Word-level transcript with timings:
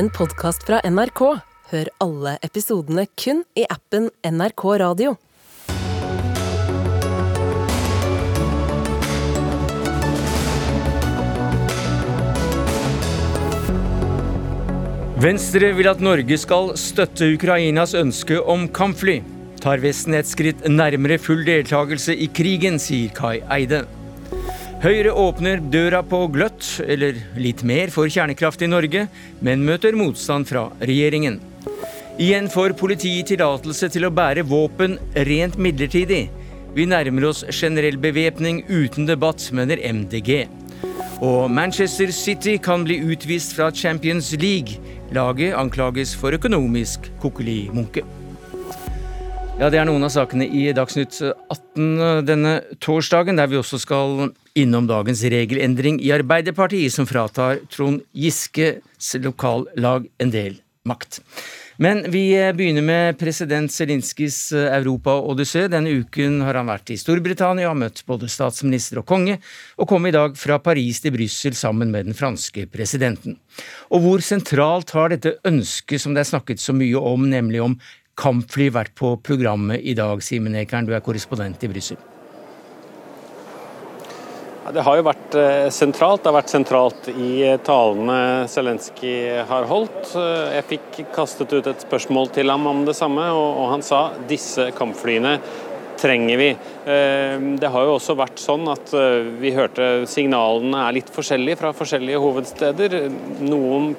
en 0.00 0.08
podkast 0.08 0.62
fra 0.64 0.78
NRK. 0.88 1.20
Hør 1.70 1.88
alle 2.00 2.38
episodene 2.46 3.02
kun 3.20 3.42
i 3.58 3.66
appen 3.68 4.06
NRK 4.24 4.62
Radio. 4.80 5.12
Venstre 15.20 15.74
vil 15.76 15.90
at 15.90 16.00
Norge 16.00 16.40
skal 16.40 16.72
støtte 16.80 17.34
Ukrainas 17.34 17.92
ønske 17.92 18.40
om 18.40 18.70
kampfly. 18.72 19.20
Tar 19.60 19.84
Vesten 19.84 20.16
et 20.16 20.30
skritt 20.30 20.64
nærmere 20.64 21.20
full 21.20 21.44
deltakelse 21.44 22.16
i 22.16 22.32
krigen, 22.32 22.80
sier 22.80 23.12
Kai 23.12 23.42
Eide. 23.52 23.84
Høyre 24.80 25.10
åpner 25.12 25.60
døra 25.60 25.98
på 26.00 26.22
gløtt, 26.32 26.64
eller 26.80 27.18
litt 27.36 27.60
mer, 27.68 27.90
for 27.92 28.08
kjernekraft 28.08 28.62
i 28.64 28.68
Norge, 28.72 29.02
men 29.44 29.60
møter 29.66 29.92
motstand 29.92 30.48
fra 30.48 30.70
regjeringen. 30.80 31.36
Igjen 32.16 32.48
får 32.48 32.72
politiet 32.80 33.28
tillatelse 33.28 33.90
til 33.92 34.08
å 34.08 34.12
bære 34.16 34.46
våpen 34.48 34.96
rent 35.28 35.60
midlertidig. 35.60 36.22
Vi 36.72 36.88
nærmer 36.88 37.28
oss 37.28 37.44
generell 37.52 38.00
bevæpning 38.00 38.62
uten 38.70 39.04
debatt, 39.04 39.50
mener 39.52 39.84
MDG. 39.84 40.48
Og 41.20 41.52
Manchester 41.52 42.08
City 42.08 42.56
kan 42.56 42.88
bli 42.88 43.02
utvist 43.04 43.52
fra 43.58 43.68
Champions 43.68 44.32
League. 44.40 44.80
Laget 45.12 45.60
anklages 45.60 46.16
for 46.16 46.32
økonomisk 46.32 47.12
kokkelimunke. 47.20 48.06
Ja, 49.60 49.68
Det 49.68 49.76
er 49.76 49.84
noen 49.84 50.08
av 50.08 50.14
sakene 50.14 50.46
i 50.48 50.70
Dagsnytt 50.72 51.20
18 51.20 52.24
denne 52.24 52.62
torsdagen, 52.80 53.36
der 53.36 53.50
vi 53.52 53.60
også 53.60 53.76
skal 53.76 54.30
innom 54.58 54.86
dagens 54.90 55.22
regelendring 55.22 56.00
i 56.02 56.12
Arbeiderpartiet, 56.14 56.92
som 56.92 57.06
fratar 57.06 57.62
Trond 57.70 58.02
Giskes 58.12 59.14
lokallag 59.22 60.08
en 60.18 60.32
del 60.34 60.60
makt. 60.88 61.20
Men 61.80 62.02
vi 62.12 62.34
begynner 62.52 62.84
med 62.84 63.18
president 63.18 63.72
Zelinskijs 63.72 64.50
Europa-odyssé. 64.52 65.62
Denne 65.72 65.94
uken 66.02 66.42
har 66.44 66.58
han 66.58 66.68
vært 66.68 66.92
i 66.92 66.98
Storbritannia 67.00 67.70
og 67.70 67.78
møtt 67.80 68.02
både 68.08 68.28
statsminister 68.28 69.00
og 69.00 69.06
konge, 69.08 69.38
og 69.80 69.88
kom 69.88 70.04
i 70.04 70.12
dag 70.12 70.36
fra 70.36 70.58
Paris 70.60 71.00
til 71.00 71.14
Brussel 71.16 71.56
sammen 71.56 71.88
med 71.94 72.10
den 72.10 72.18
franske 72.18 72.66
presidenten. 72.68 73.38
Og 73.88 74.04
hvor 74.04 74.24
sentralt 74.24 74.92
har 74.92 75.14
dette 75.14 75.38
ønsket 75.48 76.04
som 76.04 76.12
det 76.12 76.26
er 76.26 76.32
snakket 76.34 76.60
så 76.60 76.76
mye 76.76 77.00
om, 77.00 77.24
nemlig 77.32 77.64
om 77.64 77.80
kampfly, 78.20 78.68
vært 78.76 78.92
på 79.00 79.14
programmet 79.24 79.80
i 79.80 79.96
dag, 79.96 80.20
Simen 80.20 80.60
Ekern, 80.60 80.84
du 80.84 80.92
er 80.92 81.04
korrespondent 81.04 81.64
i 81.64 81.72
Brussel? 81.72 81.96
Det 84.74 84.82
har 84.86 84.98
jo 84.98 85.06
vært 85.06 85.34
eh, 85.38 85.68
sentralt. 85.74 86.22
Det 86.22 86.30
har 86.30 86.36
vært 86.36 86.52
sentralt 86.52 87.08
i 87.10 87.30
eh, 87.46 87.56
talene 87.66 88.46
Zelenskyj 88.50 89.40
har 89.48 89.66
holdt. 89.70 90.12
Eh, 90.18 90.52
jeg 90.58 90.66
fikk 90.74 91.00
kastet 91.14 91.54
ut 91.56 91.70
et 91.70 91.82
spørsmål 91.86 92.30
til 92.36 92.52
ham 92.52 92.68
om 92.70 92.84
det 92.86 92.94
samme, 92.98 93.24
og 93.34 93.64
han 93.72 93.82
sa 93.86 94.10
disse 94.30 94.70
kampflyene 94.76 95.38
trenger 96.00 96.38
vi. 96.40 96.46
Det 97.60 97.68
har 97.74 97.82
jo 97.84 97.96
også 97.98 98.14
vært 98.16 98.38
sånn 98.40 98.62
at 98.72 98.88
vi 99.36 99.50
hørte 99.52 100.06
signalene 100.08 100.86
er 100.86 100.94
litt 100.96 101.10
forskjellige 101.12 101.58
fra 101.60 101.74
forskjellige 101.76 102.22
hovedsteder. 102.22 102.94
Noen 103.44 103.90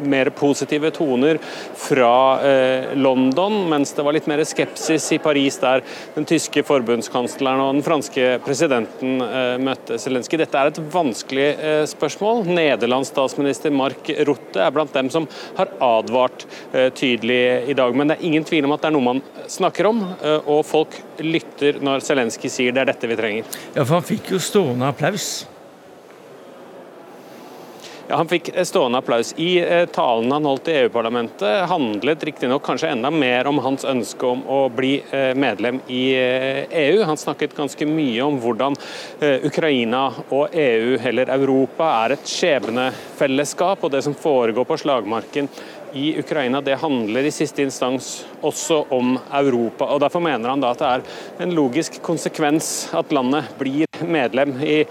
mer 0.00 0.30
positive 0.36 0.90
toner 0.94 1.38
fra 1.78 2.14
eh, 2.46 2.92
London, 2.98 3.68
mens 3.70 3.94
det 3.96 4.04
var 4.06 4.16
litt 4.16 4.28
mer 4.30 4.42
skepsis 4.48 5.08
i 5.16 5.20
Paris, 5.22 5.58
der 5.62 5.84
den 6.14 6.26
tyske 6.28 6.64
forbundskansleren 6.66 7.62
og 7.62 7.76
den 7.76 7.86
franske 7.86 8.36
presidenten 8.46 9.22
eh, 9.24 9.56
møtte 9.62 9.98
Zelenskyj. 10.02 10.40
Dette 10.42 10.60
er 10.60 10.72
et 10.72 10.82
vanskelig 10.92 11.48
eh, 11.52 11.84
spørsmål. 11.90 12.44
Nederlands 12.48 13.12
statsminister 13.12 13.74
Mark 13.74 14.10
Rutte 14.28 14.62
er 14.62 14.74
blant 14.74 14.94
dem 14.96 15.10
som 15.12 15.28
har 15.58 15.72
advart 15.82 16.46
eh, 16.72 16.90
tydelig 16.94 17.42
i 17.72 17.78
dag. 17.78 17.96
Men 17.96 18.10
det 18.10 18.18
er 18.18 18.28
ingen 18.30 18.46
tvil 18.48 18.68
om 18.68 18.76
at 18.76 18.84
det 18.84 18.92
er 18.92 18.96
noe 18.96 19.08
man 19.12 19.22
snakker 19.50 19.90
om, 19.90 20.04
eh, 20.18 20.50
og 20.50 20.64
folk 20.68 20.98
lytter 21.22 21.80
når 21.84 22.04
Zelenskyj 22.06 22.52
sier 22.52 22.74
det 22.74 22.84
er 22.84 22.92
dette 22.92 23.10
vi 23.10 23.18
trenger. 23.18 23.58
Ja, 23.74 23.84
for 23.84 23.98
han 23.98 24.06
fikk 24.06 24.34
jo 24.34 24.42
stående 24.42 24.88
applaus. 24.90 25.32
Ja, 28.12 28.16
Han 28.16 28.28
fikk 28.28 28.50
stående 28.68 28.98
applaus. 28.98 29.30
I 29.40 29.60
eh, 29.64 29.86
talen 29.88 30.32
han 30.32 30.44
holdt 30.44 30.66
i 30.68 30.74
EU-parlamentet, 30.82 31.62
handlet 31.70 32.24
riktignok 32.28 32.60
kanskje 32.66 32.90
enda 32.92 33.08
mer 33.10 33.48
om 33.48 33.56
hans 33.64 33.86
ønske 33.88 34.26
om 34.28 34.42
å 34.44 34.58
bli 34.68 34.98
eh, 35.16 35.30
medlem 35.32 35.78
i 35.88 36.02
EU. 36.12 36.66
Eh, 36.68 36.98
e 37.00 37.06
han 37.08 37.16
snakket 37.16 37.56
ganske 37.56 37.88
mye 37.88 38.20
om 38.20 38.36
hvordan 38.42 38.76
Ukraina 39.48 40.02
og 40.28 40.52
EU, 40.52 40.98
eller 41.08 41.32
Europa, 41.32 41.88
er 42.04 42.18
et 42.18 42.28
skjebnefellesskap, 42.28 43.80
og 43.80 43.94
det 43.96 44.04
som 44.04 44.18
foregår 44.18 44.68
på 44.68 44.82
slagmarken 44.84 45.48
i 45.92 46.18
Ukraina, 46.18 46.60
det 46.60 46.78
handler 46.80 47.24
i 47.24 47.30
siste 47.34 47.62
instans 47.62 48.24
også 48.40 48.84
om 48.94 49.16
Europa. 49.32 49.84
og 49.84 50.00
Derfor 50.00 50.24
mener 50.24 50.48
han 50.48 50.62
da 50.62 50.72
at 50.72 50.80
det 50.80 50.90
er 50.90 51.44
en 51.44 51.54
logisk 51.56 52.00
konsekvens 52.04 52.88
at 52.96 53.12
landet 53.12 53.50
blir 53.58 54.04
medlem 54.06 54.56
i 54.64 54.82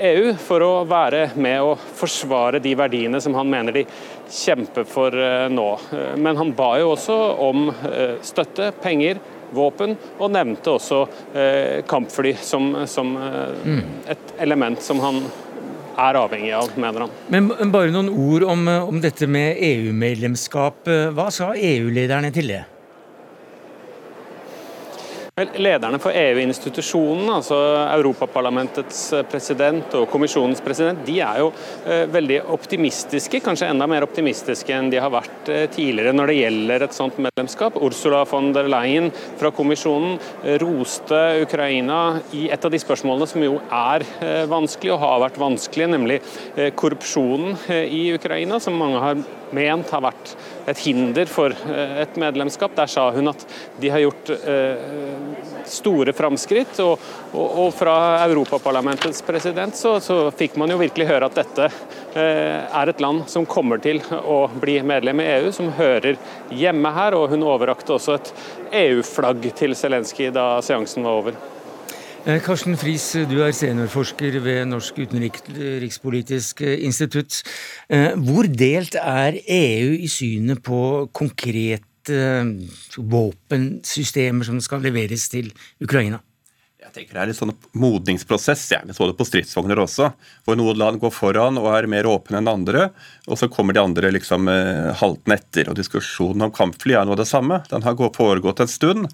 EU 0.00 0.32
for 0.40 0.64
å 0.64 0.70
være 0.88 1.30
med 1.40 1.60
å 1.64 1.74
forsvare 1.76 2.60
de 2.62 2.72
verdiene 2.78 3.20
som 3.20 3.34
han 3.36 3.50
mener 3.50 3.80
de 3.80 3.84
kjemper 4.30 4.86
for 4.88 5.16
eh, 5.16 5.48
nå. 5.52 5.68
Eh, 5.92 6.14
men 6.16 6.38
han 6.40 6.54
ba 6.56 6.72
jo 6.80 6.94
også 6.94 7.18
om 7.48 7.68
eh, 7.70 8.16
støtte, 8.24 8.70
penger, 8.82 9.20
våpen, 9.50 9.96
og 10.22 10.30
nevnte 10.30 10.70
også 10.70 11.00
kampfly 11.90 12.36
som, 12.38 12.68
som 12.86 13.08
mm. 13.18 13.80
et 14.14 14.28
element 14.46 14.78
som 14.78 15.00
han 15.02 15.18
er 16.00 16.18
avhengig 16.20 16.52
av, 16.56 16.72
mener 16.80 17.06
han. 17.06 17.14
Men 17.32 17.72
bare 17.74 17.92
noen 17.94 18.10
ord 18.10 18.46
om, 18.48 18.66
om 18.90 19.00
dette 19.02 19.28
med 19.30 19.60
EU-medlemskap. 19.70 20.88
Hva 21.16 21.30
sa 21.34 21.52
EU-lederne 21.54 22.32
til 22.34 22.54
det? 22.54 22.62
Lederne 25.40 25.98
for 26.02 26.12
EU-institusjonen, 26.12 27.28
altså 27.32 27.56
Europaparlamentets 27.94 29.00
eh, 29.16 29.24
president 29.30 29.94
og 29.96 30.08
kommisjonens 30.12 30.60
president, 30.64 31.00
de 31.06 31.16
er 31.24 31.40
jo 31.40 31.48
eh, 31.86 32.04
veldig 32.12 32.40
optimistiske, 32.52 33.40
kanskje 33.44 33.70
enda 33.72 33.88
mer 33.90 34.04
optimistiske 34.04 34.74
enn 34.76 34.90
de 34.92 35.00
har 35.00 35.12
vært 35.14 35.50
eh, 35.52 35.64
tidligere 35.72 36.12
når 36.16 36.32
det 36.32 36.38
gjelder 36.40 36.84
et 36.86 36.96
sånt 36.96 37.20
medlemskap. 37.22 37.78
Ursula 37.80 38.22
von 38.28 38.52
der 38.56 38.68
Leyen 38.70 39.10
fra 39.40 39.52
kommisjonen 39.54 40.18
roste 40.60 41.20
Ukraina 41.44 42.20
i 42.36 42.48
et 42.52 42.64
av 42.64 42.72
de 42.72 42.80
spørsmålene 42.80 43.28
som 43.30 43.44
jo 43.44 43.58
er 43.64 44.04
vanskelig 44.50 44.94
og 44.94 45.02
har 45.02 45.20
vært 45.24 45.40
vanskelig, 45.40 45.88
nemlig 45.94 46.20
korrupsjonen 46.78 47.56
i 47.70 48.10
Ukraina, 48.16 48.60
som 48.62 48.76
mange 48.78 49.00
har 49.02 49.22
ment 49.56 49.90
har 49.90 50.04
vært 50.04 50.34
et 50.68 50.78
hinder 50.84 51.30
for 51.30 51.54
eh, 51.54 52.00
et 52.02 52.16
medlemskap. 52.20 52.74
Der 52.76 52.90
sa 52.90 53.08
hun 53.14 53.30
at 53.32 53.44
de 53.80 53.90
har 53.92 54.02
gjort 54.04 54.32
eh, 54.36 54.82
store 55.70 56.14
framskritt. 56.16 56.78
Og, 56.84 56.98
og, 57.32 57.46
og, 57.46 57.70
fra 57.76 57.96
Europaparlamentets 58.26 59.22
president 59.26 59.76
så, 59.76 59.96
så, 60.02 60.22
fikk 60.36 60.58
man 60.60 60.72
jo 60.72 60.80
virkelig 60.80 61.08
høre 61.10 61.30
at 61.30 61.38
dette 61.40 61.70
eh, 62.14 62.66
er 62.66 62.92
et 62.92 63.02
land 63.02 63.26
som 63.30 63.48
kommer 63.48 63.82
til 63.82 64.02
å 64.20 64.42
bli 64.60 64.80
medlem 64.86 65.22
i 65.22 65.30
EU, 65.38 65.52
som 65.54 65.72
hører 65.78 66.18
hjemme 66.50 66.94
her. 66.96 67.18
Og 67.18 67.30
hun 67.34 67.46
overrakte 67.46 67.96
også 67.96 68.18
et 68.18 68.34
EU-flagg 68.84 69.50
til 69.58 69.76
Zelenskyj 69.78 70.32
da 70.36 70.52
seansen 70.64 71.06
var 71.06 71.22
over. 71.22 71.40
Eh, 72.26 72.36
Karsten 72.44 72.76
Friis, 72.76 73.14
du 73.30 73.38
er 73.40 73.52
seniorforsker 73.56 74.34
ved 74.44 74.66
Norsk 74.68 74.98
utenrikspolitisk 75.06 76.60
eh, 76.60 76.82
institutt. 76.84 77.38
Eh, 77.88 78.12
hvor 78.20 78.44
delt 78.44 78.96
er 79.00 79.38
EU 79.48 79.94
i 79.96 80.08
synet 80.08 80.60
på 80.62 81.08
konkrete 81.16 82.18
våpensystemer 82.98 84.44
som 84.44 84.60
skal 84.60 84.84
leveres 84.84 85.28
til 85.32 85.48
Ukraina? 85.80 86.20
Jeg 86.90 87.04
tenker 87.04 87.14
Det 87.14 87.22
er 87.22 87.30
litt 87.30 87.38
sånn 87.38 87.52
modningsprosess. 87.78 88.64
Vi 88.88 88.94
så 88.96 89.06
det 89.06 89.14
på 89.18 89.26
stridsvogner 89.28 89.78
også. 89.78 90.08
Hvor 90.42 90.58
noen 90.58 90.80
land 90.80 90.98
går 91.02 91.12
foran 91.14 91.60
og 91.60 91.68
er 91.70 91.86
mer 91.90 92.08
åpne 92.10 92.40
enn 92.40 92.50
andre, 92.50 92.88
og 93.30 93.38
så 93.38 93.46
kommer 93.52 93.76
de 93.76 93.82
andre 93.82 94.10
liksom 94.10 94.50
haltende 94.98 95.38
etter. 95.38 95.70
og 95.70 95.78
Diskusjonen 95.78 96.48
om 96.48 96.54
kampfly 96.54 96.98
er 96.98 97.06
noe 97.06 97.14
av 97.14 97.22
det 97.22 97.28
samme. 97.30 97.60
Den 97.70 97.86
har 97.86 97.94
foregått 98.16 98.64
en 98.64 98.72
stund. 98.72 99.06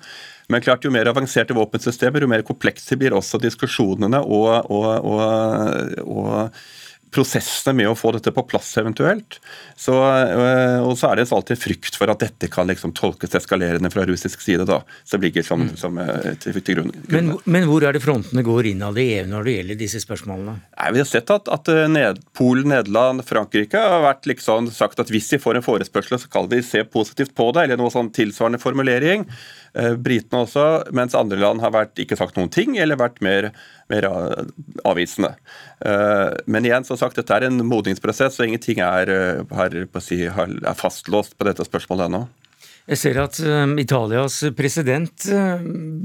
Men 0.49 0.65
klart, 0.65 0.87
jo 0.87 0.95
mer 0.95 1.11
avanserte 1.11 1.57
våpensystemer, 1.59 2.23
jo 2.23 2.31
mer 2.31 2.47
komplekse 2.47 2.97
blir 2.97 3.17
også 3.17 3.41
diskusjonene 3.43 4.23
og, 4.25 4.71
og, 4.73 4.91
og, 5.05 6.03
og 6.07 6.61
prosessene 7.17 7.77
med 7.81 7.91
å 7.91 7.97
få 7.97 8.13
dette 8.17 8.33
på 8.35 8.45
plass 8.49 8.75
eventuelt. 8.81 9.39
Så, 9.77 9.95
øh, 9.97 10.85
og 10.85 10.95
så 11.01 11.11
er 11.11 11.21
det 11.21 11.27
alltid 11.33 11.61
frykt 11.61 11.97
for 11.99 12.13
at 12.13 12.23
dette 12.23 12.51
kan 12.53 12.69
liksom 12.69 12.93
tolkes 12.97 13.35
eskalerende 13.39 13.91
fra 13.93 14.05
russisk 14.09 14.45
side. 14.45 14.67
da, 14.69 14.83
som 15.05 15.23
ligger 15.23 15.45
som, 15.47 15.65
mm. 15.67 15.77
som 15.81 15.99
øh, 16.03 16.33
til, 16.43 16.61
til 16.61 16.79
grunn. 16.79 16.93
Men, 17.13 17.35
men, 17.45 17.69
hvor 17.71 17.85
er 17.87 17.97
det 17.97 18.03
frontene 18.05 18.45
går 18.47 18.73
innad 18.73 18.99
i 19.01 19.09
EU 19.19 19.29
når 19.31 19.49
det 19.49 19.57
gjelder 19.57 19.81
disse 19.81 20.03
spørsmålene? 20.05 20.57
Nei, 20.77 20.93
vi 20.95 21.03
har 21.03 21.09
sett 21.09 21.33
at, 21.35 21.51
at 21.53 21.73
øh, 21.73 21.85
ned, 21.93 22.23
Polen, 22.37 22.73
Nederland, 22.75 23.25
Frankrike 23.29 23.81
har 23.81 24.05
vært 24.05 24.29
liksom 24.29 24.71
sagt 24.75 25.01
at 25.03 25.13
hvis 25.13 25.31
de 25.33 25.41
får 25.43 25.61
en 25.61 25.67
forespørsel, 25.67 26.19
så 26.19 26.29
skal 26.29 26.51
de 26.53 26.63
se 26.67 26.85
positivt 26.85 27.35
på 27.37 27.51
det, 27.57 27.67
eller 27.67 27.81
noe 27.81 27.93
sånn 27.95 28.13
tilsvarende 28.15 28.61
formulering. 28.63 29.27
Britene 29.77 30.45
også, 30.45 30.67
mens 30.97 31.17
andre 31.19 31.39
land 31.41 31.61
har 31.61 31.75
vært, 31.75 31.99
ikke 32.01 32.17
sagt 32.19 32.39
noen 32.39 32.53
ting, 32.53 32.79
eller 32.81 33.01
vært 33.01 33.21
mer, 33.25 33.51
mer 33.93 34.07
avvisende. 34.89 35.35
Men 36.49 36.65
igjen 36.65 36.87
som 36.89 36.97
sagt, 37.01 37.19
dette 37.21 37.37
er 37.37 37.49
en 37.49 37.61
modningsprosess, 37.67 38.41
og 38.41 38.49
ingenting 38.49 38.81
er, 38.85 39.13
er, 39.45 39.79
er 39.85 40.79
fastlåst 40.81 41.37
på 41.37 41.49
dette 41.49 41.67
spørsmålet 41.69 42.09
ennå. 42.09 42.25
Jeg 42.87 43.01
ser 43.01 43.19
at 43.19 43.39
Italias 43.83 44.39
president 44.55 45.25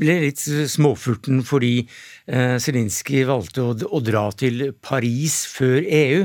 ble 0.02 0.16
litt 0.24 0.42
småfurten 0.42 1.44
fordi 1.46 1.84
Zelinskyj 2.26 3.28
valgte 3.30 3.68
å, 3.70 4.02
dra 4.02 4.26
til 4.34 4.72
Paris 4.82 5.44
før 5.52 5.86
EU. 5.86 6.24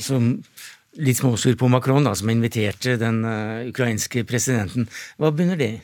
som 0.00 0.32
Litt 1.00 1.20
småsur 1.20 1.54
på 1.54 1.68
Macron, 1.70 2.02
da, 2.02 2.16
som 2.18 2.32
inviterte 2.32 2.96
den 2.98 3.20
ukrainske 3.68 4.24
presidenten. 4.26 4.88
Hva 5.22 5.30
begynner 5.30 5.60
det 5.60 5.68
i? 5.76 5.78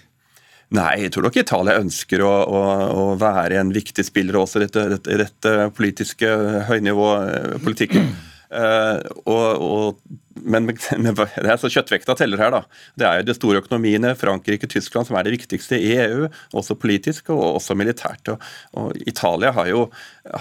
Nei, 0.75 0.93
jeg 1.05 1.13
tror 1.15 1.29
nok 1.29 1.37
Italia 1.39 1.79
ønsker 1.79 2.23
å, 2.27 2.31
å, 2.51 2.61
å 2.91 3.03
være 3.21 3.61
en 3.61 3.71
viktig 3.75 4.03
spiller 4.07 4.41
også 4.41 4.59
i 4.59 4.65
dette, 4.65 4.83
dette, 4.97 5.19
dette, 5.23 5.53
politiske 5.77 6.31
høynivåpolitikken. 6.67 8.09
Uh, 8.51 8.99
og, 9.27 9.47
og, 9.63 10.19
men, 10.43 10.67
det 10.73 11.49
er 11.49 11.61
så 11.61 11.71
kjøttvekta 11.73 12.17
teller 12.19 12.41
her, 12.43 12.55
da. 12.55 12.63
Det 12.99 13.07
er 13.09 13.21
jo 13.21 13.27
de 13.29 13.37
store 13.37 13.63
økonomiene, 13.63 14.15
Frankrike 14.19 14.69
Tyskland, 14.71 15.09
som 15.09 15.19
er 15.19 15.27
det 15.27 15.35
viktigste 15.37 15.79
i 15.79 15.93
EU. 16.07 16.27
Også 16.57 16.77
politisk 16.79 17.31
og 17.35 17.43
også 17.57 17.77
militært. 17.79 18.33
Og, 18.33 18.43
og 18.77 19.07
Italia 19.07 19.53
har 19.57 19.71
jo, 19.71 19.87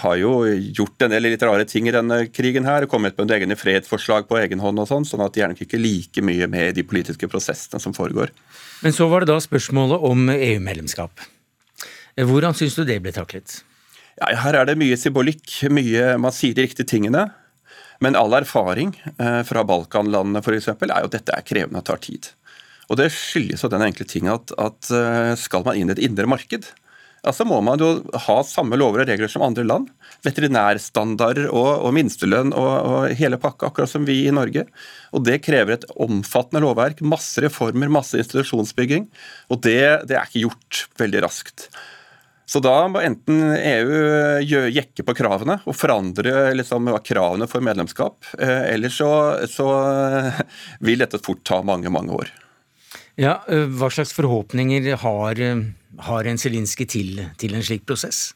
har 0.05 0.17
jo, 0.21 0.33
gjort 0.75 1.05
en 1.05 1.15
del 1.15 1.29
litt 1.29 1.45
rare 1.45 1.67
ting 1.69 1.89
i 1.89 1.95
denne 1.95 2.23
krigen 2.33 2.67
her. 2.67 2.87
Kommet 2.91 3.17
med 3.19 3.35
egne 3.35 3.57
fredsforslag 3.59 4.27
på 4.29 4.39
egen 4.41 4.63
hånd 4.63 4.81
og 4.83 4.89
sånn, 4.91 5.07
sånn 5.07 5.23
at 5.25 5.35
de 5.35 5.43
gjerne 5.43 5.59
ikke 5.67 5.81
like 5.81 6.25
mye 6.25 6.49
med 6.51 6.71
i 6.71 6.75
de 6.79 6.87
politiske 6.87 7.29
prosessene 7.31 7.81
som 7.81 7.95
foregår. 7.95 8.33
Men 8.83 8.95
så 8.95 9.07
var 9.11 9.23
det 9.23 9.31
da 9.31 9.39
spørsmålet 9.41 10.03
om 10.05 10.27
EU-medlemskap. 10.33 11.23
Hvordan 12.15 12.55
syns 12.55 12.77
du 12.77 12.85
det 12.87 13.01
ble 13.03 13.11
taklet? 13.15 13.61
Ja, 14.15 14.31
her 14.45 14.61
er 14.61 14.69
det 14.69 14.77
mye 14.79 14.95
symbolikk. 14.99 15.43
mye 15.67 16.15
Man 16.21 16.33
sier 16.35 16.55
de 16.55 16.63
riktige 16.63 16.87
tingene. 16.87 17.27
Men 18.03 18.17
all 18.19 18.33
erfaring 18.37 18.95
eh, 19.17 19.41
fra 19.47 19.63
Balkanlandene 19.67 20.41
f.eks. 20.43 20.71
er 20.73 20.97
jo 20.99 21.09
at 21.09 21.15
dette 21.15 21.35
er 21.35 21.45
krevende 21.47 21.81
og 21.83 21.87
tar 21.87 22.01
tid. 22.03 22.31
Og 22.89 22.99
Det 22.99 23.11
skyldes 23.13 23.65
av 23.65 23.73
den 23.73 23.85
enkle 23.87 24.07
ting 24.09 24.27
at, 24.31 24.53
at 24.61 24.89
eh, 24.93 25.35
skal 25.39 25.65
man 25.65 25.79
inn 25.79 25.89
i 25.89 25.95
et 25.95 26.03
indre 26.05 26.27
marked, 26.29 26.67
altså 27.25 27.45
må 27.47 27.57
man 27.65 27.81
jo 27.81 27.89
ha 28.27 28.35
samme 28.45 28.77
lover 28.77 29.01
og 29.01 29.09
regler 29.09 29.31
som 29.31 29.45
andre 29.45 29.65
land. 29.65 29.89
Veterinærstandarder 30.25 31.49
og, 31.49 31.71
og 31.87 31.95
minstelønn 31.97 32.53
og, 32.53 32.73
og, 32.75 33.15
hele 33.17 33.39
pakka, 33.41 33.71
akkurat 33.71 33.89
som 33.89 34.05
vi 34.05 34.21
i 34.27 34.35
Norge. 34.35 34.67
Og 35.15 35.25
Det 35.25 35.41
krever 35.45 35.77
et 35.77 35.89
omfattende 35.95 36.61
lovverk, 36.65 37.01
masse 37.01 37.41
reformer, 37.41 37.89
masse 37.89 38.19
institusjonsbygging. 38.21 39.09
Og 39.49 39.63
det, 39.65 39.81
det 40.11 40.19
er 40.19 40.29
ikke 40.29 40.45
gjort 40.45 40.85
veldig 41.01 41.25
raskt. 41.25 41.69
Så 42.45 42.61
da 42.61 42.73
må 42.89 43.01
enten 43.01 43.41
EU 43.57 44.65
jekke 44.69 45.05
på 45.05 45.15
kravene 45.17 45.57
og 45.65 45.75
forandre 45.77 46.53
liksom, 46.53 46.91
kravene 47.05 47.47
for 47.49 47.65
medlemskap, 47.65 48.19
eh, 48.37 48.71
eller 48.75 48.93
så, 48.93 49.09
så, 49.49 49.67
vil 50.85 51.01
dette 51.01 51.21
fort 51.25 51.41
ta 51.47 51.63
mange, 51.65 51.89
mange 51.89 52.13
år. 52.13 52.31
Ja, 53.17 53.39
eh, 53.49 53.65
Hva 53.65 53.89
slags 53.89 54.13
forhåpninger 54.13 54.91
har, 55.01 55.41
har 56.09 56.29
en 56.29 56.41
Zelinskyj 56.41 56.89
til, 56.93 57.23
til 57.41 57.57
en 57.57 57.65
slik 57.65 57.87
prosess? 57.89 58.27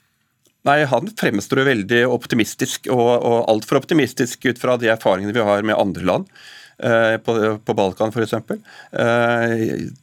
Nei, 0.67 0.81
Han 0.89 1.07
fremstår 1.15 1.61
veldig 1.67 2.01
optimistisk, 2.09 2.89
og, 2.91 3.11
og 3.13 3.45
altfor 3.51 3.79
optimistisk 3.83 4.49
ut 4.49 4.59
fra 4.59 4.75
de 4.81 4.89
erfaringene 4.91 5.37
vi 5.37 5.45
har 5.45 5.61
med 5.63 5.77
andre 5.77 6.09
land. 6.09 6.33
Eh, 6.79 7.15
på, 7.21 7.37
på 7.61 7.77
Balkan 7.77 8.09
f.eks. 8.09 8.35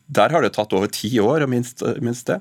Der 0.06 0.32
har 0.32 0.46
det 0.46 0.54
tatt 0.54 0.72
over 0.76 0.90
ti 0.92 1.10
år, 1.18 1.48
minst, 1.50 1.82
minst 2.04 2.30
det. 2.30 2.38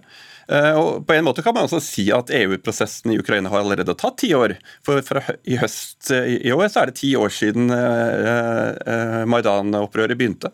Eh, 0.48 0.74
og 0.78 1.08
På 1.08 1.14
en 1.16 1.26
måte 1.26 1.42
kan 1.42 1.56
man 1.56 1.66
også 1.66 1.82
si 1.84 2.06
at 2.14 2.30
EU-prosessen 2.34 3.14
i 3.14 3.18
Ukraina 3.20 3.50
har 3.50 3.64
allerede 3.64 3.96
tatt 3.98 4.20
ti 4.22 4.32
år. 4.38 4.56
For 4.86 5.02
fra 5.06 5.24
i 5.44 5.58
høst 5.62 6.12
eh, 6.14 6.38
i 6.46 6.54
år 6.54 6.70
så 6.70 6.84
er 6.84 6.92
det 6.92 7.00
ti 7.00 7.12
år 7.18 7.34
siden 7.34 7.74
eh, 7.74 9.24
Maidan-opprøret 9.30 10.18
begynte. 10.20 10.54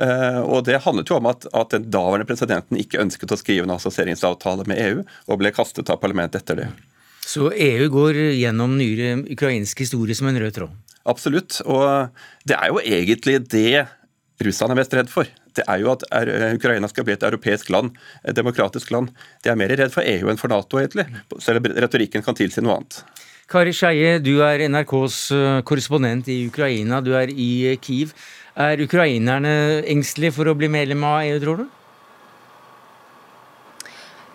Og 0.00 0.64
Det 0.64 0.78
handlet 0.84 1.10
jo 1.10 1.18
om 1.18 1.26
at, 1.28 1.44
at 1.52 1.74
den 1.74 1.90
daværende 1.92 2.28
presidenten 2.28 2.78
ikke 2.80 3.02
ønsket 3.02 3.32
å 3.34 3.36
skrive 3.36 3.66
en 3.66 3.74
assosieringsavtale 3.74 4.64
med 4.70 4.80
EU, 4.80 5.02
og 5.28 5.40
ble 5.42 5.52
kastet 5.52 5.92
av 5.92 6.00
parlamentet 6.00 6.40
etter 6.40 6.62
det. 6.62 6.68
Så 7.20 7.50
EU 7.52 7.90
går 7.92 8.16
gjennom 8.38 8.78
nyere 8.78 9.18
ukrainsk 9.34 9.84
historie 9.84 10.16
som 10.16 10.30
en 10.30 10.40
rød 10.40 10.56
tråd? 10.56 10.78
Absolutt. 11.10 11.60
Og 11.68 12.16
det 12.48 12.56
er 12.56 12.72
jo 12.72 12.80
egentlig 12.80 13.42
det 13.52 13.84
Russland 14.40 14.72
er 14.72 14.80
mest 14.80 14.96
redd 14.96 15.12
for 15.12 15.28
det 15.58 15.64
er 15.66 15.82
jo 15.82 15.92
at 15.94 16.04
Ukraina 16.54 16.88
skal 16.90 17.06
bli 17.06 17.16
et 17.16 17.26
europeisk 17.26 17.72
land, 17.74 17.94
et 18.24 18.36
demokratisk 18.36 18.92
land. 18.94 19.10
De 19.44 19.52
er 19.52 19.58
mer 19.58 19.72
redd 19.72 19.94
for 19.94 20.06
EU 20.06 20.30
enn 20.30 20.40
for 20.40 20.52
Nato, 20.52 20.80
egentlig. 20.80 21.08
Selv 21.42 21.62
om 21.62 21.72
retorikken 21.84 22.24
kan 22.26 22.38
tilsi 22.38 22.64
noe 22.64 22.78
annet. 22.78 23.02
Kari 23.50 23.72
Skeie, 23.74 24.20
du 24.22 24.36
er 24.46 24.62
NRKs 24.70 25.18
eh, 25.34 25.60
korrespondent 25.66 26.28
i 26.30 26.44
Ukraina. 26.46 27.00
Du 27.02 27.10
er 27.18 27.32
i 27.34 27.74
Kiev. 27.82 28.14
Er 28.60 28.82
ukrainerne 28.82 29.82
engstelige 29.90 30.36
for 30.36 30.50
å 30.50 30.54
bli 30.58 30.68
medlem 30.70 31.02
av 31.06 31.24
EU, 31.26 31.38
tror 31.42 31.62
du? 31.62 31.68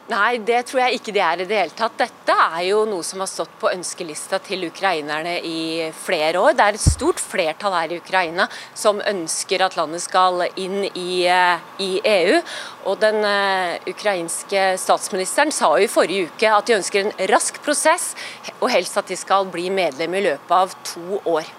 Nei, 0.06 0.38
det 0.46 0.60
tror 0.69 0.84
jeg 0.84 1.00
ikke 1.00 1.13
de 1.16 1.22
er 1.25 1.40
i 1.42 1.46
det 1.50 1.57
hele 1.57 1.74
tatt. 1.74 1.96
Dette 1.98 2.34
er 2.36 2.68
jo 2.68 2.84
noe 2.86 3.02
som 3.02 3.24
har 3.24 3.30
stått 3.31 3.56
på 3.57 3.72
ønskelista 3.72 4.38
til 4.46 4.68
ukrainerne 4.68 5.40
i 5.42 5.88
flere 5.98 6.44
år. 6.44 6.54
Det 6.54 6.68
er 6.68 6.78
et 6.78 6.84
stort 6.84 7.24
flertall 7.24 7.74
her 7.74 7.96
i 7.96 7.98
Ukraina 7.98 8.46
som 8.78 9.02
ønsker 9.02 9.66
at 9.66 9.80
landet 9.80 10.06
skal 10.06 10.46
inn 10.62 10.86
i, 10.92 11.25
eh, 11.25 11.66
i 11.81 11.90
EU. 12.06 12.38
Og 12.86 13.02
den 13.02 13.18
uh, 13.25 13.81
ukrainske 13.90 14.75
statsministeren 14.78 15.50
sa 15.50 15.74
jo 15.74 15.90
i 15.90 15.90
forrige 15.90 16.30
uke 16.30 16.54
at 16.54 16.69
de 16.69 16.78
ønsker 16.78 17.01
en 17.01 17.30
rask 17.34 17.58
prosess, 17.66 18.12
og 18.60 18.69
helst 18.69 19.01
at 19.01 19.10
de 19.10 19.18
skal 19.18 19.50
bli 19.50 19.72
medlem 19.74 20.13
i 20.13 20.28
løpet 20.30 20.54
av 20.54 20.81
to 20.86 21.24
år. 21.25 21.50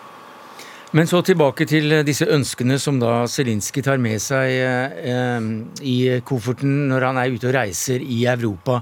Men 0.94 1.08
så 1.10 1.18
tilbake 1.26 1.66
til 1.66 1.90
disse 2.06 2.28
ønskene 2.30 2.76
som 2.78 3.00
da 3.02 3.24
Zelinskyj 3.30 3.82
tar 3.84 3.98
med 4.02 4.22
seg 4.22 4.52
eh, 4.54 5.48
i 5.82 5.96
kofferten 6.26 6.86
når 6.92 7.08
han 7.08 7.18
er 7.20 7.34
ute 7.34 7.50
og 7.50 7.56
reiser 7.56 8.04
i 8.04 8.22
Europa. 8.30 8.78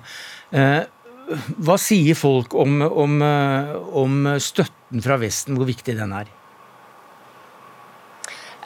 Eh, 0.52 0.82
hva 1.64 1.78
sier 1.80 2.18
folk 2.18 2.52
om, 2.60 2.82
om, 2.84 3.16
eh, 3.24 3.74
om 4.04 4.34
støtten 4.36 5.04
fra 5.04 5.16
Vesten, 5.22 5.56
hvor 5.56 5.70
viktig 5.70 5.96
den 5.96 6.12
er? 6.12 6.28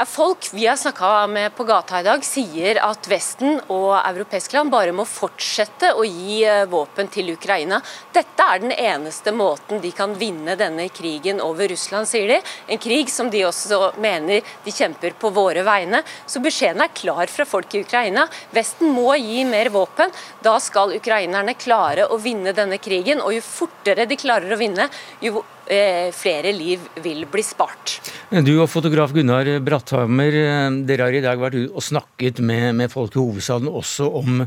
Folk 0.06 0.53
vi 0.53 0.67
har 0.67 0.77
snakka 0.77 1.27
med 1.27 1.55
på 1.56 1.65
gata 1.65 2.00
i 2.00 2.05
dag, 2.06 2.23
sier 2.25 2.79
at 2.87 3.09
Vesten 3.11 3.56
og 3.67 3.97
europeiske 3.99 4.55
land 4.55 4.71
bare 4.71 4.93
må 4.95 5.03
fortsette 5.03 5.91
å 5.91 6.05
gi 6.06 6.45
eh, 6.47 6.69
våpen 6.71 7.11
til 7.11 7.33
Ukraina. 7.33 7.81
Dette 8.15 8.47
er 8.47 8.62
den 8.62 8.75
eneste 8.77 9.35
måten 9.35 9.83
de 9.83 9.91
kan 9.91 10.15
vinne 10.15 10.55
denne 10.55 10.87
krigen 10.95 11.43
over 11.43 11.67
Russland, 11.73 12.06
sier 12.06 12.31
de. 12.31 12.39
En 12.71 12.79
krig 12.79 13.11
som 13.11 13.27
de 13.33 13.43
også 13.49 13.91
mener 13.99 14.47
de 14.62 14.77
kjemper 14.77 15.19
på 15.19 15.33
våre 15.35 15.67
vegne. 15.67 16.05
Så 16.31 16.39
beskjeden 16.47 16.87
er 16.87 16.94
klar 16.94 17.27
fra 17.27 17.49
folk 17.56 17.75
i 17.75 17.83
Ukraina. 17.83 18.29
Vesten 18.55 18.94
må 18.94 19.17
gi 19.19 19.43
mer 19.51 19.75
våpen. 19.75 20.15
Da 20.46 20.61
skal 20.63 20.94
ukrainerne 20.94 21.58
klare 21.58 22.06
å 22.06 22.22
vinne 22.22 22.55
denne 22.55 22.79
krigen. 22.79 23.19
Og 23.19 23.34
jo 23.34 23.43
fortere 23.43 24.06
de 24.06 24.22
klarer 24.22 24.55
å 24.55 24.63
vinne, 24.63 24.87
jo 25.27 25.43
flere 25.69 26.53
liv 26.56 26.81
vil 27.05 27.27
bli 27.29 27.43
spart. 27.44 27.98
Du 28.29 28.55
og 28.60 28.69
fotograf 28.69 29.13
Gunnar 29.17 29.48
Bratthammer, 29.65 30.34
eh, 30.37 30.70
dere 30.89 31.06
har 31.06 31.15
i 31.17 31.22
dag 31.25 31.39
vært 31.41 31.56
ute 31.56 31.72
og 31.72 31.84
snakket 31.84 32.41
med, 32.41 32.75
med, 32.77 32.93
folk 32.93 33.17
i 33.17 33.20
hovedstaden 33.20 33.69
også 33.69 34.08
om 34.20 34.43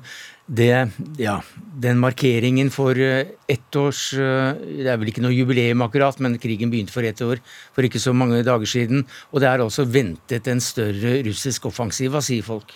det, 0.51 0.91
ja, 1.21 1.39
den 1.81 2.01
markeringen 2.01 2.69
for 2.73 2.97
eh, 2.97 3.33
ett 3.47 3.75
års 3.79 4.09
Det 4.11 4.85
er 4.85 4.99
vel 4.99 5.09
ikke 5.09 5.23
noe 5.23 5.33
jubileum 5.33 5.81
akkurat, 5.85 6.19
men 6.19 6.37
krigen 6.41 6.69
begynte 6.69 6.93
for 6.93 7.05
ett 7.05 7.21
år, 7.21 7.41
for 7.73 7.85
ikke 7.85 8.01
så 8.01 8.13
mange 8.13 8.43
dager 8.45 8.69
siden. 8.69 9.05
Og 9.31 9.41
det 9.41 9.49
er 9.49 9.65
altså 9.65 9.85
ventet 9.85 10.47
en 10.47 10.61
større 10.61 11.19
russisk 11.25 11.65
offensiv. 11.69 12.13
Hva 12.13 12.21
sier 12.25 12.45
folk? 12.45 12.73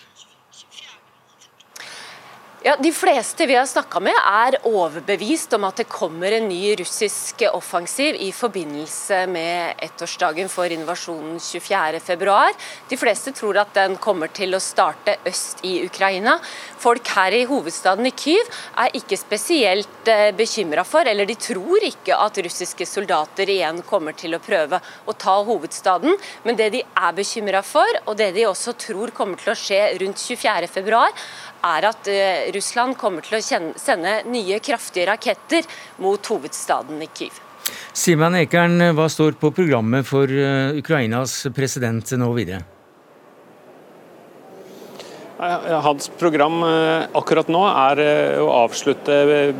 Ja, 2.65 2.75
De 2.79 2.91
fleste 2.93 3.45
vi 3.45 3.53
har 3.55 3.65
snakka 3.69 3.99
med 4.01 4.15
er 4.17 4.55
overbevist 4.65 5.51
om 5.53 5.67
at 5.67 5.77
det 5.77 5.85
kommer 5.85 6.33
en 6.33 6.47
ny 6.49 6.71
russisk 6.79 7.43
offensiv 7.51 8.17
i 8.17 8.31
forbindelse 8.33 9.19
med 9.29 9.83
ettårsdagen 9.85 10.49
for 10.49 10.73
invasjonen 10.73 11.37
24.2. 11.37 12.39
De 12.89 12.97
fleste 12.97 13.35
tror 13.37 13.59
at 13.61 13.75
den 13.77 13.99
kommer 14.01 14.33
til 14.33 14.57
å 14.57 14.63
starte 14.65 15.13
øst 15.29 15.61
i 15.61 15.75
Ukraina. 15.85 16.39
Folk 16.81 17.13
her 17.13 17.37
i 17.37 17.43
hovedstaden 17.45 18.09
i 18.09 18.15
Kyiv 18.17 18.49
er 18.81 18.97
ikke 18.97 19.21
spesielt 19.21 20.09
eh, 20.09 20.31
bekymra 20.33 20.81
for, 20.89 21.05
eller 21.05 21.29
de 21.29 21.37
tror 21.37 21.85
ikke 21.85 22.17
at 22.17 22.41
russiske 22.49 22.89
soldater 22.89 23.53
igjen 23.59 23.83
kommer 23.85 24.17
til 24.17 24.33
å 24.33 24.41
prøve 24.41 24.81
å 25.05 25.13
ta 25.13 25.37
hovedstaden. 25.51 26.17
Men 26.49 26.57
det 26.57 26.73
de 26.79 26.81
er 26.81 27.13
bekymra 27.21 27.61
for, 27.61 28.01
og 28.07 28.17
det 28.17 28.33
de 28.33 28.49
også 28.49 28.73
tror 28.87 29.13
kommer 29.13 29.37
til 29.37 29.53
å 29.53 29.59
skje 29.67 29.83
rundt 30.01 30.25
24.2, 30.25 31.05
er 31.65 31.89
at 31.89 32.11
eh, 32.11 32.51
Russland 32.55 32.97
kommer 32.99 33.25
til 33.25 33.39
å 33.39 33.73
sende 33.79 34.19
nye 34.29 34.59
kraftige 34.63 35.09
raketter 35.11 35.67
mot 36.03 36.31
hovedstaden 36.31 37.01
i 37.01 37.09
Kyiv. 37.09 37.41
Simen 37.95 38.37
Ekern, 38.37 38.77
hva 38.93 39.07
står 39.09 39.39
på 39.41 39.51
programmet 39.55 40.05
for 40.07 40.29
eh, 40.29 40.77
Ukrainas 40.77 41.41
president 41.55 42.13
nå 42.19 42.31
videre? 42.37 42.74
Hans 45.37 46.07
program 46.15 46.61
akkurat 47.11 47.49
nå 47.51 47.61
er 47.67 47.99
å 48.39 48.45
avslutte 48.61 49.15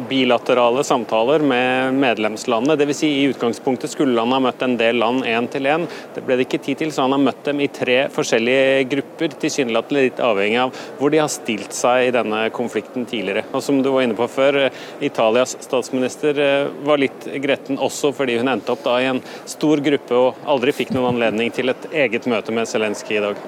bilaterale 0.07 0.85
samtaler 0.87 1.43
med 1.43 1.97
medlemslandene. 1.99 2.77
Dvs. 2.79 3.01
Si 3.01 3.09
i 3.11 3.25
utgangspunktet 3.27 3.91
skulle 3.91 4.21
han 4.21 4.31
ha 4.31 4.39
møtt 4.39 4.63
en 4.63 4.77
del 4.79 5.01
land 5.01 5.25
én 5.27 5.49
til 5.51 5.67
én. 5.67 5.83
Det 6.15 6.23
ble 6.23 6.37
det 6.39 6.45
ikke 6.47 6.61
tid 6.63 6.79
til, 6.79 6.93
så 6.95 7.03
han 7.03 7.15
har 7.17 7.23
møtt 7.25 7.43
dem 7.43 7.59
i 7.59 7.67
tre 7.67 7.97
forskjellige 8.13 8.85
grupper, 8.93 9.35
tilsynelatende 9.41 10.05
litt 10.07 10.21
avhengig 10.23 10.61
av 10.63 10.79
hvor 10.99 11.11
de 11.11 11.19
har 11.19 11.31
stilt 11.33 11.75
seg 11.75 12.07
i 12.07 12.15
denne 12.15 12.45
konflikten 12.55 13.03
tidligere. 13.09 13.43
Og 13.51 13.63
som 13.65 13.81
du 13.83 13.91
var 13.91 14.07
inne 14.07 14.15
på 14.15 14.29
før, 14.31 14.69
Italias 15.03 15.57
statsminister 15.65 16.39
var 16.87 17.03
litt 17.03 17.27
gretten 17.43 17.81
også 17.83 18.13
fordi 18.15 18.39
hun 18.39 18.53
endte 18.53 18.71
opp 18.71 18.85
da 18.87 18.95
i 19.03 19.09
en 19.11 19.19
stor 19.43 19.83
gruppe 19.83 20.15
og 20.15 20.47
aldri 20.55 20.71
fikk 20.75 20.95
noen 20.95 21.17
anledning 21.17 21.51
til 21.51 21.75
et 21.75 21.89
eget 22.05 22.31
møte 22.31 22.55
med 22.55 22.71
Zelenskyj 22.71 23.19
i 23.19 23.25
dag. 23.27 23.43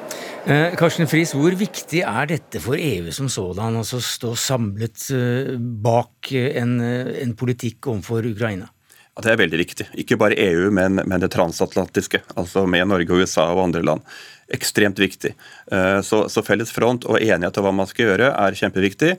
Eh, 0.47 0.75
Karsten 0.79 1.07
Friis, 1.11 1.33
hvor 1.35 1.55
viktig 1.59 2.03
er 2.07 2.16
dette 2.25 2.59
for 2.63 2.79
EU 2.79 3.11
som 3.13 3.29
sådan, 3.29 3.77
altså 3.77 3.99
stå 4.01 4.33
samlet 4.35 5.09
eh, 5.13 5.53
bak 5.59 6.31
en, 6.33 6.79
en 6.81 7.35
politikk 7.37 7.91
overfor 7.91 8.25
Ukraina? 8.25 8.71
Ja, 9.17 9.23
det 9.25 9.31
er 9.31 9.39
veldig 9.41 9.57
viktig. 9.57 9.85
Ikke 9.97 10.17
bare 10.21 10.37
EU, 10.37 10.67
men, 10.69 11.01
men, 11.01 11.21
det 11.21 11.31
transatlantiske. 11.33 12.19
Altså 12.37 12.67
med 12.69 12.85
Norge 12.85 13.17
USA 13.17 13.47
og 13.49 13.63
andre 13.63 13.81
land. 13.81 14.03
Ekstremt 14.53 14.99
viktig. 15.01 15.31
Eh, 15.73 15.99
så, 16.05 16.27
så 16.29 16.43
felles 16.45 16.69
front 16.73 17.07
og 17.09 17.17
enighet 17.17 17.57
om 17.57 17.65
hva 17.65 17.73
man 17.79 17.89
skal 17.89 18.11
gjøre, 18.11 18.29
er 18.29 18.59
kjempeviktig. 18.59 19.15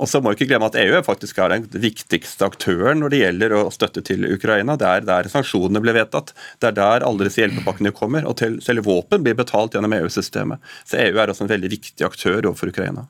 Og 0.00 0.08
så 0.08 0.22
må 0.22 0.32
vi 0.32 0.40
ikke 0.40 0.48
glemme 0.54 0.70
at 0.70 0.76
EU 0.80 1.00
faktisk 1.04 1.38
er 1.42 1.52
den 1.52 1.66
viktigste 1.82 2.46
aktøren 2.48 3.02
når 3.02 3.12
det 3.12 3.22
gjelder 3.22 3.54
å 3.58 3.62
støtte 3.74 4.00
til 4.06 4.24
Ukraina. 4.30 4.78
Det 4.80 4.88
er 4.88 5.04
der 5.04 5.28
sanksjonene 5.30 5.82
ble 5.84 5.92
vedtatt. 5.98 6.32
Det 6.62 6.70
er 6.70 6.78
der 6.78 7.04
alle 7.06 7.28
disse 7.28 7.42
hjelpepakkene 7.42 7.92
kommer. 7.96 8.24
Og 8.28 8.38
til, 8.40 8.56
selv 8.64 8.88
våpen 8.88 9.24
blir 9.24 9.36
betalt 9.36 9.76
gjennom 9.76 9.92
EU-systemet. 9.98 10.62
Så 10.88 10.96
EU 11.02 11.18
er 11.20 11.32
også 11.32 11.44
en 11.44 11.52
veldig 11.52 11.74
viktig 11.76 12.08
aktør 12.08 12.40
overfor 12.40 12.72
Ukraina. 12.72 13.04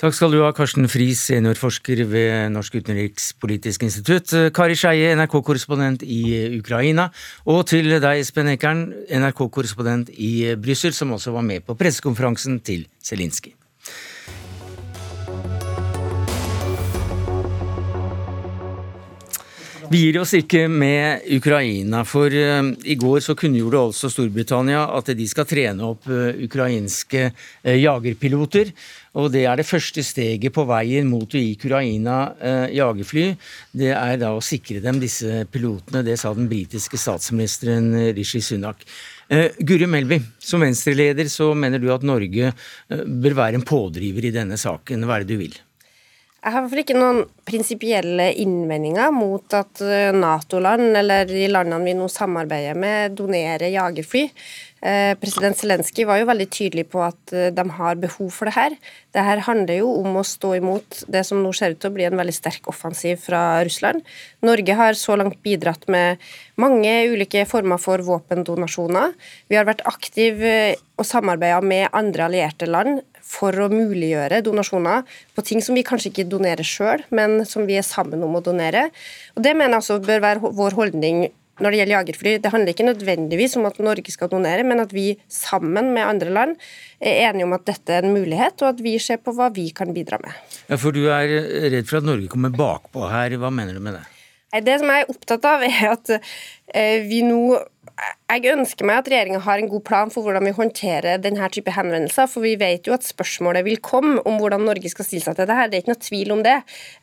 Takk 0.00 0.16
skal 0.16 0.32
du 0.32 0.40
ha, 0.42 0.48
Karsten 0.56 0.88
Friis, 0.90 1.20
seniorforsker 1.28 2.00
ved 2.10 2.50
Norsk 2.54 2.78
utenrikspolitisk 2.80 3.84
institutt. 3.86 4.32
Kari 4.56 4.74
Skeie, 4.78 5.12
NRK-korrespondent 5.18 6.02
i 6.02 6.22
Ukraina. 6.58 7.10
Og 7.46 7.64
til 7.70 7.92
deg, 7.98 8.22
Espen 8.22 8.50
Ekern, 8.54 8.86
NRK-korrespondent 9.20 10.14
i 10.16 10.56
Brussel, 10.58 10.94
som 10.96 11.14
også 11.14 11.34
var 11.36 11.46
med 11.46 11.66
på 11.66 11.78
pressekonferansen 11.78 12.62
til 12.66 12.88
Zelinskyj. 13.04 13.54
Vi 19.92 19.98
gir 20.06 20.16
oss 20.22 20.30
ikke 20.32 20.70
med 20.72 21.26
Ukraina, 21.36 21.98
for 22.08 22.32
uh, 22.32 22.70
i 22.88 22.94
går 22.96 23.18
så 23.20 23.34
kunngjorde 23.36 23.80
altså 23.90 24.08
Storbritannia 24.08 24.86
at 24.96 25.10
de 25.18 25.26
skal 25.28 25.44
trene 25.50 25.84
opp 25.84 26.06
uh, 26.08 26.30
ukrainske 26.46 27.26
uh, 27.28 27.74
jagerpiloter. 27.76 28.70
Og 29.20 29.26
det 29.34 29.42
er 29.44 29.60
det 29.60 29.66
første 29.68 30.00
steget 30.06 30.54
på 30.56 30.64
veien 30.70 31.10
mot 31.10 31.28
å 31.28 31.42
gi 31.42 31.50
Ukraina 31.58 32.14
jagerfly. 32.72 33.26
Det 33.76 33.90
er 33.92 34.14
da 34.22 34.30
å 34.32 34.40
sikre 34.40 34.80
dem 34.80 35.02
disse 35.02 35.42
pilotene. 35.52 36.00
Det 36.06 36.14
sa 36.16 36.32
den 36.32 36.48
britiske 36.48 36.96
statsministeren 36.96 37.90
Rishi 38.16 38.40
Sunak. 38.40 38.86
Guri 39.60 39.84
Melby, 39.84 40.16
som 40.40 40.64
venstreleder 40.64 41.28
så 41.28 41.50
mener 41.52 41.82
du 41.82 41.90
at 41.92 42.08
Norge 42.08 42.54
bør 42.88 43.36
være 43.42 43.60
en 43.60 43.68
pådriver 43.68 44.30
i 44.30 44.32
denne 44.32 44.56
saken. 44.56 45.04
Hva 45.04 45.20
er 45.20 45.28
det 45.28 45.36
du 45.36 45.44
vil? 45.44 45.60
Jeg 46.42 46.56
har 46.56 46.80
ikke 46.80 46.96
noen 46.98 47.20
prinsipielle 47.46 48.24
innvendinger 48.42 49.12
mot 49.14 49.54
at 49.54 49.78
eh, 49.86 50.08
Nato-land, 50.10 50.88
eller 50.98 51.28
de 51.28 51.44
landene 51.46 51.86
vi 51.86 51.94
nå 51.94 52.08
samarbeider 52.10 52.74
med, 52.82 53.14
donerer 53.14 53.70
jagerfly. 53.70 54.24
Eh, 54.82 55.12
president 55.22 55.54
Zelenskyj 55.54 56.02
var 56.08 56.18
jo 56.18 56.26
veldig 56.26 56.48
tydelig 56.50 56.88
på 56.90 57.04
at 57.06 57.30
eh, 57.30 57.52
de 57.54 57.66
har 57.76 58.00
behov 58.02 58.32
for 58.34 58.50
det 58.50 58.56
her. 58.56 58.74
Det 59.14 59.22
her 59.22 59.44
handler 59.46 59.78
jo 59.84 59.92
om 60.00 60.18
å 60.18 60.24
stå 60.26 60.56
imot 60.58 61.04
det 61.14 61.22
som 61.28 61.38
nå 61.44 61.52
ser 61.54 61.76
ut 61.76 61.82
til 61.84 61.92
å 61.92 61.94
bli 62.00 62.08
en 62.08 62.18
veldig 62.18 62.34
sterk 62.34 62.66
offensiv 62.74 63.22
fra 63.22 63.62
Russland. 63.62 64.02
Norge 64.42 64.78
har 64.82 64.98
så 64.98 65.14
langt 65.20 65.38
bidratt 65.46 65.86
med 65.86 66.18
mange 66.58 66.96
ulike 67.14 67.46
former 67.46 67.78
for 67.78 68.02
våpendonasjoner. 68.02 69.14
Vi 69.46 69.60
har 69.60 69.70
vært 69.70 69.86
aktive 69.86 70.74
og 70.98 71.06
samarbeida 71.06 71.62
med 71.62 71.86
andre 71.94 72.26
allierte 72.26 72.66
land 72.66 73.04
for 73.32 73.56
å 73.56 73.70
muliggjøre 73.72 74.42
donasjoner 74.44 75.06
på 75.36 75.44
ting 75.46 75.62
som 75.64 75.78
vi 75.78 75.84
kanskje 75.86 76.12
ikke 76.12 76.28
donerer 76.30 76.66
sjøl, 76.66 77.04
men 77.14 77.42
som 77.48 77.64
vi 77.68 77.78
er 77.80 77.86
sammen 77.86 78.22
om 78.24 78.36
å 78.36 78.44
donere. 78.44 78.90
Og 79.36 79.44
Det 79.44 79.54
mener 79.56 79.78
jeg 79.78 79.84
også 79.84 80.02
bør 80.04 80.26
være 80.26 80.52
vår 80.52 80.76
holdning 80.78 81.24
når 81.62 81.74
det 81.74 81.78
gjelder 81.78 81.94
jagerfly. 81.94 82.32
Det 82.42 82.52
handler 82.52 82.72
ikke 82.72 82.86
nødvendigvis 82.86 83.56
om 83.60 83.66
at 83.68 83.78
Norge 83.84 84.14
skal 84.14 84.30
donere, 84.32 84.64
men 84.66 84.82
at 84.82 84.94
vi 84.94 85.12
sammen 85.30 85.92
med 85.94 86.06
andre 86.06 86.32
land 86.32 86.56
er 86.98 87.28
enige 87.28 87.46
om 87.46 87.54
at 87.56 87.66
dette 87.68 87.92
er 87.92 88.06
en 88.06 88.16
mulighet, 88.16 88.56
og 88.64 88.72
at 88.72 88.80
vi 88.84 88.96
ser 89.02 89.20
på 89.22 89.34
hva 89.36 89.50
vi 89.54 89.68
kan 89.76 89.92
bidra 89.94 90.18
med. 90.22 90.32
Ja, 90.70 90.78
For 90.80 90.94
du 90.94 91.04
er 91.12 91.36
redd 91.74 91.90
for 91.90 92.00
at 92.00 92.08
Norge 92.08 92.30
kommer 92.32 92.54
bakpå 92.56 93.06
her. 93.10 93.36
Hva 93.40 93.52
mener 93.54 93.76
du 93.76 93.84
med 93.84 94.00
det? 94.00 94.06
Det 94.64 94.80
som 94.80 94.90
jeg 94.92 95.04
er 95.04 95.12
opptatt 95.12 95.46
av, 95.48 95.62
er 95.64 95.94
at 95.94 96.10
eh, 96.16 97.04
vi 97.08 97.22
nå 97.24 97.56
jeg 98.32 98.48
ønsker 98.48 98.86
meg 98.88 99.02
at 99.02 99.08
regjeringa 99.12 99.42
har 99.44 99.60
en 99.60 99.68
god 99.68 99.82
plan 99.84 100.10
for 100.12 100.24
hvordan 100.24 100.46
vi 100.46 100.54
håndterer 100.56 101.20
denne 101.20 101.48
type 101.52 101.72
henvendelser. 101.74 102.28
For 102.32 102.44
vi 102.44 102.54
vet 102.56 102.88
jo 102.88 102.94
at 102.96 103.04
spørsmålet 103.04 103.66
vil 103.66 103.80
komme 103.84 104.22
om 104.28 104.38
hvordan 104.40 104.64
Norge 104.64 104.88
skal 104.88 105.04
stille 105.04 105.24
seg 105.26 105.36
til 105.36 105.48
det 105.50 105.56
her. 105.58 105.68
Det 105.68 105.76
er 105.76 105.84
ikke 105.84 105.92
noe 105.92 106.06
tvil 106.06 106.32
om 106.32 106.40
det. 106.46 106.54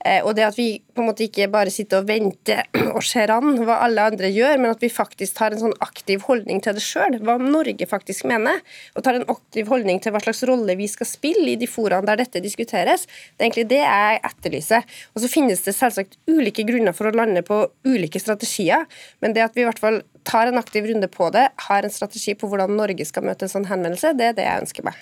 Eh, 0.01 0.23
og 0.25 0.33
det 0.39 0.47
at 0.47 0.57
vi 0.57 0.67
på 0.81 1.03
en 1.03 1.09
måte 1.11 1.27
ikke 1.27 1.49
bare 1.53 1.73
sitter 1.73 2.01
og 2.01 2.09
venter 2.09 2.65
og 2.95 3.03
ser 3.05 3.29
an 3.35 3.59
hva 3.61 3.77
alle 3.85 4.07
andre 4.09 4.31
gjør, 4.33 4.57
men 4.57 4.73
at 4.73 4.81
vi 4.81 4.89
faktisk 4.89 5.37
tar 5.37 5.53
en 5.53 5.61
sånn 5.61 5.77
aktiv 5.85 6.25
holdning 6.25 6.63
til 6.65 6.77
det 6.79 6.85
sjøl. 6.85 7.19
Hva 7.21 7.37
Norge 7.43 7.89
faktisk 7.89 8.25
mener. 8.29 8.63
Og 8.97 9.05
tar 9.05 9.19
en 9.19 9.29
aktiv 9.29 9.69
holdning 9.69 10.01
til 10.01 10.15
hva 10.15 10.23
slags 10.25 10.41
rolle 10.49 10.77
vi 10.79 10.89
skal 10.89 11.09
spille 11.09 11.53
i 11.53 11.59
de 11.61 11.69
foraene 11.69 12.09
der 12.09 12.23
dette 12.23 12.41
diskuteres. 12.41 13.05
Det 13.05 13.43
er 13.43 13.51
egentlig 13.51 13.69
det 13.69 13.83
jeg 13.83 14.21
etterlyser. 14.33 15.01
Og 15.13 15.21
så 15.21 15.29
finnes 15.29 15.61
det 15.67 15.77
selvsagt 15.77 16.17
ulike 16.31 16.65
grunner 16.65 16.97
for 16.97 17.11
å 17.11 17.13
lande 17.13 17.45
på 17.45 17.67
ulike 17.85 18.21
strategier, 18.21 18.89
men 19.21 19.37
det 19.37 19.45
at 19.45 19.53
vi 19.53 19.61
i 19.61 19.69
hvert 19.69 19.81
fall 19.81 20.01
tar 20.29 20.49
en 20.49 20.61
aktiv 20.61 20.85
runde 20.89 21.09
på 21.11 21.29
det, 21.33 21.47
har 21.67 21.85
en 21.85 21.93
strategi 21.93 22.35
på 22.37 22.49
hvordan 22.49 22.75
Norge 22.77 23.05
skal 23.07 23.25
møte 23.25 23.47
en 23.47 23.51
sånn 23.51 23.67
henvendelse, 23.69 24.13
det 24.17 24.31
er 24.31 24.37
det 24.37 24.45
jeg 24.45 24.65
ønsker 24.65 24.87
meg. 24.89 24.99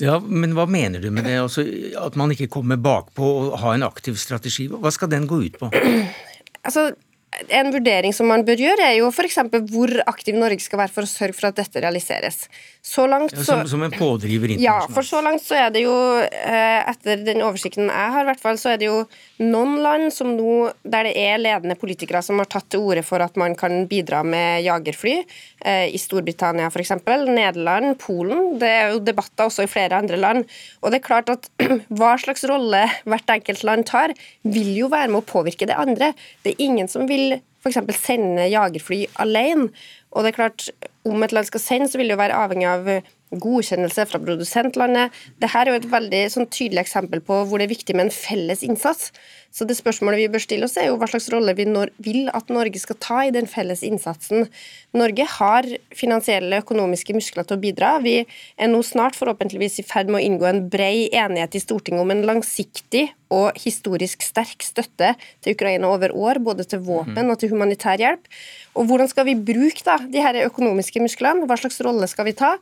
Ja, 0.00 0.16
Men 0.18 0.54
hva 0.56 0.64
mener 0.70 1.02
du 1.02 1.10
med 1.12 1.26
det? 1.28 1.36
Altså, 1.42 1.64
at 2.00 2.16
man 2.16 2.32
ikke 2.32 2.48
kommer 2.54 2.80
bakpå 2.80 3.28
og 3.42 3.58
har 3.60 3.76
en 3.76 3.84
aktiv 3.86 4.16
strategi? 4.20 4.70
Hva 4.72 4.92
skal 4.94 5.10
den 5.12 5.28
gå 5.30 5.42
ut 5.46 5.60
på? 5.60 5.72
Altså, 6.62 6.92
en 7.48 7.70
vurdering 7.72 8.12
som 8.14 8.28
man 8.28 8.44
bør 8.44 8.60
gjøre, 8.60 8.84
er 8.84 8.98
jo 8.98 9.08
f.eks. 9.08 9.38
hvor 9.72 9.92
aktiv 10.10 10.36
Norge 10.36 10.60
skal 10.60 10.82
være 10.82 10.92
for 10.92 11.06
å 11.06 11.10
sørge 11.10 11.36
for 11.36 11.48
at 11.48 11.58
dette 11.58 11.80
realiseres. 11.80 12.44
Så 12.84 13.06
langt 13.08 13.32
så, 13.32 13.44
som, 13.46 13.62
som, 13.70 13.84
en 13.86 13.94
pådriver 13.94 14.52
internasjonalt? 14.52 14.90
Ja, 14.90 14.94
for 14.94 15.06
så 15.06 15.22
langt 15.24 15.44
så 15.44 15.56
er 15.56 15.72
det 15.72 15.84
jo, 15.84 15.94
eh, 16.20 16.80
etter 16.90 17.22
den 17.24 17.42
oversikten 17.46 17.88
jeg 17.88 18.14
har, 18.16 18.26
hvert 18.28 18.42
fall, 18.42 18.58
så 18.60 18.74
er 18.74 18.82
det 18.82 18.88
jo 18.90 18.98
noen 19.40 19.78
land 19.84 20.08
som 20.14 20.34
nå, 20.36 20.72
der 20.82 21.08
det 21.08 21.14
er 21.18 21.40
ledende 21.40 21.76
politikere 21.78 22.20
som 22.24 22.42
har 22.42 22.50
tatt 22.52 22.68
til 22.72 22.84
orde 22.84 23.04
for 23.06 23.24
at 23.24 23.38
man 23.40 23.56
kan 23.58 23.86
bidra 23.90 24.20
med 24.26 24.66
jagerfly. 24.66 25.16
Eh, 25.64 25.88
I 25.94 26.00
Storbritannia 26.00 26.68
f.eks., 26.68 26.94
Nederland, 27.32 27.96
Polen. 28.02 28.58
Det 28.60 28.68
er 28.68 28.92
jo 28.92 29.02
debatter 29.02 29.48
også 29.48 29.64
i 29.64 29.70
flere 29.70 30.02
andre 30.02 30.20
land. 30.20 30.44
Og 30.82 30.92
det 30.92 31.00
er 31.00 31.06
klart 31.06 31.32
at 31.32 31.48
hva 31.96 32.12
slags 32.20 32.44
rolle 32.50 32.84
hvert 33.08 33.34
enkelt 33.38 33.64
land 33.66 33.88
tar, 33.88 34.12
vil 34.44 34.74
jo 34.76 34.92
være 34.92 35.10
med 35.14 35.22
å 35.22 35.26
påvirke 35.32 35.70
det 35.70 35.78
andre. 35.78 36.12
Det 36.44 36.54
er 36.54 36.66
ingen 36.66 36.90
som 36.90 37.08
vil 37.08 37.21
vil 37.22 37.40
f.eks. 37.62 37.78
sende 37.94 38.50
jagerfly 38.50 39.04
alene. 39.22 39.70
Og 40.12 40.24
det 40.24 40.32
er 40.32 40.40
klart, 40.40 40.68
om 41.08 41.22
et 41.22 41.32
land 41.32 41.48
skal 41.48 41.62
sende, 41.62 41.88
så 41.88 42.00
vil 42.00 42.10
det 42.10 42.16
jo 42.16 42.22
være 42.22 42.38
avhengig 42.44 42.68
av 42.68 42.90
godkjennelse 43.40 44.06
fra 44.10 44.20
produsentlandet. 44.22 45.14
Dette 45.40 45.60
er 45.60 45.70
jo 45.70 45.78
et 45.78 45.90
veldig 45.92 46.24
sånn, 46.34 46.48
tydelig 46.52 46.84
eksempel 46.84 47.22
på 47.24 47.42
hvor 47.48 47.60
det 47.60 47.68
er 47.68 47.74
viktig 47.74 47.96
med 47.96 48.08
en 48.08 48.14
felles 48.14 48.64
innsats. 48.66 49.10
Så 49.52 49.66
det 49.68 49.76
spørsmålet 49.76 50.22
vi 50.22 50.30
bør 50.32 50.40
stille 50.40 50.64
oss, 50.64 50.78
er 50.80 50.88
jo 50.88 50.96
hva 51.00 51.06
slags 51.10 51.28
rolle 51.32 51.52
vi 51.58 51.66
vil 52.00 52.30
at 52.32 52.48
Norge 52.52 52.80
skal 52.80 52.96
ta 53.04 53.18
i 53.26 53.32
den 53.34 53.48
felles 53.50 53.82
innsatsen. 53.84 54.46
Norge 54.96 55.26
har 55.28 55.68
finansielle 55.96 56.62
økonomiske 56.62 57.12
muskler 57.16 57.44
til 57.44 57.58
å 57.58 57.60
bidra. 57.60 57.98
Vi 58.04 58.22
er 58.22 58.72
nå 58.72 58.80
snart 58.86 59.18
forhåpentligvis 59.18 59.82
i 59.82 59.84
ferd 59.84 60.08
med 60.08 60.22
å 60.22 60.24
inngå 60.24 60.48
en 60.48 60.62
brei 60.72 61.10
enighet 61.12 61.58
i 61.58 61.64
Stortinget 61.64 62.00
om 62.00 62.14
en 62.14 62.24
langsiktig 62.30 63.10
og 63.32 63.56
historisk 63.60 64.24
sterk 64.24 64.64
støtte 64.64 65.14
til 65.44 65.56
Ukraina 65.56 65.88
over 65.92 66.12
år, 66.16 66.40
både 66.44 66.66
til 66.68 66.82
våpen 66.84 67.32
og 67.32 67.38
til 67.40 67.52
humanitær 67.52 68.00
hjelp. 68.00 68.28
Og 68.76 68.88
Hvordan 68.88 69.08
skal 69.08 69.28
vi 69.28 69.36
bruke 69.36 69.84
da, 69.84 69.98
de 70.08 70.20
her 70.24 70.38
økonomiske 70.46 71.00
musklene? 71.04 71.44
Hva 71.48 71.58
slags 71.60 71.80
rolle 71.84 72.08
skal 72.08 72.28
vi 72.28 72.36
ta? 72.36 72.54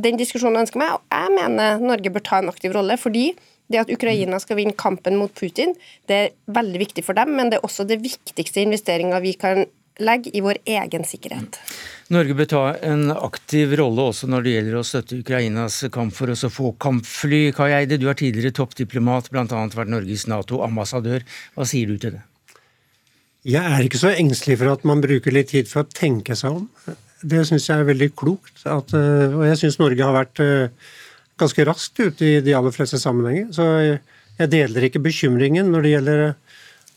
Den 0.00 0.20
diskusjonen 0.20 0.62
ønsker 0.62 0.80
meg, 0.80 0.96
og 0.96 1.14
jeg 1.14 1.34
mener 1.36 1.82
Norge 1.82 2.12
bør 2.14 2.24
ta 2.26 2.40
en 2.40 2.52
aktiv 2.52 2.74
rolle. 2.76 2.96
fordi 3.00 3.32
det 3.70 3.78
at 3.84 3.90
Ukraina 3.92 4.40
skal 4.42 4.58
vinne 4.58 4.74
kampen 4.74 5.14
mot 5.18 5.32
Putin, 5.36 5.76
det 6.10 6.16
er 6.16 6.32
veldig 6.50 6.80
viktig 6.82 7.04
for 7.06 7.14
dem, 7.14 7.36
men 7.38 7.52
det 7.52 7.60
er 7.60 7.66
også 7.66 7.86
det 7.86 8.00
viktigste 8.02 8.64
investeringa 8.64 9.20
vi 9.22 9.36
kan 9.38 9.62
legge 10.00 10.32
i 10.34 10.40
vår 10.42 10.58
egen 10.64 11.04
sikkerhet. 11.06 11.58
Norge 12.10 12.34
bør 12.34 12.48
ta 12.50 12.62
en 12.86 13.12
aktiv 13.12 13.74
rolle 13.78 14.08
også 14.10 14.26
når 14.30 14.46
det 14.46 14.54
gjelder 14.54 14.78
å 14.80 14.86
støtte 14.86 15.18
Ukrainas 15.20 15.76
kamp 15.94 16.14
for 16.16 16.32
å 16.32 16.50
få 16.50 16.72
kampfly. 16.82 17.42
Kai 17.54 17.70
Eide, 17.76 18.00
du 18.00 18.08
er 18.10 18.18
tidligere 18.18 18.56
toppdiplomat, 18.56 19.30
bl.a. 19.30 19.44
vært 19.76 19.92
Norges 19.92 20.26
Nato-ambassadør. 20.30 21.26
Hva 21.54 21.68
sier 21.68 21.92
du 21.92 22.00
til 22.00 22.16
det? 22.16 22.24
Jeg 23.46 23.62
er 23.62 23.86
ikke 23.86 24.00
så 24.00 24.10
engstelig 24.12 24.58
for 24.60 24.72
at 24.72 24.82
man 24.88 25.00
bruker 25.00 25.32
litt 25.32 25.52
tid 25.54 25.70
for 25.70 25.84
å 25.84 25.94
tenke 25.94 26.34
seg 26.36 26.58
om. 26.58 26.66
Det 27.20 27.42
syns 27.48 27.68
jeg 27.68 27.82
er 27.82 27.88
veldig 27.88 28.10
klokt. 28.16 28.62
At, 28.64 28.94
og 28.94 29.42
jeg 29.44 29.58
syns 29.60 29.78
Norge 29.80 30.06
har 30.06 30.16
vært 30.16 30.40
ganske 31.40 31.66
raskt 31.68 32.00
ute 32.00 32.26
i 32.26 32.40
de 32.44 32.54
aller 32.56 32.72
fleste 32.74 33.00
sammenhenger. 33.00 33.50
Så 33.56 33.66
jeg 34.40 34.52
deler 34.52 34.86
ikke 34.86 35.02
bekymringen 35.04 35.68
når 35.72 35.84
det 35.84 35.92
gjelder 35.94 36.22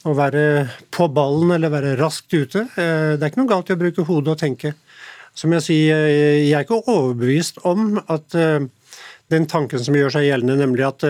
å 0.07 0.15
være 0.15 0.45
på 0.91 1.07
ballen 1.15 1.53
eller 1.55 1.71
være 1.71 1.95
raskt 1.99 2.33
ute. 2.35 2.65
Det 2.75 3.19
er 3.19 3.29
ikke 3.29 3.41
noe 3.41 3.51
galt 3.51 3.71
i 3.71 3.75
å 3.75 3.79
bruke 3.79 4.07
hodet 4.07 4.35
og 4.35 4.41
tenke. 4.41 4.73
Som 5.35 5.55
jeg 5.55 5.65
sier, 5.65 6.07
jeg 6.07 6.55
er 6.55 6.65
ikke 6.65 6.81
overbevist 6.83 7.61
om 7.67 7.97
at 8.03 8.35
den 9.33 9.47
tanken 9.49 9.81
som 9.81 9.95
gjør 9.97 10.11
seg 10.17 10.27
gjeldende, 10.27 10.59
nemlig 10.59 10.85
at 10.87 11.07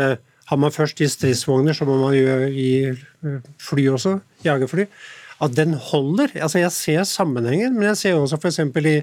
har 0.49 0.59
man 0.59 0.73
først 0.75 1.01
i 1.01 1.09
stridsvogner, 1.09 1.73
så 1.73 1.87
må 1.89 1.97
man 2.01 2.13
i 2.15 2.93
fly 3.63 3.87
også, 3.95 4.17
jagerfly, 4.45 4.85
at 5.43 5.55
den 5.57 5.73
holder. 5.73 6.31
Altså 6.35 6.61
Jeg 6.63 6.71
ser 6.71 7.03
sammenhengen, 7.07 7.75
men 7.75 7.91
jeg 7.91 7.97
ser 7.97 8.19
også 8.19 8.39
f.eks. 8.39 8.59
i 8.59 9.01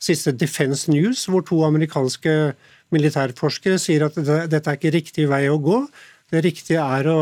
siste 0.00 0.32
Defense 0.32 0.90
News, 0.90 1.26
hvor 1.28 1.44
to 1.44 1.62
amerikanske 1.64 2.54
militærforskere 2.90 3.78
sier 3.78 4.06
at 4.08 4.16
dette 4.50 4.64
er 4.64 4.78
ikke 4.78 4.94
riktig 4.96 5.28
vei 5.30 5.44
å 5.50 5.60
gå. 5.62 5.82
Det 6.30 6.44
riktige 6.44 6.82
er 6.82 7.08
å 7.10 7.20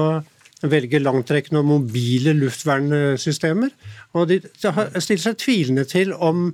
velge 0.67 1.01
langtrekkende 1.03 1.63
og 1.63 1.69
mobile 1.71 2.35
luftvernsystemer. 2.39 3.75
Og 4.19 4.31
de 4.31 4.41
stiller 4.43 5.23
seg 5.23 5.39
tvilende 5.39 5.85
til 5.89 6.15
om 6.15 6.51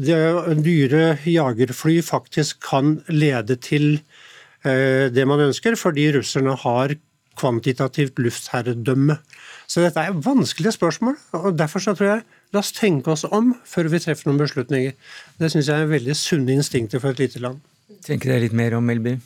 det 0.00 0.18
dyre 0.64 1.18
jagerfly 1.28 2.00
faktisk 2.02 2.64
kan 2.66 2.96
lede 3.12 3.56
til 3.62 4.00
eh, 4.66 5.10
det 5.12 5.26
man 5.28 5.44
ønsker, 5.44 5.76
fordi 5.78 6.08
russerne 6.16 6.56
har 6.64 6.96
kvantitativt 7.38 8.18
luftherredømme. 8.22 9.18
Så 9.66 9.84
dette 9.84 10.00
er 10.00 10.16
vanskelige 10.24 10.74
spørsmål, 10.76 11.16
og 11.40 11.58
derfor 11.58 11.82
så 11.82 11.94
tror 11.96 12.10
jeg 12.10 12.24
la 12.54 12.62
oss 12.62 12.72
tenke 12.76 13.10
oss 13.14 13.24
om 13.24 13.54
før 13.68 13.90
vi 13.92 14.02
treffer 14.04 14.30
noen 14.30 14.42
beslutninger. 14.42 14.96
Det 15.40 15.52
syns 15.52 15.70
jeg 15.70 15.84
er 15.84 15.90
veldig 15.90 16.16
sunne 16.18 16.58
instinkter 16.58 17.02
for 17.02 17.14
et 17.14 17.22
lite 17.24 17.42
land. 17.42 17.62
Tenker 18.04 18.34
deg 18.34 18.48
litt 18.48 18.56
mer 18.56 18.76
om, 18.78 18.84
Melby? 18.84 19.16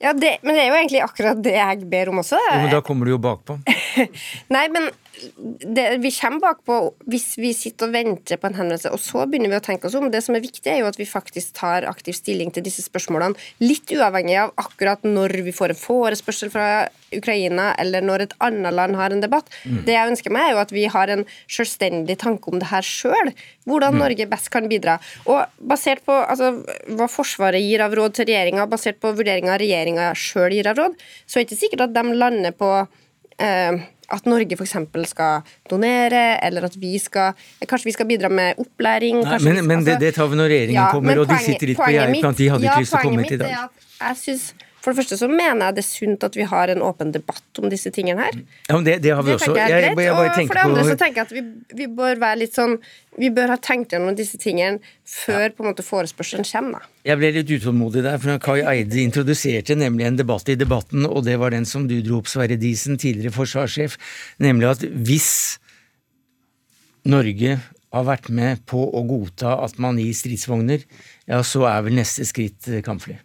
Ja, 0.00 0.14
det, 0.16 0.38
men 0.46 0.56
det 0.56 0.62
er 0.62 0.70
jo 0.70 0.76
egentlig 0.78 1.02
akkurat 1.04 1.40
det 1.44 1.52
jeg 1.58 1.84
ber 1.90 2.08
om 2.08 2.22
også. 2.22 2.38
Jo, 2.40 2.60
men 2.62 2.70
da 2.72 2.80
kommer 2.84 3.04
du 3.04 3.12
jo 3.12 3.20
bakpå. 3.20 3.58
Nei, 4.54 4.66
men 4.72 4.90
det, 5.76 5.84
vi 6.00 6.10
kommer 6.14 6.40
bakpå 6.40 6.76
hvis 7.10 7.34
vi 7.40 7.50
sitter 7.56 7.88
og 7.88 7.94
venter 7.94 8.40
på 8.40 8.48
en 8.48 8.56
henvendelse, 8.56 8.92
og 8.94 9.00
så 9.02 9.26
begynner 9.28 9.52
vi 9.52 9.58
å 9.58 9.64
tenke 9.64 9.88
oss 9.88 9.96
om. 9.98 10.08
Det 10.12 10.22
som 10.24 10.36
er 10.36 10.44
viktig, 10.44 10.66
er 10.70 10.80
jo 10.82 10.88
at 10.88 10.98
vi 11.00 11.08
faktisk 11.08 11.54
tar 11.58 11.86
aktiv 11.88 12.16
stilling 12.16 12.52
til 12.54 12.64
disse 12.66 12.84
spørsmålene, 12.86 13.38
litt 13.64 13.90
uavhengig 13.92 14.38
av 14.40 14.54
akkurat 14.60 15.04
når 15.06 15.40
vi 15.46 15.54
får 15.56 15.74
en 15.74 15.80
forespørsel 15.80 16.52
fra 16.52 16.68
Ukraina, 17.16 17.72
eller 17.82 18.04
når 18.06 18.26
et 18.26 18.36
annet 18.46 18.76
land 18.76 18.98
har 18.98 19.14
en 19.14 19.22
debatt. 19.24 19.50
Mm. 19.64 19.82
Det 19.88 19.96
jeg 19.96 20.12
ønsker 20.12 20.34
meg, 20.34 20.46
er 20.46 20.54
jo 20.54 20.62
at 20.62 20.74
vi 20.74 20.86
har 20.94 21.12
en 21.12 21.26
selvstendig 21.50 22.16
tanke 22.22 22.52
om 22.52 22.62
det 22.62 22.70
her 22.70 22.86
sjøl. 22.86 23.34
Hvordan 23.68 23.98
mm. 23.98 24.00
Norge 24.04 24.28
best 24.30 24.52
kan 24.54 24.70
bidra. 24.70 24.96
Og 25.26 25.42
basert 25.72 26.04
på 26.06 26.14
altså, 26.14 26.52
hva 26.94 27.10
Forsvaret 27.10 27.62
gir 27.62 27.82
av 27.84 27.94
råd 27.98 28.16
til 28.16 28.30
regjeringa, 28.30 28.68
basert 28.70 29.02
på 29.02 29.12
vurderinger 29.18 29.60
regjeringa 29.60 30.12
sjøl 30.18 30.54
gir 30.54 30.70
av 30.70 30.78
råd, 30.78 30.98
så 31.26 31.38
er 31.38 31.42
det 31.42 31.50
ikke 31.50 31.62
sikkert 31.66 31.88
at 31.88 31.96
de 31.98 32.16
lander 32.16 32.54
på 32.56 32.70
eh, 33.40 33.82
at 34.10 34.26
Norge 34.26 34.56
f.eks. 34.58 34.76
skal 35.10 35.44
donere, 35.70 36.24
eller 36.46 36.66
at 36.66 36.74
vi 36.80 36.96
skal 36.98 37.36
Kanskje 37.68 37.90
vi 37.90 37.94
skal 37.94 38.08
bidra 38.08 38.30
med 38.32 38.58
opplæring. 38.58 39.20
Nei, 39.22 39.38
men, 39.44 39.60
men 39.66 39.78
altså, 39.78 39.92
det, 39.92 40.00
det, 40.00 40.14
tar 40.16 40.32
vi 40.32 40.40
når 40.40 40.50
regjeringen 40.50 40.82
ja, 40.82 40.88
kommer, 40.94 41.22
og 41.22 41.30
de 41.30 41.38
sitter 41.44 41.72
litt 41.72 41.78
på 41.80 41.92
gjerdet. 41.94 42.18
De 42.40 42.50
hadde 42.54 42.66
ikke 42.66 42.82
lyst 42.82 42.96
til 42.96 43.00
å 43.00 43.06
komme 43.06 43.26
hit 43.26 43.36
i 43.36 43.40
dag. 43.44 43.78
Jeg 44.00 44.20
synes 44.24 44.50
for 44.80 44.92
det 44.92 45.02
første 45.02 45.18
så 45.20 45.28
mener 45.28 45.66
jeg 45.66 45.76
det 45.76 45.82
er 45.82 45.86
sunt 45.86 46.24
at 46.24 46.36
vi 46.38 46.46
har 46.48 46.70
en 46.72 46.82
åpen 46.84 47.12
debatt 47.12 47.60
om 47.60 47.68
disse 47.72 47.92
tingene 47.92 48.24
her. 48.24 48.38
Ja, 48.68 48.78
men 48.78 48.86
det, 48.86 48.96
det 49.04 49.12
har 49.12 49.24
vi 49.26 49.34
det 49.34 49.36
også. 49.36 49.52
Jeg, 49.58 49.70
jeg, 49.74 49.92
jeg, 49.92 50.14
og 50.14 50.20
for 50.38 50.56
det 50.56 50.64
andre 50.64 50.80
på... 50.80 50.88
så 50.88 50.96
tenker 51.02 51.20
jeg 51.20 51.28
at 51.28 51.34
vi, 51.36 51.42
vi, 51.82 51.88
bør 52.00 52.22
være 52.22 52.40
litt 52.40 52.56
sånn 52.56 52.78
Vi 53.20 53.28
bør 53.36 53.52
ha 53.52 53.58
tenkt 53.60 53.92
gjennom 53.92 54.16
disse 54.16 54.40
tingene 54.40 54.80
før 55.04 55.48
ja. 55.48 55.52
på 55.52 55.64
en 55.64 55.70
måte 55.72 55.84
forespørselen 55.84 56.48
kommer. 56.48 56.86
Jeg 57.04 57.20
ble 57.20 57.32
litt 57.36 57.52
utålmodig 57.52 58.04
der, 58.06 58.20
for 58.22 58.40
Kai 58.44 58.60
Eide 58.62 59.02
introduserte 59.02 59.76
nemlig 59.76 60.06
en 60.08 60.20
debatt 60.20 60.48
i 60.48 60.56
debatten, 60.56 61.04
og 61.04 61.26
det 61.28 61.36
var 61.42 61.52
den 61.52 61.68
som 61.68 61.88
du 61.90 61.98
dro 62.06 62.22
opp, 62.22 62.30
Sverre 62.30 62.56
Disen, 62.60 62.96
tidligere 63.00 63.34
forsvarssjef, 63.34 63.98
nemlig 64.40 64.70
at 64.70 64.86
hvis 64.86 65.32
Norge 67.10 67.58
har 67.90 68.06
vært 68.06 68.30
med 68.32 68.62
på 68.70 68.84
å 68.86 69.02
godta 69.08 69.56
at 69.64 69.80
man 69.82 69.98
gir 70.00 70.14
stridsvogner, 70.16 70.86
ja, 71.26 71.42
så 71.42 71.66
er 71.68 71.82
vel 71.86 71.98
neste 71.98 72.24
skritt 72.28 72.70
kampfly. 72.86 73.18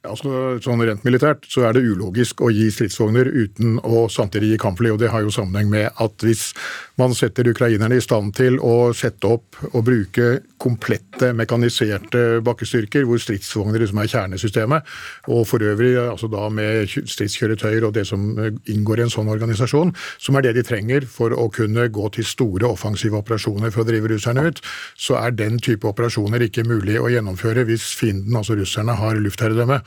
Altså, 0.00 0.56
sånn 0.64 0.80
Rent 0.80 1.02
militært 1.04 1.44
så 1.52 1.66
er 1.68 1.74
det 1.76 1.82
ulogisk 1.84 2.40
å 2.40 2.48
gi 2.48 2.70
stridsvogner 2.72 3.28
uten 3.28 3.74
å 3.84 4.06
samtidig 4.08 4.54
gi 4.54 4.60
kampfly. 4.62 4.94
og 4.94 5.00
Det 5.02 5.10
har 5.12 5.26
jo 5.26 5.32
sammenheng 5.34 5.68
med 5.68 5.90
at 6.00 6.24
hvis 6.24 6.54
man 6.96 7.12
setter 7.16 7.50
ukrainerne 7.50 7.98
i 7.98 8.04
stand 8.04 8.32
til 8.38 8.56
å 8.64 8.94
sette 8.96 9.28
opp 9.28 9.58
og 9.74 9.84
bruke 9.84 10.38
komplette 10.60 11.34
mekaniserte 11.36 12.40
bakkestyrker, 12.44 13.04
hvor 13.08 13.20
stridsvogner 13.20 13.84
liksom 13.84 14.00
er 14.00 14.08
kjernesystemet, 14.12 14.88
og 15.28 15.44
for 15.48 15.64
øvrig 15.64 15.92
altså 16.00 16.30
da 16.32 16.48
med 16.52 16.88
stridskjøretøyer 16.88 17.84
og 17.84 17.94
det 17.96 18.06
som 18.08 18.24
inngår 18.40 19.02
i 19.02 19.06
en 19.06 19.12
sånn 19.12 19.28
organisasjon, 19.32 19.92
som 20.16 20.36
er 20.36 20.48
det 20.48 20.54
de 20.56 20.64
trenger 20.64 21.04
for 21.08 21.36
å 21.36 21.50
kunne 21.52 21.88
gå 21.92 22.08
til 22.16 22.28
store 22.28 22.72
offensive 22.72 23.20
operasjoner 23.20 23.72
for 23.72 23.84
å 23.84 23.88
drive 23.88 24.14
russerne 24.14 24.48
ut, 24.48 24.64
så 24.96 25.20
er 25.20 25.36
den 25.36 25.60
type 25.60 25.88
operasjoner 25.88 26.48
ikke 26.48 26.64
mulig 26.68 26.96
å 27.00 27.12
gjennomføre 27.12 27.68
hvis 27.68 27.92
fienden, 28.00 28.36
altså 28.40 28.56
russerne, 28.56 28.96
har 28.96 29.20
luftherredømme. 29.20 29.80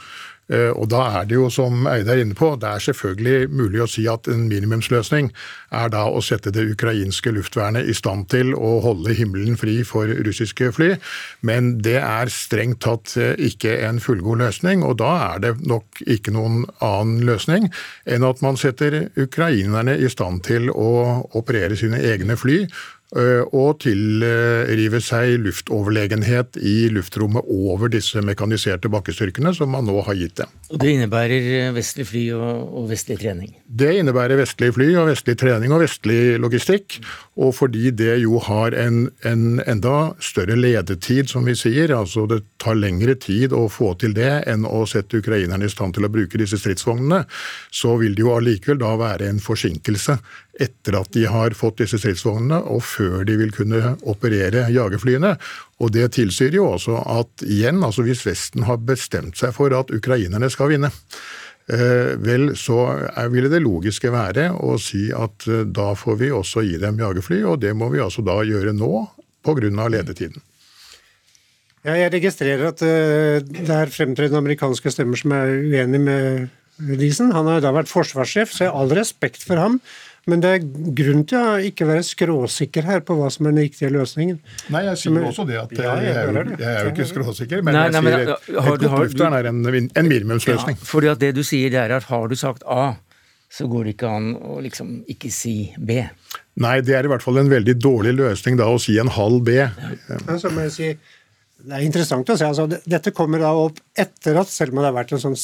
Eh, 0.51 0.71
og 0.75 0.89
da 0.91 1.05
er 1.19 1.27
det 1.27 1.37
jo, 1.37 1.47
som 1.53 1.85
Eide 1.87 2.11
er 2.11 2.21
inne 2.23 2.35
på, 2.35 2.49
det 2.59 2.67
er 2.67 2.83
selvfølgelig 2.83 3.49
mulig 3.53 3.79
å 3.83 3.87
si 3.87 4.03
at 4.11 4.27
en 4.27 4.43
minimumsløsning 4.49 5.29
er 5.73 5.91
da 5.93 6.03
å 6.11 6.19
sette 6.25 6.51
det 6.51 6.65
ukrainske 6.73 7.31
luftvernet 7.31 7.87
i 7.87 7.95
stand 7.95 8.27
til 8.33 8.51
å 8.57 8.75
holde 8.83 9.15
himmelen 9.15 9.55
fri 9.59 9.79
for 9.87 10.11
russiske 10.27 10.73
fly, 10.75 10.91
men 11.47 11.77
det 11.85 11.95
er 12.01 12.31
strengt 12.33 12.81
tatt 12.83 13.15
eh, 13.15 13.37
ikke 13.47 13.77
en 13.87 14.01
fullgod 14.03 14.43
løsning, 14.43 14.83
og 14.83 14.99
da 14.99 15.13
er 15.29 15.45
det 15.45 15.53
nok 15.63 16.03
ikke 16.03 16.35
noen 16.35 16.65
annen 16.83 17.23
løsning 17.29 17.69
enn 18.03 18.27
at 18.27 18.43
man 18.43 18.59
setter 18.59 19.05
ukrainerne 19.15 19.95
i 19.95 20.11
stand 20.11 20.43
til 20.49 20.67
å 20.73 21.23
operere 21.39 21.79
sine 21.79 22.03
egne 22.03 22.35
fly 22.39 22.65
og 23.13 23.79
tilrive 23.83 24.97
seg 25.03 25.35
luftoverlegenhet 25.43 26.57
i 26.57 26.87
luftrommet 26.93 27.45
over 27.45 27.91
disse 27.93 28.21
mekaniserte 28.25 28.89
bakkestyrkene 28.89 29.53
som 29.53 29.69
man 29.73 29.85
nå 29.85 29.99
har 30.07 30.17
gitt 30.17 30.39
dem. 30.41 30.53
Og 30.73 30.79
Det 30.81 30.93
innebærer 30.95 31.49
eh, 31.59 31.73
vestlig 31.75 32.07
fly 32.09 32.23
og, 32.33 32.87
vestlig 32.89 33.19
trening? 33.21 33.51
Det 33.67 33.91
innebærer 33.99 34.39
vestlig 34.39 34.71
fly 34.73 34.87
og 34.97 35.11
vestlig 35.11 35.35
trening 35.37 35.73
og 35.75 35.83
vestlig 35.83 36.39
logistikk. 36.41 36.97
Og 37.37 37.53
fordi 37.57 37.91
det 37.93 38.15
jo 38.23 38.39
har 38.41 38.73
en, 38.77 39.07
en 39.25 39.61
enda 39.61 40.13
større 40.21 40.57
ledetid, 40.57 41.29
som 41.29 41.45
vi 41.45 41.55
sier, 41.57 41.93
altså 41.93 42.25
det 42.29 42.41
tar 42.61 42.77
lengre 42.79 43.15
tid 43.19 43.53
å 43.53 43.67
få 43.71 43.93
til 44.01 44.15
det 44.17 44.31
enn 44.49 44.65
å 44.65 44.83
sette 44.89 45.21
ukrainerne 45.21 45.69
i 45.69 45.71
stand 45.71 45.97
til 45.97 46.07
å 46.07 46.11
bruke 46.13 46.41
disse 46.41 46.57
stridsvognene, 46.61 47.23
så 47.73 47.95
vil 48.01 48.17
det 48.17 48.25
jo 48.25 48.33
allikevel 48.33 48.81
da 48.81 48.95
være 48.99 49.29
en 49.29 49.41
forsinkelse 49.43 50.17
etter 50.61 50.99
at 50.99 51.13
de 51.15 51.25
har 51.29 51.55
fått 51.57 51.79
disse 51.81 51.97
stridsvognene, 51.97 52.59
og 52.69 52.83
før 52.85 53.23
de 53.25 53.37
vil 53.39 53.53
kunne 53.55 53.95
operere 54.09 54.67
jagerflyene. 54.73 55.35
Og 55.81 55.91
Det 55.95 56.11
tilsier 56.19 56.53
jo 56.53 56.67
også 56.75 56.99
at 57.01 57.45
igjen, 57.47 57.81
altså 57.83 58.05
hvis 58.05 58.25
Vesten 58.27 58.67
har 58.69 58.83
bestemt 58.85 59.39
seg 59.39 59.55
for 59.55 59.73
at 59.73 59.91
ukrainerne 59.91 60.49
skal 60.53 60.69
vinne, 60.75 60.91
eh, 61.67 62.13
vel, 62.21 62.53
så 62.55 63.09
ville 63.33 63.49
det 63.49 63.63
logiske 63.65 64.13
være 64.13 64.51
å 64.53 64.77
si 64.77 65.09
at 65.11 65.47
eh, 65.49 65.65
da 65.65 65.93
får 65.97 66.17
vi 66.21 66.31
også 66.31 66.63
gi 66.67 66.77
dem 66.77 67.01
jagerfly, 67.01 67.43
og 67.43 67.59
det 67.65 67.73
må 67.73 67.89
vi 67.89 68.03
altså 68.03 68.21
da 68.21 68.41
gjøre 68.45 68.75
nå 68.77 69.07
pga. 69.43 69.87
ledetiden. 69.89 70.41
Ja, 71.83 71.97
jeg 71.99 72.13
registrerer 72.13 72.69
at 72.69 72.79
uh, 72.79 73.43
det 73.43 73.67
er 73.67 73.91
fremtredende 73.91 74.39
amerikanske 74.39 74.91
stemmer 74.93 75.19
som 75.19 75.33
er 75.35 75.49
uenig 75.51 75.99
med 75.99 76.45
Diesen. 76.79 77.33
Han 77.35 77.49
har 77.51 77.59
da 77.61 77.73
vært 77.75 77.91
forsvarssjef, 77.91 78.53
så 78.53 78.63
jeg 78.63 78.71
har 78.71 78.79
all 78.79 78.93
respekt 78.95 79.43
for 79.43 79.59
ham. 79.59 79.81
Men 80.31 80.43
det 80.43 80.51
er 80.55 80.67
grunn 80.95 81.25
til 81.27 81.37
å 81.37 81.55
ikke 81.67 81.87
være 81.89 82.03
skråsikker 82.07 82.85
her 82.87 83.01
på 83.03 83.17
hva 83.19 83.27
som 83.33 83.49
er 83.49 83.55
den 83.55 83.65
riktige 83.65 83.89
løsningen. 83.91 84.37
Nei, 84.71 84.83
jeg 84.87 85.01
sier 85.01 85.15
men, 85.15 85.25
også 85.27 85.43
det 85.49 85.57
at 85.59 85.73
ja, 85.75 85.95
jeg, 85.99 86.13
er 86.13 86.29
jo, 86.29 86.43
jeg, 86.53 86.69
er 86.69 86.77
jo, 86.87 86.93
ikke 86.93 87.07
skråsikker, 87.09 87.63
men 87.67 87.75
nei, 87.75 87.87
nei, 87.91 88.03
jeg 88.07 88.21
sier 88.21 88.35
et, 88.37 88.51
et 88.53 88.69
godt 88.69 88.85
luftvern 88.87 89.35
er 89.35 89.49
en, 89.51 89.59
en 89.67 90.07
minimumsløsning. 90.07 90.79
Ja, 90.79 90.87
fordi 90.93 91.11
at 91.11 91.19
det 91.23 91.33
du 91.35 91.43
sier, 91.43 91.73
det 91.73 91.81
er 91.81 91.97
at 91.97 92.07
har 92.07 92.31
du 92.31 92.37
sagt 92.39 92.63
A, 92.63 92.93
så 93.53 93.67
går 93.69 93.85
det 93.85 93.97
ikke 93.97 94.13
an 94.15 94.31
å 94.39 94.61
liksom 94.63 94.95
ikke 95.11 95.29
si 95.33 95.57
B. 95.77 95.99
Nei, 96.63 96.77
det 96.85 96.95
er 96.97 97.05
i 97.05 97.11
hvert 97.11 97.25
fall 97.25 97.41
en 97.41 97.51
veldig 97.51 97.75
dårlig 97.83 98.15
løsning 98.17 98.55
da 98.57 98.69
å 98.71 98.79
si 98.81 98.95
en 99.01 99.11
halv 99.13 99.43
B. 99.45 99.59
Ja. 99.59 100.37
så 100.39 100.49
må 100.53 100.65
jeg 100.69 100.73
si 100.73 100.89
det 101.63 101.77
er 101.77 101.85
interessant 101.85 102.27
å 102.27 102.35
se. 102.35 102.47
Altså, 102.47 102.65
dette 102.67 103.13
kommer 103.15 103.39
da 103.39 103.53
opp 103.55 103.77
etter 103.99 104.35
at, 104.41 104.49
selv 104.51 104.73
om 104.73 104.81
det 104.81 104.89
har 104.89 104.97
vært 104.97 105.13
en 105.15 105.21
sånn 105.21 105.37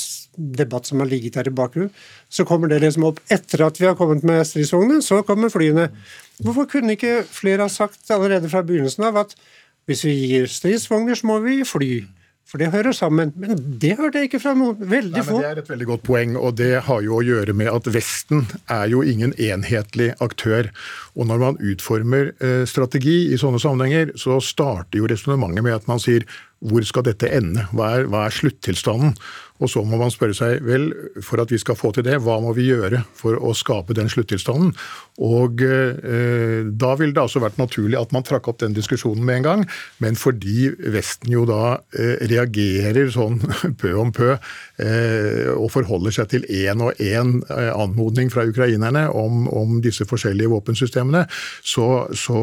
debatt 0.60 0.90
som 0.90 1.00
har 1.00 1.08
ligget 1.08 1.38
der 1.40 1.48
i 1.48 1.54
bakgrunnen, 1.56 1.94
så 2.28 2.44
kommer 2.48 2.72
det 2.72 2.82
liksom 2.84 3.06
opp 3.08 3.22
etter 3.32 3.64
at 3.64 3.80
vi 3.80 3.88
har 3.88 3.96
kommet 4.00 4.26
med 4.28 4.44
stridsvognene. 4.48 5.00
Så 5.06 5.22
kommer 5.28 5.52
flyene. 5.54 5.88
Hvorfor 6.44 6.68
kunne 6.74 6.98
ikke 6.98 7.22
flere 7.24 7.64
ha 7.64 7.72
sagt 7.72 8.12
allerede 8.12 8.52
fra 8.52 8.66
begynnelsen 8.68 9.08
av 9.08 9.22
at 9.24 9.36
hvis 9.88 10.04
vi 10.06 10.18
gir 10.34 10.52
stridsvogner, 10.52 11.16
så 11.16 11.30
må 11.32 11.40
vi 11.46 11.62
fly? 11.66 11.94
For 12.50 12.58
det 12.58 12.72
hører 12.74 12.96
sammen. 12.98 13.30
Men 13.38 13.60
det 13.82 13.92
hørte 14.00 14.18
jeg 14.18 14.32
ikke 14.32 14.42
fra 14.42 14.56
noen. 14.58 14.80
Veldig 14.90 15.22
få. 15.28 15.38
Det 15.38 15.50
er 15.52 15.62
et 15.62 15.70
veldig 15.70 15.88
godt 15.92 16.06
poeng, 16.08 16.34
og 16.40 16.56
det 16.58 16.72
har 16.88 17.04
jo 17.06 17.20
å 17.20 17.26
gjøre 17.26 17.54
med 17.54 17.70
at 17.70 17.90
Vesten 17.94 18.48
er 18.74 18.90
jo 18.90 19.04
ingen 19.06 19.36
enhetlig 19.38 20.16
aktør. 20.26 20.72
Og 21.14 21.30
når 21.30 21.44
man 21.44 21.60
utformer 21.62 22.32
eh, 22.42 22.64
strategi 22.70 23.20
i 23.30 23.38
sånne 23.38 23.62
sammenhenger, 23.62 24.16
så 24.18 24.40
starter 24.42 24.98
jo 24.98 25.12
resonnementet 25.12 25.68
med 25.68 25.78
at 25.78 25.86
man 25.92 26.02
sier 26.02 26.26
hvor 26.60 26.84
skal 26.84 27.06
dette 27.08 27.30
ende? 27.32 27.68
Hva 27.72 27.94
er, 28.00 28.10
hva 28.12 28.26
er 28.28 28.36
sluttilstanden? 28.36 29.14
Og 29.60 29.70
så 29.72 29.84
må 29.84 30.00
man 30.00 30.12
spørre 30.14 30.36
seg 30.38 30.64
vel, 30.64 30.90
for 31.26 31.42
at 31.44 31.52
vi 31.52 31.60
skal 31.60 31.78
få 31.80 31.92
til 31.96 32.06
det, 32.08 32.18
hva 32.24 32.38
må 32.44 32.54
vi 32.56 32.70
gjøre 32.70 33.04
for 33.18 33.36
å 33.36 33.52
skape 33.58 33.96
den 33.98 34.12
sluttilstanden? 34.12 34.72
Og 35.26 35.64
eh, 35.66 36.64
da 36.70 36.94
ville 37.00 37.16
det 37.16 37.24
altså 37.26 37.44
vært 37.44 37.60
naturlig 37.60 38.00
at 38.00 38.16
man 38.16 38.26
trakk 38.28 38.48
opp 38.52 38.62
den 38.64 38.78
diskusjonen 38.78 39.26
med 39.28 39.42
en 39.42 39.48
gang. 39.50 39.66
Men 40.04 40.20
fordi 40.20 40.72
Vesten 40.96 41.34
jo 41.36 41.44
da 41.50 41.80
eh, 41.92 42.16
reagerer 42.32 43.12
sånn 43.14 43.42
pø 43.82 43.94
om 44.00 44.16
pø 44.16 44.38
og 45.60 45.70
forholder 45.74 46.14
seg 46.16 46.30
til 46.32 46.46
én 46.50 46.84
og 46.84 47.00
én 47.04 47.40
eh, 47.52 47.72
anmodning 47.74 48.32
fra 48.32 48.46
ukrainerne 48.48 49.08
om, 49.16 49.48
om 49.52 49.80
disse 49.84 50.06
forskjellige 50.10 50.52
våpensystemene, 50.52 51.26
så, 51.64 52.08
så, 52.16 52.40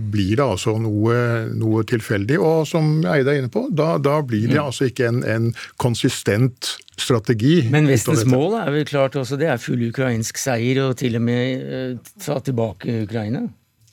blir 0.00 0.36
det 0.38 0.44
altså 0.44 0.76
noe, 0.80 1.16
noe, 1.56 1.84
tilfeldig. 1.88 2.38
Og 2.38 2.66
som 2.68 3.00
Eide 3.10 3.34
er 3.34 3.42
inne 3.42 3.52
på, 3.52 3.66
da, 3.74 3.94
da 4.02 4.20
blir 4.26 4.48
det 4.48 4.58
mm. 4.58 4.64
altså 4.64 4.90
ikke 4.90 5.08
en, 5.10 5.22
en 5.24 5.50
konsistent 5.80 6.74
strategi. 7.00 7.62
Men 7.72 7.88
Vestens 7.90 8.26
mål 8.28 8.58
er 8.60 8.74
vel 8.74 8.84
klart 8.88 9.16
også, 9.18 9.38
det 9.40 9.50
er 9.50 9.62
full 9.62 9.82
ukrainsk 9.88 10.40
seier 10.40 10.82
og 10.84 10.98
til 11.00 11.16
og 11.18 11.24
med 11.24 11.64
uh, 11.64 12.12
ta 12.20 12.38
tilbake 12.44 13.02
Ukraina? 13.06 13.46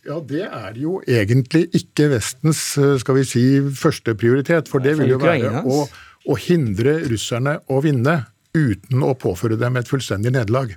Ja, 0.08 0.22
Det 0.24 0.46
er 0.46 0.76
jo 0.80 1.02
egentlig 1.04 1.66
ikke 1.76 2.08
Vestens 2.14 2.62
eh, 2.80 2.94
skal 3.02 3.18
vi 3.18 3.24
si, 3.28 3.42
førsteprioritet. 3.76 4.70
For 4.72 4.80
det 4.80 4.94
vil 5.02 5.12
jo 5.12 5.18
være 5.20 5.66
å, 5.68 5.82
å 6.28 6.38
hindre 6.40 7.00
russerne 7.08 7.60
å 7.72 7.82
vinne 7.86 8.20
uten 8.58 9.04
å 9.06 9.13
påføre 9.20 9.58
dem 9.60 9.78
et 9.78 9.90
fullstendig 9.90 10.34
nederlag. 10.34 10.74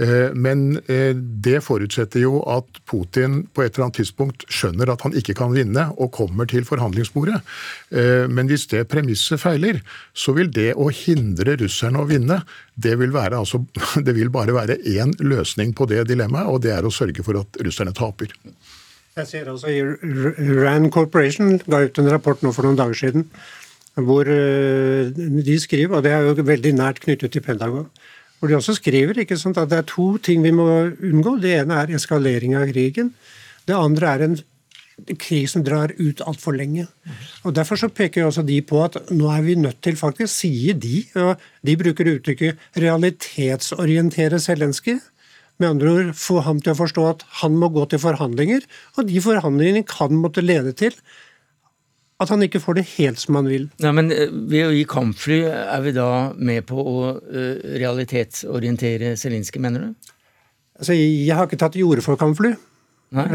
Eh, 0.00 0.32
men 0.32 0.78
eh, 0.88 1.12
det 1.14 1.58
forutsetter 1.66 2.22
jo 2.22 2.38
at 2.48 2.80
Putin 2.88 3.42
på 3.52 3.60
et 3.60 3.74
eller 3.74 3.90
annet 3.90 3.98
tidspunkt 4.00 4.46
skjønner 4.48 4.88
at 4.88 5.04
han 5.04 5.16
ikke 5.18 5.36
kan 5.36 5.52
vinne, 5.52 5.90
og 6.00 6.14
kommer 6.16 6.48
til 6.48 6.64
forhandlingsbordet. 6.68 7.42
Eh, 7.92 8.24
men 8.32 8.48
hvis 8.48 8.64
det 8.72 8.86
premisset 8.92 9.42
feiler, 9.42 9.82
så 10.16 10.32
vil 10.36 10.48
det 10.52 10.70
å 10.80 10.88
hindre 10.88 11.58
russerne 11.60 12.00
å 12.00 12.08
vinne, 12.08 12.40
det 12.74 12.96
vil, 13.00 13.16
altså, 13.16 13.64
det 14.06 14.16
vil 14.16 14.32
bare 14.32 14.56
være 14.56 14.80
én 14.80 15.12
løsning 15.20 15.76
på 15.76 15.88
det 15.92 16.06
dilemmaet, 16.08 16.48
og 16.48 16.64
det 16.64 16.72
er 16.78 16.88
å 16.88 16.94
sørge 16.94 17.24
for 17.26 17.44
at 17.44 17.60
russerne 17.60 17.92
taper. 17.96 18.32
Jeg 19.12 19.28
ser 19.28 19.48
altså 19.52 19.68
Rand 19.68 20.88
Corporation 20.88 21.58
ga 21.66 21.82
ut 21.84 21.98
en 22.00 22.08
rapport 22.08 22.40
nå 22.40 22.48
for 22.56 22.64
noen 22.64 22.78
dager 22.80 22.96
siden 22.96 23.26
hvor 23.94 24.24
de 24.24 25.56
skriver, 25.60 25.96
og 25.96 26.02
det 26.04 26.12
er 26.12 26.24
jo 26.24 26.46
veldig 26.48 26.72
nært 26.78 27.00
knyttet 27.04 27.34
til 27.34 27.44
Pentagon, 27.44 27.88
hvor 28.38 28.48
de 28.48 28.56
også 28.56 28.74
skriver 28.78 29.20
sant, 29.36 29.58
at 29.58 29.70
det 29.70 29.78
er 29.78 29.86
to 29.86 30.16
ting 30.18 30.42
vi 30.42 30.50
må 30.50 30.64
unngå. 30.96 31.36
Det 31.38 31.60
ene 31.60 31.74
er 31.74 31.94
eskalering 31.94 32.56
av 32.56 32.66
krigen. 32.72 33.12
Det 33.68 33.76
andre 33.76 34.06
er 34.06 34.24
en 34.26 34.38
krig 35.18 35.48
som 35.50 35.64
drar 35.64 35.92
ut 35.98 36.20
altfor 36.26 36.56
lenge. 36.56 36.86
Og 37.44 37.54
Derfor 37.54 37.76
så 37.76 37.88
peker 37.88 38.26
også 38.26 38.42
de 38.46 38.60
på 38.62 38.82
at 38.84 38.98
nå 39.10 39.30
er 39.30 39.42
vi 39.42 39.54
nødt 39.54 39.80
til, 39.82 39.96
faktisk, 39.96 40.32
sier 40.34 40.74
de, 40.74 41.04
og 41.14 41.40
de 41.62 41.76
bruker 41.76 42.16
uttrykket 42.16 42.58
'realitetsorientere 42.76 44.40
Zelenskyj'. 44.40 45.00
Med 45.58 45.68
andre 45.68 45.90
ord 45.90 46.14
få 46.14 46.40
ham 46.40 46.60
til 46.60 46.72
å 46.72 46.80
forstå 46.80 47.02
at 47.08 47.24
han 47.42 47.54
må 47.54 47.68
gå 47.68 47.84
til 47.90 48.00
forhandlinger, 48.02 48.64
og 48.96 49.06
de 49.08 49.20
forhandlingene 49.20 49.86
kan 49.86 50.10
måtte 50.10 50.42
lede 50.42 50.72
til 50.72 50.96
at 52.22 52.32
han 52.32 52.44
ikke 52.46 52.60
får 52.62 52.78
det 52.78 52.86
helt 52.94 53.20
som 53.20 53.38
han 53.38 53.48
vil. 53.50 53.68
Ja, 53.82 53.92
men 53.96 54.10
eh, 54.14 54.30
Ved 54.30 54.68
å 54.68 54.72
gi 54.74 54.82
kampfly, 54.88 55.38
er 55.48 55.84
vi 55.84 55.94
da 55.96 56.08
med 56.36 56.66
på 56.68 56.78
å 56.78 56.96
uh, 57.14 57.54
realitetsorientere 57.82 59.14
Zelinskyj, 59.20 59.62
mener 59.62 59.86
du? 59.86 60.12
Altså, 60.78 60.96
Jeg 60.96 61.36
har 61.36 61.48
ikke 61.48 61.60
tatt 61.60 61.76
til 61.76 61.88
orde 61.88 62.04
for 62.04 62.20
kampfly. 62.20 62.54
Nei. 63.12 63.26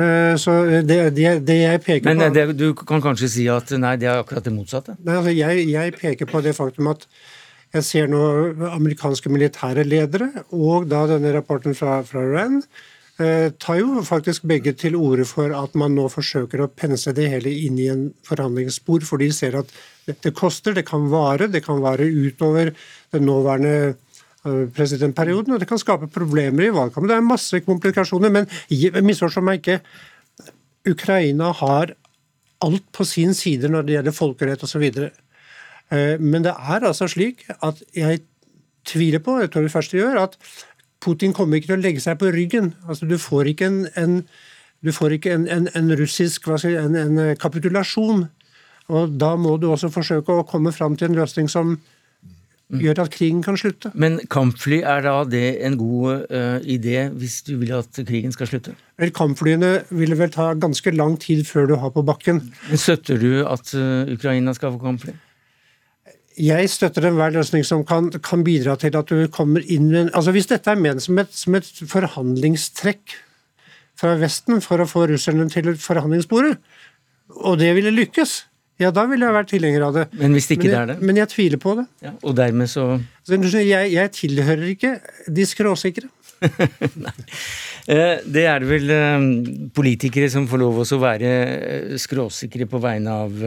så 0.42 0.56
det, 0.66 0.96
det, 1.14 1.26
det, 1.46 1.56
jeg 1.60 1.82
peker 1.86 2.08
men, 2.08 2.24
på 2.34 2.46
Men 2.50 2.54
du 2.58 2.72
kan 2.80 3.02
kanskje 3.04 3.28
si 3.30 3.44
at 3.54 3.70
nei, 3.78 3.92
det 4.02 4.08
er 4.10 4.24
akkurat 4.24 4.42
det 4.48 4.56
motsatte? 4.56 4.96
Nei, 5.06 5.20
altså, 5.20 5.36
jeg, 5.38 5.68
jeg 5.70 5.94
peker 6.00 6.30
på 6.32 6.42
det 6.42 6.56
faktum 6.58 6.90
at 6.90 7.06
jeg 7.76 7.86
ser 7.86 8.10
nå 8.10 8.24
amerikanske 8.72 9.30
militære 9.30 9.86
ledere, 9.86 10.32
og 10.50 10.88
da 10.90 11.04
denne 11.12 11.30
rapporten 11.36 11.78
fra, 11.78 12.00
fra 12.08 12.24
Rand, 12.26 12.66
Eh, 12.66 12.97
tar 13.18 13.80
jo 13.80 14.04
faktisk 14.06 14.44
begge 14.46 14.76
til 14.78 14.94
orde 14.94 15.24
for 15.26 15.50
at 15.58 15.74
man 15.80 15.96
nå 15.98 16.04
forsøker 16.14 16.62
å 16.62 16.68
pense 16.70 17.10
det 17.18 17.26
hele 17.32 17.50
inn 17.50 17.80
i 17.82 17.88
en 17.90 18.04
forhandlingsspor, 18.28 19.02
for 19.10 19.18
de 19.18 19.32
ser 19.34 19.58
at 19.58 19.72
det 20.08 20.34
koster, 20.38 20.76
det 20.76 20.86
kan 20.88 21.10
vare, 21.12 21.50
det 21.52 21.64
kan 21.66 21.82
vare 21.84 22.06
utover 22.08 22.72
den 23.16 23.26
nåværende 23.28 23.74
eh, 23.90 24.68
presidentperioden, 24.76 25.54
og 25.54 25.60
det 25.64 25.70
kan 25.70 25.82
skape 25.82 26.12
problemer 26.14 26.68
i 26.68 26.74
valgkampen. 26.76 27.10
Det 27.10 27.18
er 27.18 27.26
masse 27.28 27.62
komplikasjoner, 27.66 28.32
men 28.32 28.48
misforstå 29.04 29.44
meg 29.44 29.62
ikke. 29.62 29.82
Ukraina 30.88 31.52
har 31.60 31.96
alt 32.64 32.88
på 32.96 33.06
sin 33.06 33.36
side 33.38 33.70
når 33.70 33.86
det 33.86 33.98
gjelder 33.98 34.16
folkerett 34.16 34.64
osv. 34.64 34.88
Eh, 34.88 36.16
men 36.20 36.46
det 36.46 36.56
er 36.56 36.88
altså 36.88 37.10
slik 37.12 37.46
at 37.60 37.84
jeg 37.96 38.24
tviler 38.88 39.20
på, 39.20 39.42
jeg 39.42 39.52
tror 39.52 39.68
det 39.68 39.74
første 39.74 40.00
gjør, 40.00 40.24
at 40.24 40.40
Putin 41.04 41.34
kommer 41.34 41.60
ikke 41.60 41.72
til 41.72 41.78
å 41.78 41.84
legge 41.84 42.04
seg 42.04 42.18
på 42.22 42.32
ryggen. 42.34 42.72
Altså, 42.88 43.08
du 43.10 43.18
får 43.22 43.52
ikke 43.54 43.70
en, 43.70 43.84
en, 44.00 44.16
får 44.94 45.18
ikke 45.18 45.36
en, 45.36 45.68
en 45.68 45.94
russisk 46.00 46.50
si, 46.62 46.74
en, 46.78 47.20
kapitulasjon. 47.40 48.26
Og 48.88 49.20
Da 49.20 49.36
må 49.36 49.58
du 49.60 49.70
også 49.72 49.92
forsøke 49.92 50.34
å 50.34 50.48
komme 50.48 50.72
fram 50.72 50.96
til 50.98 51.12
en 51.12 51.20
løsning 51.20 51.52
som 51.52 51.78
gjør 52.68 53.04
at 53.06 53.14
krigen 53.14 53.44
kan 53.44 53.56
slutte. 53.60 53.92
Men 53.96 54.20
kampfly, 54.32 54.82
er 54.84 55.06
da 55.06 55.22
det 55.28 55.46
en 55.66 55.78
god 55.80 56.26
uh, 56.32 56.58
idé 56.68 57.08
hvis 57.16 57.40
du 57.48 57.56
vil 57.62 57.72
at 57.78 58.00
krigen 58.08 58.34
skal 58.36 58.50
slutte? 58.50 58.76
Vel, 59.00 59.14
Kampflyene 59.16 59.86
vil 59.94 60.16
vel 60.20 60.32
ta 60.34 60.50
ganske 60.58 60.92
lang 60.96 61.16
tid 61.22 61.46
før 61.48 61.70
du 61.70 61.76
har 61.80 61.94
på 61.96 62.04
bakken. 62.04 62.42
Men 62.68 62.82
Støtter 62.82 63.22
du 63.22 63.46
at 63.48 63.72
uh, 63.78 64.10
Ukraina 64.12 64.56
skal 64.58 64.76
få 64.76 64.84
kampfly? 64.84 65.16
Jeg 66.38 66.70
støtter 66.70 67.08
enhver 67.10 67.34
løsning 67.34 67.64
som 67.66 67.84
kan, 67.88 68.12
kan, 68.24 68.44
bidra 68.46 68.76
til 68.80 68.96
at 68.98 69.10
du 69.10 69.26
kommer 69.34 69.64
inn 69.66 69.90
med 69.90 70.12
altså 70.14 70.34
Hvis 70.36 70.50
dette 70.52 70.70
er 70.72 70.80
ment 70.80 71.02
som 71.04 71.18
et, 71.18 71.32
som 71.34 71.56
et 71.58 71.70
forhandlingstrekk 71.90 73.16
fra 73.98 74.14
Vesten 74.22 74.62
for 74.62 74.84
å 74.84 74.86
få 74.90 75.08
russerne 75.10 75.48
til 75.50 75.72
forhandlingsbordet, 75.82 76.60
og 77.42 77.58
det 77.58 77.72
ville 77.74 77.90
lykkes, 77.96 78.36
ja, 78.78 78.92
da 78.94 79.08
ville 79.10 79.26
jeg 79.26 79.34
vært 79.34 79.50
tilhenger 79.50 79.86
av 79.88 79.96
det. 79.96 80.04
Men 80.20 80.36
hvis 80.38 80.52
ikke 80.54 80.68
men 80.68 80.70
jeg, 80.70 80.76
det 80.76 80.82
er 80.84 80.92
det? 80.92 80.98
Men 81.10 81.18
jeg 81.18 81.32
tviler 81.32 81.62
på 81.62 81.74
det. 81.80 81.86
Ja, 82.06 82.12
og 82.22 82.36
dermed 82.38 82.70
så 82.70 82.86
jeg, 83.26 83.90
jeg 83.96 84.12
tilhører 84.14 84.68
ikke 84.70 84.92
de 85.34 85.48
skråsikre. 85.50 86.12
Eh, 87.88 88.20
det 88.28 88.42
er 88.44 88.60
det 88.60 88.68
vel 88.68 88.90
eh, 88.92 89.26
politikere 89.72 90.28
som 90.28 90.44
får 90.52 90.60
lov 90.60 90.82
å 90.84 90.98
være 91.00 91.30
eh, 91.30 91.94
skråsikre 91.96 92.66
på 92.68 92.82
vegne 92.84 93.14
av, 93.24 93.38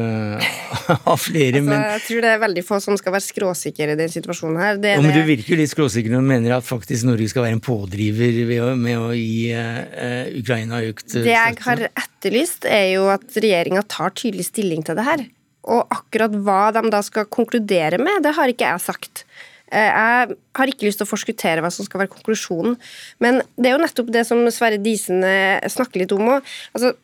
av 1.13 1.19
flere, 1.21 1.61
altså, 1.61 1.67
men 1.67 1.85
Jeg 1.85 2.01
tror 2.07 2.25
det 2.25 2.31
er 2.31 2.41
veldig 2.47 2.65
få 2.65 2.79
som 2.81 2.97
skal 2.97 3.13
være 3.19 3.27
skråsikre 3.27 3.93
i 3.93 3.99
den 4.01 4.15
situasjonen 4.15 4.57
her. 4.63 4.81
Det, 4.81 4.95
ja, 4.97 5.03
men 5.05 5.13
du 5.13 5.21
virker 5.29 5.53
jo 5.53 5.61
litt 5.61 5.75
skråsikker 5.75 6.15
når 6.15 6.25
du 6.25 6.31
mener 6.33 6.57
at 6.57 6.65
faktisk 6.65 7.05
Norge 7.11 7.29
skal 7.29 7.45
være 7.45 7.59
en 7.59 7.63
pådriver 7.69 8.41
å, 8.65 8.71
med 8.81 8.97
å 8.97 9.13
gi 9.13 9.53
uh, 9.53 10.33
Ukraina 10.41 10.81
økt 10.89 11.05
støtte. 11.05 11.27
Det 11.29 11.37
jeg 11.37 11.61
har 11.67 11.85
etterlyst, 11.91 12.65
er 12.65 12.87
jo 12.95 13.11
at 13.13 13.37
regjeringa 13.37 13.85
tar 13.93 14.17
tydelig 14.17 14.49
stilling 14.49 14.89
til 14.89 14.97
det 14.97 15.05
her. 15.05 15.29
Og 15.69 15.85
akkurat 15.93 16.33
hva 16.33 16.63
de 16.73 16.89
da 16.89 17.05
skal 17.05 17.29
konkludere 17.29 18.01
med, 18.01 18.25
det 18.25 18.33
har 18.41 18.49
ikke 18.49 18.73
jeg 18.73 18.89
sagt. 18.89 19.27
Eh, 19.71 19.87
jeg 19.87 20.37
har 20.59 20.73
ikke 20.73 20.89
lyst 20.89 21.01
til 21.01 21.07
å 21.07 21.11
forskuttere 21.11 21.63
hva 21.65 21.71
som 21.75 21.87
skal 21.87 22.03
være 22.03 22.15
konklusjonen, 22.17 22.77
men 23.23 23.43
det 23.57 23.71
er 23.71 23.77
jo 23.77 23.83
nettopp 23.85 24.13
det 24.15 24.27
som 24.29 24.43
Sverre 24.53 24.81
Disen 24.83 25.25
eh, 25.27 25.63
snakker 25.71 26.03
litt 26.03 26.15
om 26.17 26.37
òg. 26.37 26.55
Altså, 26.75 26.95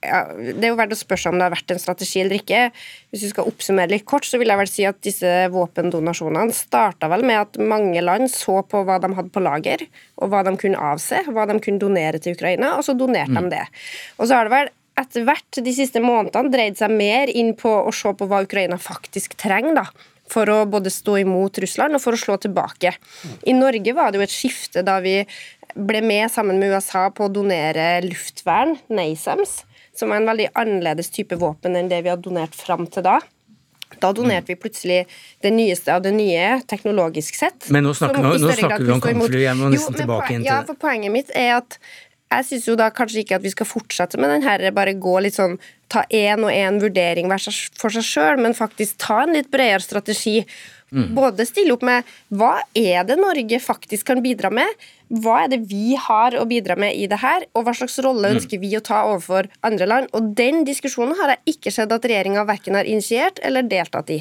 ja, 0.00 0.20
det 0.32 0.62
er 0.64 0.70
jo 0.70 0.78
verdt 0.78 0.94
å 0.94 0.98
spørre 0.98 1.20
seg 1.20 1.34
om 1.34 1.40
det 1.40 1.44
har 1.44 1.52
vært 1.52 1.72
en 1.74 1.80
strategi 1.82 2.22
eller 2.22 2.38
ikke. 2.38 2.60
Hvis 3.12 3.24
vi 3.26 3.30
skal 3.34 3.48
oppsummere 3.50 3.92
litt 3.92 4.06
kort, 4.08 4.24
så 4.24 4.40
vil 4.40 4.48
jeg 4.48 4.60
vel 4.62 4.70
si 4.70 4.86
at 4.88 5.00
disse 5.04 5.32
våpendonasjonene 5.52 6.56
starta 6.56 7.10
vel 7.12 7.26
med 7.28 7.42
at 7.42 7.58
mange 7.60 8.00
land 8.04 8.30
så 8.32 8.60
på 8.64 8.84
hva 8.86 8.96
de 9.02 9.10
hadde 9.18 9.32
på 9.34 9.42
lager, 9.44 9.84
og 10.22 10.32
hva 10.32 10.44
de 10.46 10.54
kunne 10.60 10.90
avse, 10.92 11.20
hva 11.28 11.44
de 11.50 11.58
kunne 11.60 11.82
donere 11.82 12.22
til 12.22 12.38
Ukraina, 12.38 12.76
og 12.78 12.86
så 12.86 12.96
donerte 12.96 13.36
mm. 13.36 13.50
de 13.50 13.58
det. 13.58 13.66
Og 14.16 14.30
så 14.30 14.38
har 14.38 14.48
det 14.48 14.54
vel 14.56 14.72
etter 15.00 15.24
hvert 15.26 15.60
de 15.64 15.72
siste 15.74 16.00
månedene 16.04 16.52
dreid 16.52 16.80
seg 16.80 16.92
mer 16.92 17.30
inn 17.32 17.52
på 17.58 17.70
å 17.84 17.92
se 17.94 18.12
på 18.16 18.28
hva 18.30 18.42
Ukraina 18.46 18.80
faktisk 18.80 19.36
trenger. 19.40 19.82
da 19.82 19.86
for 20.30 20.50
å 20.52 20.58
både 20.70 20.92
stå 20.92 21.18
imot 21.24 21.58
Russland 21.62 21.96
og 21.96 22.02
for 22.02 22.16
å 22.16 22.20
slå 22.20 22.36
tilbake. 22.42 22.94
I 23.48 23.56
Norge 23.56 23.94
var 23.96 24.12
det 24.12 24.20
jo 24.20 24.26
et 24.28 24.34
skifte 24.34 24.84
da 24.86 24.98
vi 25.04 25.18
ble 25.74 26.02
med 26.02 26.30
sammen 26.32 26.58
med 26.58 26.72
USA 26.74 27.08
på 27.14 27.26
å 27.26 27.32
donere 27.32 28.00
luftvern, 28.06 28.76
NASAMS, 28.90 29.60
som 29.96 30.12
er 30.12 30.22
en 30.22 30.30
veldig 30.30 30.48
annerledes 30.58 31.12
type 31.14 31.36
våpen 31.38 31.76
enn 31.78 31.90
det 31.90 32.02
vi 32.06 32.12
har 32.12 32.20
donert 32.22 32.56
fram 32.56 32.86
til 32.90 33.06
da. 33.06 33.20
Da 33.98 34.12
donerte 34.14 34.52
vi 34.52 34.58
plutselig 34.60 35.00
det 35.42 35.50
nyeste 35.50 35.90
av 35.94 36.04
det 36.04 36.12
nye, 36.14 36.60
teknologisk 36.70 37.34
sett. 37.34 37.66
Men 37.74 37.88
nå 37.88 37.94
snakker, 37.98 38.22
nå, 38.22 38.36
nå 38.38 38.52
snakker 38.54 38.86
vi 38.86 38.94
om 38.94 39.02
kampfly, 39.02 39.42
jeg 39.42 39.58
må 39.58 39.72
nesten 39.72 39.96
jo, 39.96 40.02
tilbake 40.04 40.30
igjen 40.30 40.44
til 40.44 40.46
det. 40.46 40.54
Ja, 40.54 40.60
for 40.68 40.78
poenget 40.78 41.14
mitt 41.14 41.32
er 41.34 41.56
at 41.58 41.78
jeg 42.30 42.46
syns 42.46 42.66
jo 42.68 42.76
da 42.78 42.90
kanskje 42.94 43.24
ikke 43.24 43.38
at 43.40 43.44
vi 43.44 43.50
skal 43.52 43.66
fortsette 43.66 44.18
med 44.20 44.30
den 44.30 44.44
her, 44.46 44.62
bare 44.74 44.94
gå 44.94 45.16
litt 45.24 45.36
sånn 45.38 45.58
ta 45.90 46.04
én 46.14 46.44
og 46.46 46.54
én 46.54 46.78
vurdering 46.82 47.30
for 47.80 47.90
seg 47.90 48.06
sjøl, 48.06 48.38
men 48.38 48.54
faktisk 48.54 49.00
ta 49.02 49.24
en 49.24 49.34
litt 49.34 49.50
bredere 49.50 49.82
strategi 49.82 50.44
Mm. 50.90 51.12
Både 51.14 51.46
stille 51.48 51.74
opp 51.76 51.84
med 51.86 52.08
hva 52.34 52.56
er 52.76 53.04
det 53.06 53.18
Norge 53.20 53.60
faktisk 53.62 54.08
kan 54.10 54.22
bidra 54.24 54.50
med, 54.54 54.66
hva 55.22 55.40
er 55.44 55.50
det 55.50 55.60
vi 55.70 55.96
har 55.98 56.36
å 56.38 56.44
bidra 56.46 56.76
med 56.78 56.94
i 56.94 57.08
det 57.10 57.18
her, 57.22 57.46
og 57.54 57.66
hva 57.66 57.74
slags 57.74 57.98
rolle 58.04 58.28
mm. 58.28 58.36
ønsker 58.36 58.62
vi 58.62 58.70
å 58.78 58.82
ta 58.84 59.02
overfor 59.08 59.48
andre 59.66 59.88
land? 59.90 60.10
Og 60.14 60.32
Den 60.38 60.62
diskusjonen 60.66 61.16
har 61.18 61.34
jeg 61.34 61.56
ikke 61.56 61.72
sett 61.74 61.90
at 61.94 62.06
regjeringa 62.06 62.46
verken 62.48 62.78
har 62.78 62.88
initiert 62.88 63.42
eller 63.42 63.66
deltatt 63.66 64.12
i. 64.14 64.20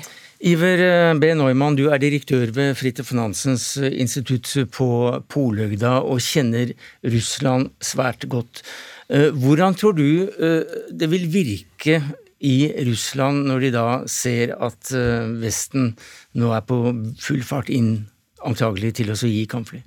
Iver 0.49 0.82
eh, 0.86 1.13
B. 1.19 1.34
Neumann, 1.36 1.75
du 1.75 1.89
er 1.91 1.99
direktør 2.01 2.53
ved 2.55 2.77
Fridtjof 2.79 3.12
Finansens 3.12 3.73
eh, 3.77 3.91
institutt 4.01 4.47
på 4.71 4.89
Polhøgda 5.29 5.99
og 6.08 6.23
kjenner 6.23 6.71
Russland 7.03 7.73
svært 7.84 8.25
godt. 8.32 8.63
Eh, 9.12 9.29
hvordan 9.36 9.75
tror 9.77 9.97
du 9.97 10.08
det 10.89 11.12
vil 11.12 11.27
virke 11.34 11.99
i 12.39 12.69
Russland 12.88 13.47
når 13.49 13.65
de 13.65 13.73
da 13.75 13.88
ser 14.08 14.56
at 14.56 14.93
Vesten 15.41 15.93
nå 16.39 16.54
er 16.56 16.65
på 16.67 16.80
full 17.19 17.43
fart 17.43 17.71
inn 17.73 18.08
antagelig 18.47 18.95
til 19.02 19.12
å 19.12 19.19
gi 19.19 19.45
kampfly? 19.49 19.82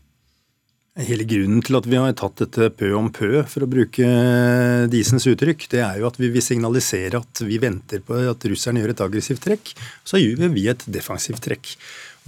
Hele 0.93 1.25
grunnen 1.25 1.63
til 1.65 1.79
at 1.79 1.87
vi 1.89 1.97
har 1.97 2.13
tatt 2.21 2.43
dette 2.43 2.67
pø 2.77 2.91
om 2.99 3.07
pø, 3.17 3.41
for 3.49 3.65
å 3.65 3.69
bruke 3.71 4.05
Disens 4.93 5.25
uttrykk, 5.31 5.65
det 5.73 5.81
er 5.81 6.03
jo 6.03 6.09
at 6.11 6.19
vi 6.21 6.29
vil 6.35 6.45
signalisere 6.45 7.23
at 7.23 7.41
vi 7.49 7.57
venter 7.63 8.03
på 8.05 8.19
at 8.29 8.45
russerne 8.45 8.83
gjør 8.83 8.93
et 8.93 9.01
aggressivt 9.07 9.41
trekk. 9.41 9.73
Så 10.05 10.21
gjør 10.21 10.53
vi 10.53 10.67
et 10.69 10.85
defensivt 10.93 11.41
trekk. 11.47 11.73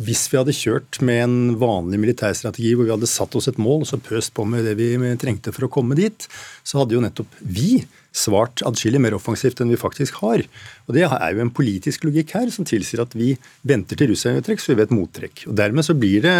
Hvis 0.01 0.25
vi 0.33 0.41
hadde 0.41 0.57
kjørt 0.57 0.97
med 1.05 1.21
en 1.27 1.37
vanlig 1.61 2.01
militærstrategi 2.07 2.73
hvor 2.73 2.89
vi 2.89 2.95
hadde 2.95 3.11
satt 3.11 3.37
oss 3.37 3.51
et 3.53 3.61
mål 3.61 3.85
og 3.85 3.91
så 3.93 4.01
pøst 4.01 4.33
på 4.35 4.49
med 4.49 4.65
det 4.65 4.79
vi 4.81 4.97
trengte 5.21 5.53
for 5.53 5.69
å 5.69 5.73
komme 5.77 5.99
dit, 6.01 6.25
så 6.65 6.81
hadde 6.81 6.97
jo 6.97 7.05
nettopp 7.05 7.37
vi 7.45 7.85
svart 8.15 8.63
adskillig 8.67 9.01
mer 9.03 9.17
offensivt 9.17 9.61
enn 9.61 9.73
vi 9.73 9.81
faktisk 9.81 10.21
har. 10.23 10.45
Og 10.87 10.95
Det 10.95 11.03
er 11.09 11.35
jo 11.35 11.43
en 11.43 11.53
politisk 11.55 12.07
logikk 12.07 12.37
her 12.37 12.53
som 12.55 12.67
tilsier 12.69 13.03
at 13.03 13.17
vi 13.19 13.35
venter 13.67 13.99
til 13.99 14.13
russerne 14.13 14.39
gjør 14.39 14.49
trekk, 14.51 14.63
så 14.63 14.73
vi 14.73 14.81
vet 14.83 14.95
mottrekk. 14.95 15.45
Og 15.51 15.59
Dermed 15.59 15.87
så 15.87 15.99
blir 15.99 16.23
det 16.25 16.37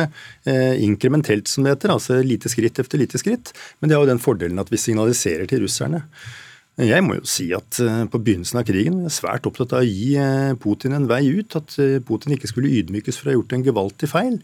eh, 0.47 0.79
inkrementelt, 0.87 1.51
som 1.51 1.67
det 1.67 1.75
heter, 1.75 1.97
altså 1.97 2.23
lite 2.23 2.53
skritt 2.53 2.79
efter 2.79 3.03
lite 3.03 3.19
skritt. 3.19 3.53
Men 3.81 3.91
det 3.91 3.99
har 3.99 4.07
jo 4.07 4.13
den 4.15 4.23
fordelen 4.23 4.63
at 4.63 4.71
vi 4.71 4.81
signaliserer 4.81 5.51
til 5.51 5.67
russerne. 5.67 6.05
Jeg 6.75 7.05
må 7.07 7.21
jo 7.21 7.27
si 7.29 7.53
at 7.55 7.79
eh, 7.83 8.03
på 8.11 8.19
begynnelsen 8.19 8.59
av 8.59 8.65
krigen 8.67 8.97
var 8.99 9.07
jeg 9.07 9.15
svært 9.21 9.45
opptatt 9.47 9.77
av 9.77 9.85
å 9.85 9.87
gi 9.87 10.17
eh, 10.19 10.57
Putin 10.59 10.97
en 10.97 11.07
vei 11.07 11.23
ut. 11.31 11.55
At 11.55 11.77
eh, 11.79 12.01
Putin 12.03 12.35
ikke 12.35 12.51
skulle 12.51 12.73
ydmykes 12.81 13.21
for 13.21 13.29
å 13.29 13.31
ha 13.31 13.37
gjort 13.37 13.55
en 13.55 13.67
gevaldig 13.67 14.11
feil. 14.11 14.41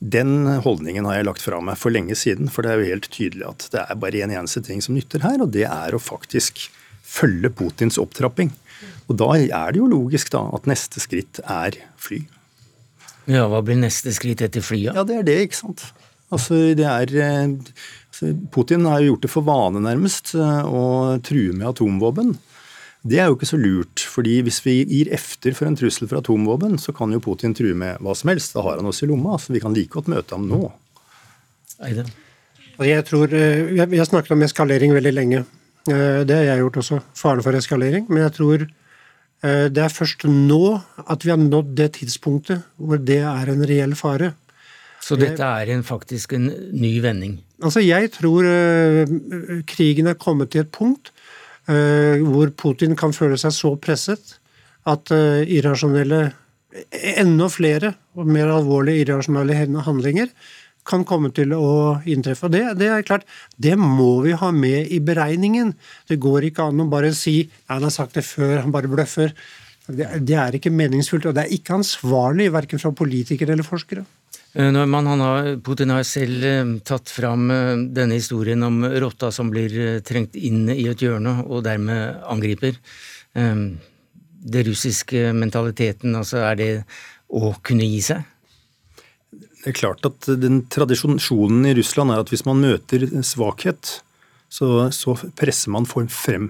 Den 0.00 0.48
holdningen 0.64 1.04
har 1.04 1.18
jeg 1.18 1.28
lagt 1.28 1.44
fra 1.44 1.58
meg 1.60 1.76
for 1.76 1.92
lenge 1.92 2.16
siden, 2.16 2.48
for 2.48 2.64
det 2.64 2.72
er 2.72 2.80
jo 2.80 2.90
helt 2.94 3.08
tydelig 3.12 3.44
at 3.50 3.66
det 3.74 3.82
er 3.84 3.98
bare 4.00 4.22
en 4.24 4.32
eneste 4.32 4.62
ting 4.64 4.80
som 4.80 4.96
nytter 4.96 5.20
her, 5.26 5.42
og 5.44 5.52
det 5.52 5.66
er 5.68 5.92
å 5.96 6.00
faktisk 6.00 6.70
følge 7.04 7.50
Putins 7.52 8.00
opptrapping. 8.00 8.52
Og 9.10 9.18
da 9.20 9.32
er 9.36 9.74
det 9.74 9.80
jo 9.80 9.90
logisk 9.90 10.30
da 10.32 10.46
at 10.56 10.68
neste 10.70 11.02
skritt 11.02 11.42
er 11.44 11.76
fly. 12.00 12.22
Ja, 13.28 13.44
Hva 13.50 13.60
blir 13.64 13.76
neste 13.78 14.12
skritt 14.16 14.40
etter 14.42 14.64
flyet? 14.64 14.94
Ja, 14.96 15.04
det 15.06 15.20
er 15.20 15.26
det, 15.26 15.38
ikke 15.46 15.60
sant. 15.60 15.84
Altså, 16.30 16.56
det 16.78 16.86
er 16.86 17.12
eh, 17.20 17.52
altså, 18.08 18.30
Putin 18.54 18.86
har 18.88 19.02
jo 19.02 19.12
gjort 19.12 19.26
det 19.26 19.32
for 19.32 19.46
vane, 19.46 19.82
nærmest, 19.84 20.32
eh, 20.38 20.62
å 20.64 21.18
true 21.26 21.52
med 21.52 21.68
atomvåpen. 21.74 22.36
Det 23.00 23.16
er 23.16 23.30
jo 23.30 23.36
ikke 23.38 23.48
så 23.48 23.56
lurt, 23.56 24.02
fordi 24.12 24.40
hvis 24.44 24.58
vi 24.66 24.74
gir 24.84 25.08
efter 25.16 25.54
for 25.56 25.68
en 25.68 25.76
trussel 25.78 26.08
for 26.08 26.20
atomvåpen, 26.20 26.76
så 26.76 26.92
kan 26.92 27.12
jo 27.14 27.20
Putin 27.24 27.54
true 27.56 27.72
med 27.72 28.00
hva 28.04 28.12
som 28.16 28.28
helst. 28.28 28.52
Da 28.52 28.64
har 28.66 28.76
han 28.76 28.88
oss 28.90 29.00
i 29.00 29.08
lomma, 29.08 29.38
så 29.40 29.54
vi 29.54 29.62
kan 29.62 29.72
like 29.76 29.94
godt 29.94 30.10
møte 30.12 30.36
ham 30.36 30.44
nå. 30.50 30.66
Eide. 31.86 32.04
Jeg 32.80 33.04
tror, 33.08 33.32
eh, 33.32 33.86
Vi 33.88 33.98
har 33.98 34.04
snakket 34.04 34.32
om 34.32 34.42
eskalering 34.42 34.92
veldig 34.92 35.14
lenge. 35.14 35.44
Eh, 35.88 36.24
det 36.24 36.36
har 36.36 36.44
jeg 36.44 36.60
gjort 36.60 36.76
også. 36.76 37.02
Faren 37.14 37.42
for 37.42 37.52
eskalering. 37.52 38.06
Men 38.08 38.22
jeg 38.24 38.32
tror 38.32 38.62
eh, 38.62 39.68
det 39.68 39.78
er 39.78 39.88
først 39.88 40.24
nå 40.24 40.82
at 41.08 41.24
vi 41.24 41.30
har 41.30 41.40
nådd 41.40 41.74
det 41.74 41.92
tidspunktet 41.92 42.62
hvor 42.76 42.98
det 42.98 43.20
er 43.24 43.48
en 43.48 43.64
reell 43.64 43.94
fare. 43.94 44.34
Så 45.00 45.16
dette 45.16 45.40
er 45.40 45.72
en, 45.72 45.82
faktisk 45.82 46.34
en 46.34 46.52
ny 46.72 47.00
vending? 47.00 47.40
Altså, 47.62 47.80
Jeg 47.80 48.12
tror 48.12 48.44
krigen 49.64 50.06
er 50.06 50.14
kommet 50.14 50.50
til 50.50 50.60
et 50.60 50.70
punkt 50.72 51.12
Eh, 51.12 51.19
hvor 51.70 52.50
Putin 52.58 52.96
kan 52.98 53.12
føle 53.14 53.36
seg 53.38 53.54
så 53.54 53.74
presset 53.78 54.36
at 54.88 55.12
eh, 55.14 55.42
irrasjonelle 55.58 56.30
Enda 57.18 57.48
flere 57.50 57.88
og 58.14 58.28
mer 58.30 58.46
alvorlige 58.54 59.02
irrasjonelle 59.02 59.82
handlinger 59.82 60.28
kan 60.86 61.02
komme 61.02 61.32
til 61.34 61.50
å 61.56 61.98
inntreffe. 62.06 62.46
Det, 62.46 62.60
det, 62.78 62.86
er 62.94 63.02
klart, 63.06 63.24
det 63.58 63.74
må 63.74 64.20
vi 64.22 64.36
ha 64.38 64.52
med 64.54 64.86
i 64.94 65.00
beregningen. 65.02 65.72
Det 66.06 66.20
går 66.22 66.46
ikke 66.46 66.68
an 66.70 66.84
å 66.84 66.86
bare 66.92 67.10
si 67.10 67.40
ja, 67.40 67.74
han 67.74 67.88
har 67.88 67.94
sagt 67.94 68.14
det 68.14 68.22
før, 68.22 68.60
han 68.62 68.70
bare 68.70 68.90
bløffer. 68.92 69.34
Det, 69.90 70.06
det 70.22 70.38
er 70.38 70.60
ikke 70.60 70.70
meningsfullt, 70.70 71.26
og 71.26 71.34
det 71.34 71.48
er 71.48 71.56
ikke 71.58 71.80
ansvarlig 71.80 72.52
verken 72.54 72.78
fra 72.78 72.94
politikere 72.94 73.56
eller 73.56 73.66
forskere. 73.66 74.06
Eh, 74.52 74.86
man, 74.86 75.06
har, 75.06 75.56
Putin 75.62 75.90
har 75.90 76.02
selv 76.02 76.44
eh, 76.44 76.72
tatt 76.86 77.10
fram 77.10 77.50
eh, 77.54 77.76
denne 77.94 78.18
historien 78.18 78.62
om 78.66 78.82
rotta 79.02 79.30
som 79.32 79.50
blir 79.52 80.00
trengt 80.06 80.34
inn 80.34 80.64
i 80.72 80.88
et 80.90 81.04
hjørne 81.04 81.44
og 81.46 81.64
dermed 81.66 82.24
angriper. 82.26 82.78
Det 84.40 84.62
russiske 84.66 85.30
mentaliteten, 85.36 86.16
altså 86.18 86.40
er 86.42 86.56
det 86.58 86.70
å 87.30 87.52
kunne 87.62 87.86
gi 87.86 88.00
seg? 88.02 88.24
Det 89.30 89.70
er 89.70 89.76
klart 89.76 90.08
at 90.08 90.26
den 90.40 90.64
Tradisjonen 90.72 91.68
i 91.68 91.74
Russland 91.78 92.10
er 92.10 92.24
at 92.24 92.32
hvis 92.32 92.42
man 92.48 92.58
møter 92.64 93.04
svakhet, 93.22 94.00
så, 94.50 94.88
så, 94.90 95.14
presser 95.38 95.70
man 95.70 95.86
frem 95.86 96.48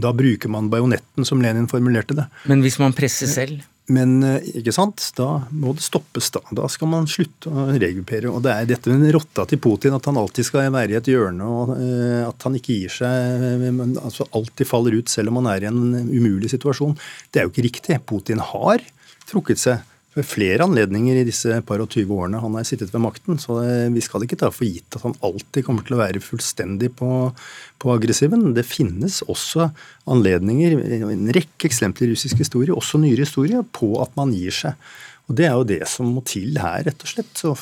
Da 0.00 0.14
bruker 0.16 0.48
man 0.48 0.70
bajonetten, 0.72 1.26
som 1.28 1.42
Lenin 1.44 1.68
formulerte 1.68 2.16
det. 2.16 2.30
Men 2.48 2.64
hvis 2.64 2.78
man 2.80 2.96
presser 2.96 3.28
selv? 3.28 3.66
Men 3.94 4.16
eh, 4.26 4.48
ikke 4.58 4.74
sant, 4.74 5.02
da 5.18 5.28
må 5.54 5.74
det 5.76 5.84
stoppes. 5.86 6.32
Da 6.34 6.42
Da 6.56 6.66
skal 6.72 6.90
man 6.90 7.06
slutte 7.10 7.50
å 7.50 7.66
regruppere. 7.70 8.30
Og 8.32 8.42
det 8.44 8.54
er 8.54 8.70
dette 8.72 8.92
med 8.92 9.14
rotta 9.14 9.46
til 9.46 9.60
Putin, 9.62 9.94
at 9.96 10.08
han 10.10 10.18
alltid 10.18 10.48
skal 10.48 10.72
være 10.74 10.96
i 10.96 10.98
et 10.98 11.10
hjørne, 11.10 11.46
og 11.46 11.74
uh, 11.76 12.26
at 12.26 12.46
han 12.48 12.56
ikke 12.58 12.80
gir 12.80 12.92
seg, 12.92 13.66
men 13.76 13.94
altså 14.00 14.26
alltid 14.34 14.68
faller 14.68 14.96
ut 14.98 15.12
selv 15.12 15.30
om 15.30 15.40
han 15.40 15.50
er 15.54 15.66
i 15.66 15.70
en 15.70 16.10
umulig 16.10 16.50
situasjon. 16.52 16.96
Det 17.30 17.40
er 17.40 17.46
jo 17.46 17.54
ikke 17.54 17.68
riktig. 17.68 18.00
Putin 18.08 18.42
har 18.42 18.82
trukket 19.26 19.62
seg 19.62 19.95
ved 20.16 20.24
flere 20.24 20.64
anledninger 20.64 21.18
i 21.20 21.26
disse 21.28 21.58
par 21.68 21.82
og 21.84 21.90
tyve 21.92 22.14
årene 22.16 22.40
han 22.40 22.54
har 22.56 22.64
sittet 22.66 22.92
ved 22.94 23.02
makten. 23.04 23.40
Så 23.40 23.58
vi 23.92 24.04
skal 24.04 24.24
ikke 24.24 24.38
ta 24.40 24.50
for 24.54 24.64
gitt 24.68 24.96
at 24.96 25.04
han 25.04 25.16
alltid 25.26 25.66
kommer 25.66 25.84
til 25.84 25.98
å 25.98 26.00
være 26.00 26.22
fullstendig 26.24 26.92
på, 26.96 27.10
på 27.82 27.92
aggressiven. 27.92 28.54
Det 28.56 28.64
finnes 28.66 29.20
også 29.28 29.68
anledninger, 30.12 30.78
en 31.12 31.28
rekke 31.36 31.68
eksempler 31.68 32.08
i 32.08 32.14
russisk 32.14 32.40
historie, 32.40 32.72
også 32.72 33.02
nyere 33.02 33.26
historie, 33.26 33.60
på 33.76 33.92
at 34.02 34.16
man 34.18 34.32
gir 34.36 34.54
seg. 34.54 34.88
Og 35.26 35.34
Det 35.34 35.46
er 35.48 35.54
jo 35.58 35.66
det 35.66 35.80
som 35.90 36.10
må 36.14 36.22
til 36.26 36.54
her, 36.62 36.84
rett 36.86 37.00
og 37.02 37.10
slett. 37.10 37.40
Å 37.50 37.54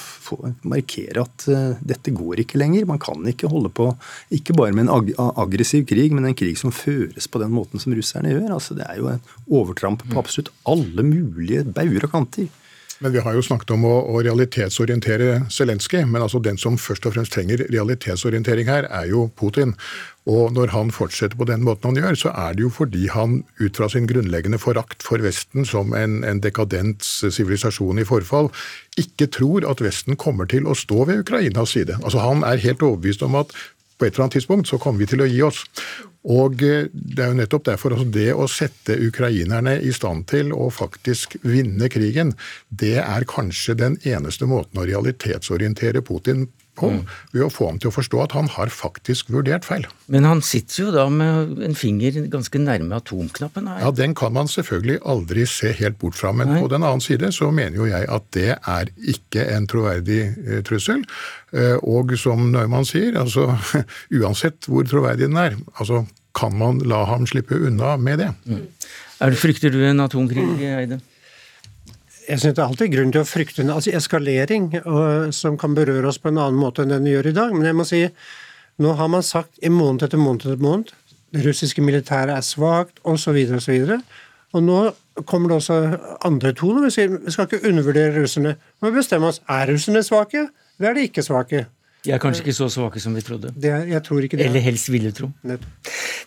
markere 0.69 1.25
at 1.25 1.47
uh, 1.49 1.79
dette 1.81 2.13
går 2.13 2.43
ikke 2.43 2.61
lenger. 2.61 2.85
Man 2.89 3.01
kan 3.01 3.25
ikke 3.31 3.49
holde 3.49 3.73
på 3.73 3.89
ikke 4.37 4.57
bare 4.59 4.77
med 4.77 4.87
en 4.87 4.93
ag 4.99 5.15
aggressiv 5.41 5.87
krig, 5.89 6.13
men 6.13 6.29
en 6.29 6.37
krig 6.37 6.61
som 6.61 6.75
føres 6.75 7.29
på 7.29 7.41
den 7.41 7.55
måten 7.55 7.81
som 7.81 7.95
russerne 7.97 8.35
gjør. 8.35 8.53
Altså, 8.59 8.77
det 8.77 8.85
er 8.85 9.01
jo 9.01 9.09
en 9.15 9.25
overtramp 9.49 10.05
på 10.11 10.21
absolutt 10.21 10.53
alle 10.69 11.07
mulige 11.09 11.65
bauger 11.65 12.05
og 12.05 12.15
kanter. 12.19 12.53
Men 13.03 13.13
Vi 13.13 13.21
har 13.25 13.35
jo 13.35 13.43
snakket 13.43 13.73
om 13.75 13.85
å, 13.89 13.95
å 14.15 14.21
realitetsorientere 14.23 15.47
Zelenskyj, 15.53 16.05
men 16.09 16.23
altså 16.25 16.41
den 16.41 16.61
som 16.61 16.79
først 16.81 17.09
og 17.09 17.17
fremst 17.17 17.35
trenger 17.35 17.65
realitetsorientering 17.73 18.71
her, 18.71 18.87
er 18.87 19.09
jo 19.11 19.27
Putin. 19.41 19.75
Og 20.31 20.55
når 20.57 20.73
han 20.73 20.93
fortsetter 20.95 21.37
på 21.37 21.45
den 21.49 21.65
måten 21.67 21.91
han 21.91 22.01
gjør, 22.01 22.17
så 22.17 22.31
er 22.33 22.57
det 22.57 22.65
jo 22.65 22.71
fordi 22.73 23.11
han 23.13 23.43
ut 23.61 23.77
fra 23.77 23.91
sin 23.93 24.07
grunnleggende 24.09 24.61
forakt 24.61 25.05
for 25.05 25.21
Vesten 25.21 25.69
som 25.69 25.93
en, 25.97 26.23
en 26.25 26.41
dekadent 26.41 27.05
sivilisasjon 27.05 28.01
i 28.01 28.07
forfall, 28.09 28.49
ikke 29.01 29.29
tror 29.37 29.69
at 29.69 29.85
Vesten 29.85 30.17
kommer 30.17 30.49
til 30.49 30.65
å 30.65 30.79
stå 30.79 31.05
ved 31.11 31.27
Ukrainas 31.27 31.77
side. 31.77 31.99
Altså 32.01 32.25
Han 32.25 32.41
er 32.47 32.63
helt 32.65 32.83
overbevist 32.83 33.27
om 33.27 33.37
at 33.43 33.53
på 33.99 34.09
et 34.09 34.15
eller 34.15 34.25
annet 34.25 34.39
tidspunkt 34.41 34.69
så 34.69 34.81
kommer 34.81 35.05
vi 35.05 35.11
til 35.13 35.23
å 35.23 35.29
gi 35.29 35.45
oss. 35.45 35.61
Og 36.25 36.63
eh, 36.65 36.89
Det 36.91 37.21
er 37.21 37.31
jo 37.31 37.39
nettopp 37.39 37.69
derfor 37.69 37.95
altså 37.95 38.09
det 38.17 38.31
å 38.33 38.49
sette 38.51 38.97
ukrainerne 38.97 39.77
i 39.85 39.93
stand 39.93 40.27
til 40.33 40.55
å 40.57 40.71
faktisk 40.73 41.37
vinne 41.45 41.91
krigen, 41.93 42.33
det 42.71 42.97
er 43.05 43.29
kanskje 43.29 43.77
den 43.79 44.01
eneste 44.09 44.49
måten 44.51 44.81
å 44.81 44.89
realitetsorientere 44.89 46.03
Putin 46.03 46.49
på, 46.79 46.91
mm. 46.91 47.03
ved 47.35 47.45
å 47.47 47.51
få 47.53 47.69
ham 47.71 47.79
til 47.83 47.91
å 47.91 47.95
forstå 47.95 48.23
at 48.25 48.35
han 48.37 48.49
har 48.55 48.73
faktisk 48.73 49.31
vurdert 49.35 49.67
feil. 49.67 49.87
Men 50.13 50.27
han 50.29 50.43
sitter 50.45 50.85
jo 50.85 50.95
da 50.95 51.07
med 51.13 51.63
en 51.65 51.77
finger 51.79 52.19
ganske 52.33 52.61
nærme 52.61 52.99
atomknappen 52.99 53.69
her. 53.71 53.83
Ja, 53.85 53.93
den 53.95 54.17
kan 54.19 54.35
man 54.37 54.51
selvfølgelig 54.51 55.01
aldri 55.15 55.47
se 55.51 55.73
helt 55.79 55.99
bort 56.03 56.19
fra, 56.19 56.35
men 56.37 56.51
Nei. 56.53 56.61
på 56.65 56.71
den 56.73 56.87
annen 56.87 57.05
side 57.05 57.31
så 57.37 57.51
mener 57.55 57.81
jo 57.83 57.89
jeg 57.91 58.11
at 58.11 58.29
det 58.37 58.51
er 58.59 58.93
ikke 59.15 59.47
en 59.55 59.69
troverdig 59.71 60.21
eh, 60.27 60.61
trussel. 60.67 61.05
Eh, 61.55 61.79
og 61.83 62.17
som 62.21 62.51
Neumann 62.53 62.89
sier, 62.89 63.17
altså 63.21 63.53
uansett 64.21 64.71
hvor 64.71 64.87
troverdig 64.89 65.31
den 65.31 65.41
er, 65.41 65.59
altså 65.79 66.05
kan 66.35 66.55
man 66.59 66.81
la 66.83 67.05
ham 67.07 67.29
slippe 67.31 67.55
unna 67.55 67.95
med 67.97 68.19
det. 68.19 68.31
Mm. 68.51 68.65
Er 69.23 69.31
det, 69.31 69.39
frykter 69.39 69.71
du 69.71 69.79
en 69.87 70.03
atomkrig, 70.03 70.47
Eide? 70.67 70.99
Jeg 72.29 72.41
synes 72.41 72.55
det 72.57 72.63
er 72.63 72.67
alltid 72.71 72.93
grunn 72.95 73.13
til 73.13 73.21
å 73.21 73.29
frykte 73.29 73.63
en 73.65 73.75
altså 73.75 73.93
eskalering 73.97 74.71
og, 74.85 75.31
som 75.37 75.59
kan 75.61 75.77
berøre 75.77 76.09
oss 76.09 76.19
på 76.23 76.31
en 76.33 76.41
annen 76.41 76.61
måte 76.61 76.85
enn 76.85 76.95
den 76.95 77.09
gjør 77.11 77.31
i 77.31 77.37
dag. 77.37 77.53
Men 77.53 77.69
jeg 77.69 77.77
må 77.77 77.87
si, 77.89 78.01
nå 78.81 78.95
har 78.99 79.11
man 79.13 79.27
sagt 79.27 79.61
i 79.61 79.73
måned 79.73 80.07
etter 80.07 80.21
måned 80.21 80.47
etter 80.47 80.63
måned 80.65 80.95
det 81.35 81.43
russiske 81.47 81.83
militæret 81.83 82.37
er 82.37 82.45
svakt 82.47 83.01
osv. 83.05 83.35
Videre, 83.35 83.99
og, 83.99 84.03
og 84.55 84.63
nå 84.63 84.81
kommer 85.27 85.51
det 85.51 85.57
også 85.61 85.79
andre 86.27 86.53
toner. 86.57 86.87
Vi 86.87 86.95
sier 86.95 87.15
vi 87.15 87.35
skal 87.35 87.49
ikke 87.49 87.65
undervurdere 87.69 88.15
russerne. 88.21 88.55
Vi 88.55 88.87
må 88.87 88.93
bestemme 88.95 89.31
oss 89.31 89.41
er 89.51 89.73
russerne 89.73 90.05
svake, 90.07 90.47
eller 90.79 90.91
er 90.91 90.99
de 90.99 91.09
ikke 91.09 91.25
svake. 91.27 91.67
De 92.05 92.13
er 92.13 92.21
kanskje 92.21 92.45
ikke 92.45 92.57
så 92.59 92.69
svake 92.69 93.01
som 93.01 93.15
vi 93.17 93.23
trodde. 93.25 93.51
Det, 93.57 93.73
jeg 93.89 94.03
tror 94.05 94.27
ikke 94.27 94.37
det. 94.37 94.47
Eller 94.51 94.61
helst 94.61 94.91
ville 94.93 95.13
tro. 95.17 95.31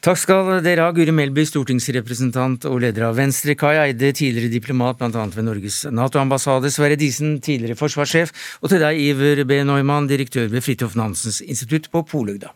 Takk 0.05 0.19
skal 0.21 0.49
dere 0.61 0.85
ha, 0.85 0.93
Guri 0.93 1.13
Melby, 1.15 1.41
stortingsrepresentant 1.49 2.67
og 2.69 2.77
leder 2.83 3.07
av 3.07 3.17
Venstre, 3.17 3.55
Kai 3.57 3.73
Eide, 3.81 4.11
tidligere 4.13 4.51
diplomat 4.53 4.99
bl.a. 4.99 5.25
ved 5.33 5.47
Norges 5.47 5.79
Nato-ambassade, 5.89 6.69
Sverre 6.73 6.99
Disen, 6.99 7.39
tidligere 7.41 7.79
forsvarssjef, 7.79 8.33
og 8.61 8.71
til 8.71 8.83
deg, 8.85 9.01
Iver 9.09 9.41
B. 9.49 9.63
Neumann, 9.65 10.09
direktør 10.09 10.51
ved 10.53 10.65
Fridtjof 10.65 10.95
Nansens 10.99 11.41
institutt 11.41 11.89
på 11.89 12.05
Polugda. 12.05 12.53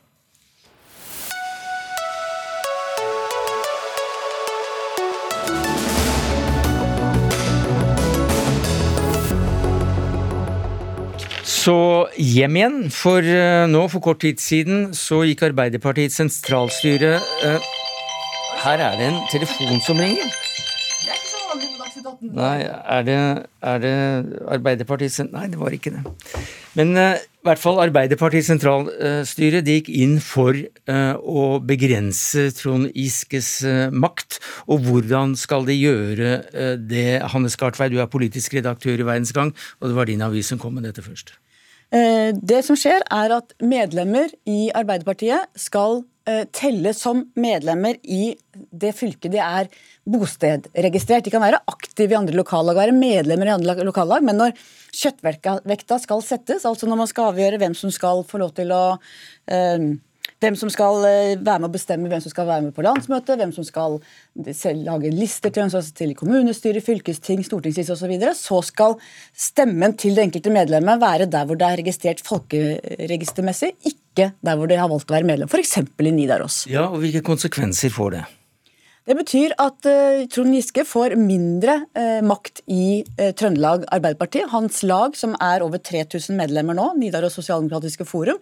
Så 11.62 12.08
hjem 12.18 12.56
igjen, 12.58 12.78
for 12.90 13.22
uh, 13.22 13.68
nå 13.70 13.84
for 13.92 14.02
kort 14.02 14.24
tid 14.24 14.40
siden 14.42 14.96
så 14.98 15.20
gikk 15.28 15.44
Arbeiderpartiets 15.52 16.16
sentralstyre 16.18 17.20
uh, 17.20 17.68
Her 18.64 18.82
er 18.82 18.96
det 18.98 19.10
en 19.12 19.20
telefon 19.30 19.82
som 19.86 20.00
ringer. 20.02 20.32
Nei, 22.22 22.64
er 22.66 23.06
det, 23.06 23.18
er 23.74 23.84
det 23.84 23.92
Arbeiderpartiets 24.56 25.20
Nei, 25.28 25.52
det 25.52 25.60
var 25.62 25.76
ikke 25.76 25.94
det. 25.94 26.02
Men 26.80 26.96
uh, 26.98 27.20
i 27.20 27.46
hvert 27.46 27.62
fall 27.62 27.84
Arbeiderpartiets 27.84 28.50
sentralstyre 28.50 29.62
de 29.62 29.78
gikk 29.78 29.94
inn 29.94 30.18
for 30.22 30.58
å 30.58 31.46
begrense 31.66 32.48
Trond 32.58 32.90
Giskes 32.94 33.52
makt. 33.94 34.38
Og 34.70 34.86
hvordan 34.86 35.38
skal 35.38 35.66
de 35.70 35.78
gjøre 35.78 36.34
det? 36.82 37.08
Hanne 37.34 37.54
Skartvei, 37.54 37.90
du 37.94 37.98
er 38.02 38.10
politisk 38.10 38.58
redaktør 38.58 38.98
i 38.98 39.10
Verdensgang, 39.14 39.54
og 39.82 39.90
det 39.90 39.98
var 39.98 40.10
din 40.10 40.26
avis 40.26 40.54
som 40.54 40.62
kom 40.62 40.78
med 40.78 40.90
dette 40.90 41.06
først. 41.06 41.34
Eh, 41.92 42.32
det 42.40 42.62
som 42.64 42.78
skjer, 42.80 43.04
er 43.12 43.34
at 43.36 43.52
medlemmer 43.60 44.32
i 44.48 44.70
Arbeiderpartiet 44.72 45.50
skal 45.60 46.04
eh, 46.30 46.46
telle 46.56 46.94
som 46.96 47.26
medlemmer 47.36 47.98
i 48.04 48.38
det 48.56 48.94
fylket 48.96 49.34
de 49.34 49.42
er 49.44 49.68
bostedregistrert. 50.08 51.26
De 51.26 51.34
kan 51.34 51.44
være 51.44 51.60
aktive 51.68 52.16
i 52.16 52.20
andre 52.20 52.38
lokallag, 52.40 52.80
være 52.80 52.96
medlemmer 52.96 53.52
i 53.52 53.56
andre 53.58 53.76
lokallag, 53.84 54.24
men 54.24 54.40
når 54.40 54.56
kjøttvekta 54.96 56.00
skal 56.04 56.24
settes, 56.24 56.64
altså 56.68 56.88
når 56.88 57.04
man 57.04 57.12
skal 57.12 57.34
avgjøre 57.34 57.60
hvem 57.60 57.76
som 57.78 57.92
skal 57.92 58.24
få 58.28 58.40
lov 58.40 58.56
til 58.56 58.72
å 58.76 58.86
eh, 59.52 59.92
hvem 60.42 60.58
som 60.58 60.72
skal 60.74 61.06
eh, 61.06 61.36
være 61.38 61.62
med 61.62 61.70
å 61.70 61.74
bestemme 61.76 62.10
hvem 62.12 62.24
som 62.24 62.34
skal 62.34 62.50
være 62.50 62.66
med 62.68 62.76
på 62.76 62.86
landsmøtet, 62.86 63.38
hvem 63.40 63.54
som 63.56 63.66
skal 63.68 64.00
lage 64.82 65.14
lister 65.14 65.54
til, 65.54 65.70
til 65.98 66.16
kommunestyre, 66.18 66.82
fylkesting, 66.84 67.46
stortingsliste 67.46 67.94
osv., 67.96 68.02
så, 68.02 68.10
videre, 68.10 68.34
så 68.38 68.60
skal 68.66 68.98
stemmen 69.38 69.96
til 70.00 70.18
det 70.18 70.28
enkelte 70.28 70.54
medlemmet 70.54 71.02
være 71.02 71.30
der 71.32 71.48
hvor 71.48 71.60
det 71.60 71.70
er 71.70 71.82
registrert 71.84 72.26
folkeregistermessig, 72.26 73.76
ikke 73.86 74.32
der 74.42 74.60
hvor 74.60 74.70
det 74.72 74.82
har 74.82 74.92
valgt 74.92 75.12
å 75.12 75.20
være 75.20 75.30
medlem, 75.30 75.52
f.eks. 75.52 75.78
i 75.86 76.14
Nidaros. 76.14 76.64
Ja, 76.72 76.90
og 76.90 77.04
Hvilke 77.06 77.24
konsekvenser 77.26 77.94
får 77.94 78.16
det? 78.18 78.28
Det 79.10 79.16
betyr 79.18 79.54
at 79.58 79.88
uh, 79.90 80.24
Trond 80.30 80.54
Giske 80.54 80.84
får 80.86 81.16
mindre 81.18 81.80
uh, 81.98 82.20
makt 82.22 82.62
i 82.70 83.02
uh, 83.18 83.32
Trøndelag 83.34 83.88
Arbeiderparti. 83.90 84.44
Hans 84.52 84.84
lag, 84.86 85.18
som 85.18 85.34
er 85.42 85.66
over 85.66 85.82
3000 85.82 86.38
medlemmer 86.38 86.78
nå, 86.78 86.86
Nidaros 87.02 87.34
Sosialdemokratiske 87.40 88.06
Forum, 88.06 88.38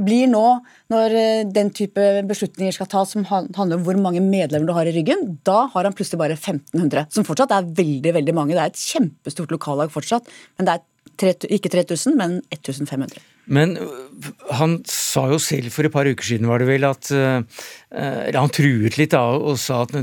blir 0.00 0.30
nå, 0.30 0.44
når 0.92 1.16
eh, 1.18 1.42
den 1.46 1.70
type 1.74 2.06
beslutninger 2.28 2.74
skal 2.74 2.88
tas 2.90 3.14
som 3.14 3.26
handler 3.28 3.76
om 3.76 3.84
hvor 3.86 3.98
mange 4.00 4.22
medlemmer 4.24 4.68
du 4.68 4.74
har 4.76 4.88
i 4.90 4.94
ryggen, 4.96 5.36
da 5.46 5.64
har 5.74 5.86
han 5.86 5.94
plutselig 5.96 6.20
bare 6.20 6.38
1500. 6.38 7.06
Som 7.14 7.26
fortsatt 7.26 7.54
er 7.54 7.70
veldig 7.82 8.16
veldig 8.18 8.34
mange. 8.36 8.56
Det 8.56 8.64
er 8.64 8.72
et 8.72 8.82
kjempestort 8.82 9.54
lokallag 9.54 9.94
fortsatt. 9.94 10.26
Men 10.58 10.68
det 10.68 10.74
er 10.74 10.84
tre, 11.20 11.36
ikke 11.58 11.70
3000, 11.76 12.18
men 12.18 12.40
1500. 12.50 13.22
Men 13.54 13.76
øh, 13.76 14.28
han 14.56 14.78
sa 14.88 15.26
jo 15.30 15.38
selv 15.42 15.70
for 15.70 15.86
et 15.86 15.94
par 15.94 16.08
uker 16.08 16.26
siden, 16.26 16.48
var 16.50 16.62
det 16.62 16.68
vel, 16.70 16.86
at 16.88 17.10
Eller 17.12 18.40
Han 18.40 18.50
truet 18.50 18.96
litt 18.98 19.12
da 19.12 19.22
og 19.36 19.58
sa 19.60 19.82
at 19.84 19.94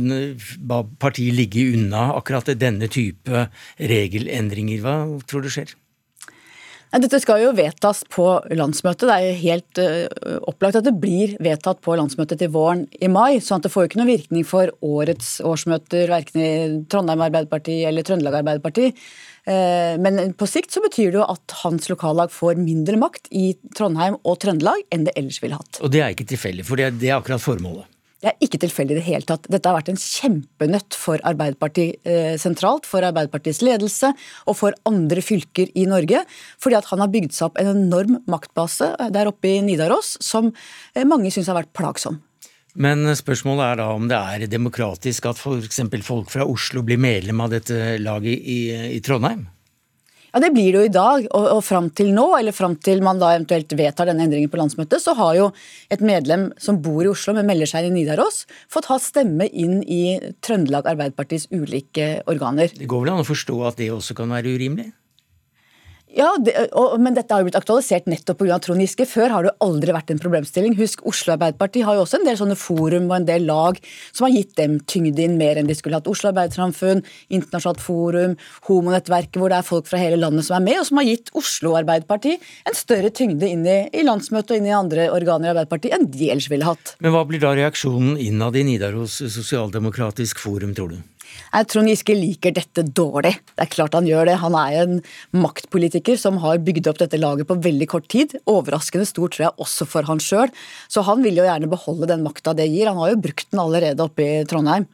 ba 0.61 0.83
partiet 1.01 1.35
ligge 1.35 1.71
unna 1.73 2.11
akkurat 2.15 2.53
denne 2.55 2.87
type 2.87 3.47
regelendringer. 3.79 4.85
Hva 4.85 4.97
tror 5.27 5.43
du 5.43 5.51
skjer? 5.51 5.73
Dette 6.91 7.21
skal 7.23 7.39
jo 7.39 7.53
vedtas 7.55 8.01
på 8.11 8.25
landsmøtet. 8.51 9.05
Det 9.07 9.15
er 9.15 9.25
jo 9.29 9.35
helt 9.39 9.79
uh, 9.79 10.39
opplagt 10.51 10.75
at 10.75 10.87
det 10.87 10.97
blir 10.99 11.37
vedtatt 11.39 11.79
på 11.85 11.95
landsmøtet 11.95 12.41
til 12.41 12.51
våren 12.51 12.83
i 12.99 13.07
mai. 13.07 13.39
sånn 13.39 13.61
at 13.61 13.67
det 13.67 13.71
får 13.71 13.85
jo 13.85 13.91
ikke 13.91 14.01
noen 14.01 14.11
virkning 14.11 14.47
for 14.47 14.73
årets 14.83 15.37
årsmøter, 15.47 16.11
verken 16.11 16.43
i 16.43 16.51
Trondheim 16.91 17.23
Arbeiderparti 17.23 17.77
eller 17.87 18.03
Trøndelag 18.07 18.41
Arbeiderparti. 18.41 18.91
Uh, 19.47 19.95
men 20.03 20.35
på 20.35 20.49
sikt 20.51 20.75
så 20.75 20.83
betyr 20.83 21.15
det 21.15 21.21
jo 21.21 21.29
at 21.31 21.55
hans 21.61 21.87
lokallag 21.89 22.33
får 22.35 22.59
mindre 22.59 22.99
makt 22.99 23.31
i 23.31 23.53
Trondheim 23.77 24.19
og 24.21 24.41
Trøndelag 24.43 24.83
enn 24.91 25.07
det 25.07 25.15
ellers 25.15 25.39
ville 25.43 25.61
hatt. 25.61 25.79
Og 25.79 25.95
det 25.95 26.03
er 26.03 26.11
ikke 26.11 26.27
tilfeldig, 26.33 26.67
for 26.67 26.81
det 26.81 26.91
er 26.91 27.17
akkurat 27.21 27.41
formålet. 27.41 27.90
Det 28.21 28.29
er 28.29 28.45
ikke 28.45 28.59
tilfeldig 28.61 28.93
i 28.93 28.99
det 28.99 29.05
hele 29.07 29.25
tatt. 29.25 29.47
Dette 29.49 29.65
har 29.69 29.79
vært 29.79 29.89
en 29.89 29.97
kjempenøtt 29.97 30.93
for 30.97 31.21
Arbeiderpartiet 31.25 32.05
eh, 32.05 32.35
sentralt, 32.41 32.85
for 32.85 33.01
Arbeiderpartiets 33.07 33.63
ledelse 33.65 34.11
og 34.45 34.57
for 34.59 34.77
andre 34.85 35.23
fylker 35.25 35.71
i 35.73 35.87
Norge. 35.89 36.21
Fordi 36.61 36.77
at 36.77 36.89
han 36.91 37.01
har 37.01 37.09
bygd 37.13 37.33
seg 37.33 37.49
opp 37.49 37.57
en 37.61 37.71
enorm 37.73 38.19
maktbase 38.29 38.91
eh, 38.93 39.09
der 39.13 39.31
oppe 39.31 39.49
i 39.49 39.63
Nidaros 39.65 40.19
som 40.21 40.51
eh, 40.51 41.07
mange 41.07 41.33
syns 41.33 41.49
har 41.49 41.57
vært 41.57 41.73
plagsom. 41.77 42.21
Men 42.77 43.09
spørsmålet 43.17 43.65
er 43.65 43.81
da 43.81 43.87
om 43.91 44.05
det 44.07 44.19
er 44.19 44.45
demokratisk 44.47 45.25
at 45.27 45.41
f.eks. 45.41 45.81
folk 46.05 46.29
fra 46.31 46.45
Oslo 46.47 46.85
blir 46.87 47.01
medlem 47.01 47.41
av 47.43 47.51
dette 47.51 47.97
laget 47.99 48.37
i, 48.37 48.61
i 48.95 49.01
Trondheim? 49.03 49.47
Ja, 50.31 50.39
Det 50.39 50.53
blir 50.55 50.71
det 50.71 50.79
jo 50.79 50.87
i 50.87 50.93
dag. 50.93 51.25
Og, 51.31 51.47
og 51.57 51.63
fram 51.65 51.89
til 51.91 52.13
nå, 52.15 52.27
eller 52.37 52.55
fram 52.55 52.77
til 52.79 53.03
man 53.03 53.19
da 53.19 53.33
eventuelt 53.35 53.73
vedtar 53.77 54.07
denne 54.07 54.23
endringen 54.27 54.51
på 54.51 54.59
landsmøtet, 54.61 55.03
så 55.03 55.15
har 55.17 55.35
jo 55.35 55.49
et 55.91 56.03
medlem 56.05 56.49
som 56.61 56.79
bor 56.83 57.03
i 57.03 57.11
Oslo, 57.11 57.35
men 57.35 57.49
melder 57.49 57.69
seg 57.69 57.87
inn 57.87 57.97
i 57.97 58.05
Nidaros, 58.05 58.45
fått 58.71 58.87
ha 58.91 58.99
stemme 59.01 59.49
inn 59.51 59.81
i 59.83 60.19
Trøndelag 60.43 60.87
Arbeiderpartis 60.93 61.49
ulike 61.51 62.21
organer. 62.31 62.71
Det 62.71 62.89
går 62.89 63.05
vel 63.05 63.13
an 63.15 63.25
å 63.25 63.27
forstå 63.27 63.59
at 63.67 63.81
det 63.81 63.91
også 63.91 64.15
kan 64.17 64.31
være 64.31 64.55
urimelig? 64.55 64.91
Ja, 66.11 66.33
det, 66.43 66.53
og, 66.75 66.97
men 66.99 67.15
dette 67.15 67.31
har 67.31 67.39
jo 67.41 67.47
blitt 67.47 67.57
aktualisert 67.59 68.07
nettopp 68.11 68.41
pga. 68.41 68.57
Trond 68.61 68.83
Giske. 68.83 69.05
Før 69.07 69.31
har 69.31 69.45
det 69.45 69.51
jo 69.51 69.67
aldri 69.69 69.93
vært 69.95 70.11
en 70.11 70.19
problemstilling. 70.19 70.75
Husk, 70.79 71.05
Oslo 71.07 71.35
Arbeiderparti 71.37 71.85
har 71.87 71.95
jo 71.95 72.03
også 72.03 72.19
en 72.19 72.27
del 72.27 72.39
sånne 72.39 72.57
forum 72.59 73.07
og 73.07 73.15
en 73.15 73.27
del 73.29 73.45
lag 73.47 73.79
som 74.11 74.27
har 74.27 74.33
gitt 74.35 74.53
dem 74.59 74.79
tyngde 74.91 75.23
inn 75.23 75.37
mer 75.39 75.59
enn 75.61 75.69
de 75.69 75.77
skulle 75.77 75.99
hatt. 75.99 76.09
Oslo 76.11 76.31
Arbeidersamfunn, 76.33 77.03
Internasjonalt 77.31 77.83
Forum, 77.83 78.35
Homonettverket, 78.67 79.39
hvor 79.39 79.53
det 79.53 79.61
er 79.61 79.69
folk 79.69 79.87
fra 79.87 80.01
hele 80.01 80.19
landet 80.19 80.47
som 80.47 80.57
er 80.59 80.65
med, 80.67 80.81
og 80.81 80.89
som 80.89 80.99
har 80.99 81.07
gitt 81.07 81.31
Oslo 81.39 81.77
Arbeiderparti 81.79 82.35
en 82.35 82.77
større 82.77 83.13
tyngde 83.15 83.47
inn 83.47 83.63
i, 83.63 83.79
i 83.95 84.03
landsmøtet 84.07 84.57
og 84.57 84.59
inn 84.59 84.67
i 84.67 84.75
andre 84.75 85.07
organer 85.15 85.49
i 85.49 85.53
Arbeiderpartiet 85.53 85.95
enn 85.95 86.09
de 86.11 86.31
ellers 86.33 86.51
ville 86.51 86.67
hatt. 86.67 86.95
Men 86.99 87.15
hva 87.15 87.23
blir 87.29 87.43
da 87.43 87.55
reaksjonen 87.55 88.19
innad 88.19 88.59
i 88.59 88.67
Nidaros 88.67 89.21
Sosialdemokratisk 89.31 90.43
Forum, 90.43 90.75
tror 90.75 90.97
du? 90.97 90.99
Jeg 91.51 91.67
Trond 91.67 91.91
Giske 91.91 92.15
liker 92.15 92.53
dette 92.55 92.85
dårlig. 92.95 93.33
Det 93.57 93.65
er 93.65 93.71
klart 93.73 93.95
han 93.97 94.07
gjør 94.07 94.29
det. 94.29 94.37
Han 94.39 94.55
er 94.55 94.77
en 94.85 95.01
maktpolitiker 95.35 96.15
som 96.19 96.39
har 96.43 96.61
bygd 96.63 96.87
opp 96.87 97.01
dette 97.01 97.19
laget 97.19 97.49
på 97.49 97.59
veldig 97.59 97.87
kort 97.91 98.07
tid. 98.11 98.37
Overraskende 98.47 99.07
stor, 99.09 99.27
tror 99.33 99.47
jeg, 99.49 99.57
også 99.59 99.87
for 99.89 100.07
han 100.07 100.23
sjøl. 100.23 100.53
Så 100.87 101.03
han 101.07 101.25
vil 101.25 101.41
jo 101.41 101.47
gjerne 101.47 101.69
beholde 101.71 102.07
den 102.07 102.23
makta 102.23 102.55
det 102.55 102.69
gir. 102.71 102.87
Han 102.87 103.01
har 103.03 103.11
jo 103.11 103.21
brukt 103.27 103.51
den 103.51 103.63
allerede 103.63 104.07
oppe 104.07 104.23
i 104.23 104.41
Trondheim. 104.47 104.87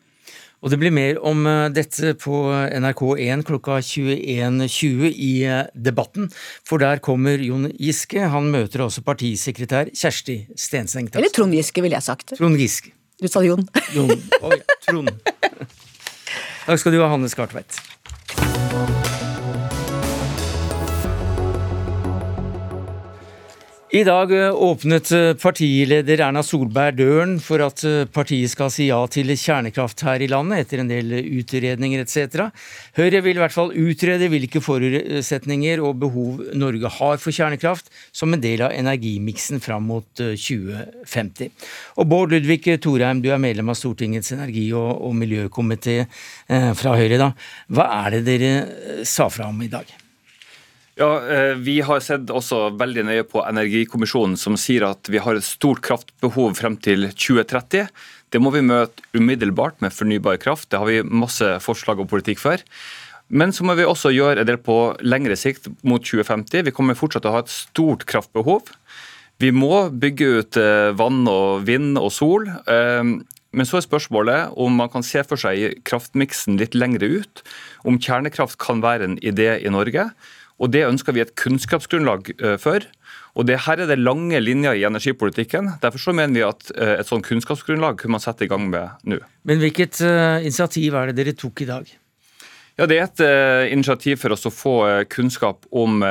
Og 0.66 0.74
Det 0.74 0.80
blir 0.82 0.90
mer 0.90 1.20
om 1.22 1.46
eh, 1.46 1.68
dette 1.70 2.16
på 2.18 2.40
NRK1 2.50 3.46
klokka 3.46 3.78
21.20 3.78 5.12
i 5.14 5.32
eh, 5.46 5.68
Debatten. 5.78 6.32
For 6.66 6.82
der 6.82 6.98
kommer 7.06 7.38
Jon 7.38 7.70
Giske. 7.78 8.26
Han 8.34 8.50
møter 8.50 8.88
også 8.88 9.06
partisekretær 9.06 9.94
Kjersti 9.94 10.40
Stenseng. 10.58 11.14
Eller 11.14 11.30
Trond 11.30 11.54
Giske, 11.54 11.86
ville 11.86 12.02
jeg 12.02 12.10
sagt. 12.10 12.34
Trond 12.42 12.58
Giske. 12.58 12.96
Du 13.22 13.30
sa 13.30 13.46
Jon. 13.46 13.62
Jon. 13.94 14.18
Oi, 14.42 14.58
Trond. 14.90 15.14
Takk 16.68 16.80
skal 16.80 16.92
du 16.92 17.00
ha, 17.00 17.08
Hannes 17.08 17.32
Skartveit. 17.32 17.78
I 23.88 24.02
dag 24.04 24.32
eh, 24.36 24.52
åpnet 24.52 25.12
eh, 25.16 25.30
partileder 25.40 26.20
Erna 26.20 26.42
Solberg 26.44 26.98
døren 26.98 27.38
for 27.40 27.62
at 27.64 27.80
eh, 27.88 28.02
partiet 28.12 28.52
skal 28.52 28.68
si 28.74 28.90
ja 28.90 28.98
til 29.08 29.30
kjernekraft 29.32 30.02
her 30.04 30.20
i 30.20 30.28
landet, 30.28 30.66
etter 30.66 30.82
en 30.82 30.90
del 30.92 31.14
utredninger 31.16 32.02
etc. 32.04 32.50
Høyre 32.98 33.22
vil 33.24 33.38
i 33.38 33.40
hvert 33.40 33.56
fall 33.56 33.72
utrede 33.72 34.28
hvilke 34.28 34.60
forutsetninger 34.60 35.80
og 35.80 36.02
behov 36.02 36.42
Norge 36.60 36.92
har 36.98 37.22
for 37.24 37.32
kjernekraft 37.32 37.88
som 38.12 38.36
en 38.36 38.44
del 38.44 38.66
av 38.68 38.76
energimiksen 38.76 39.64
fram 39.64 39.88
mot 39.88 40.10
2050. 40.20 41.54
Og 41.96 42.10
Bård 42.12 42.36
Ludvig 42.36 42.66
Thorheim, 42.84 43.22
du 43.24 43.30
er 43.32 43.40
medlem 43.40 43.72
av 43.72 43.80
Stortingets 43.80 44.34
energi- 44.36 44.74
og, 44.76 44.90
og 45.08 45.16
miljøkomité 45.16 46.02
fra 46.48 46.98
Høyre. 47.00 47.22
da. 47.24 47.32
Hva 47.72 47.88
er 48.02 48.18
det 48.18 48.22
dere 48.28 49.08
sa 49.08 49.30
fra 49.32 49.48
om 49.48 49.64
i 49.64 49.72
dag? 49.72 49.96
Ja, 50.98 51.22
eh, 51.30 51.54
Vi 51.54 51.82
har 51.86 52.00
sett 52.02 52.32
også 52.34 52.72
veldig 52.74 53.04
nøye 53.06 53.26
på 53.30 53.44
Energikommisjonen, 53.46 54.34
som 54.38 54.56
sier 54.58 54.88
at 54.88 55.06
vi 55.14 55.22
har 55.22 55.38
et 55.38 55.46
stort 55.46 55.84
kraftbehov 55.86 56.56
frem 56.58 56.74
til 56.82 57.12
2030. 57.14 57.86
Det 58.34 58.42
må 58.42 58.50
vi 58.56 58.64
møte 58.66 59.06
umiddelbart 59.14 59.78
med 59.80 59.94
fornybar 59.94 60.40
kraft. 60.42 60.72
Det 60.72 60.80
har 60.82 60.90
vi 60.90 61.04
masse 61.06 61.46
forslag 61.62 62.02
og 62.02 62.10
politikk 62.10 62.42
for. 62.42 62.64
Men 63.30 63.54
så 63.54 63.64
må 63.68 63.76
vi 63.78 63.86
også 63.86 64.10
gjøre 64.10 64.46
del 64.48 64.58
på 64.58 64.98
lengre 65.06 65.38
sikt 65.38 65.70
mot 65.86 66.02
2050. 66.02 66.66
Vi 66.66 66.74
kommer 66.74 66.98
fortsatt 66.98 67.28
til 67.28 67.30
å 67.30 67.36
ha 67.38 67.44
et 67.46 67.54
stort 67.54 68.08
kraftbehov. 68.10 68.74
Vi 69.38 69.52
må 69.54 69.92
bygge 69.94 70.32
ut 70.40 70.58
eh, 70.58 70.96
vann 70.98 71.28
og 71.30 71.68
vind 71.68 72.00
og 72.02 72.10
sol. 72.16 72.50
Eh, 72.50 73.04
men 73.54 73.70
så 73.70 73.78
er 73.78 73.86
spørsmålet 73.86 74.58
om 74.58 74.74
man 74.82 74.90
kan 74.90 75.06
se 75.06 75.22
for 75.28 75.38
seg 75.38 75.78
kraftmiksen 75.86 76.58
litt 76.58 76.74
lengre 76.74 77.22
ut. 77.22 77.46
Om 77.86 78.02
kjernekraft 78.02 78.58
kan 78.66 78.82
være 78.82 79.12
en 79.12 79.22
idé 79.22 79.54
i 79.62 79.70
Norge. 79.70 80.10
Og 80.58 80.72
Det 80.74 80.86
ønsker 80.88 81.14
vi 81.14 81.22
et 81.22 81.36
kunnskapsgrunnlag 81.38 82.32
eh, 82.38 82.58
for. 82.62 82.86
Og 83.38 83.46
det 83.46 83.60
Her 83.68 83.84
er 83.84 83.92
det 83.92 84.00
lange 84.00 84.40
linjer 84.42 84.74
i 84.74 84.86
energipolitikken. 84.90 85.76
Derfor 85.84 86.02
så 86.02 86.14
mener 86.16 86.34
vi 86.34 86.46
at 86.48 86.72
et 86.74 87.06
sånt 87.06 87.28
kunnskapsgrunnlag 87.28 88.00
kunne 88.00 88.16
man 88.18 88.24
sette 88.24 88.48
i 88.48 88.50
gang 88.50 88.66
med 88.72 88.90
nå. 89.06 89.20
Men 89.46 89.62
hvilket 89.62 90.02
uh, 90.02 90.42
initiativ 90.42 90.98
er 90.98 91.12
det 91.12 91.20
dere 91.20 91.36
tok 91.38 91.62
i 91.62 91.68
dag? 91.70 91.92
Ja, 92.78 92.88
Det 92.90 92.98
er 92.98 93.06
et 93.06 93.22
initiativ 93.74 94.18
for 94.24 94.34
oss 94.34 94.50
å 94.50 94.54
få 94.54 94.74
kunnskap 95.14 95.70
om 95.70 96.02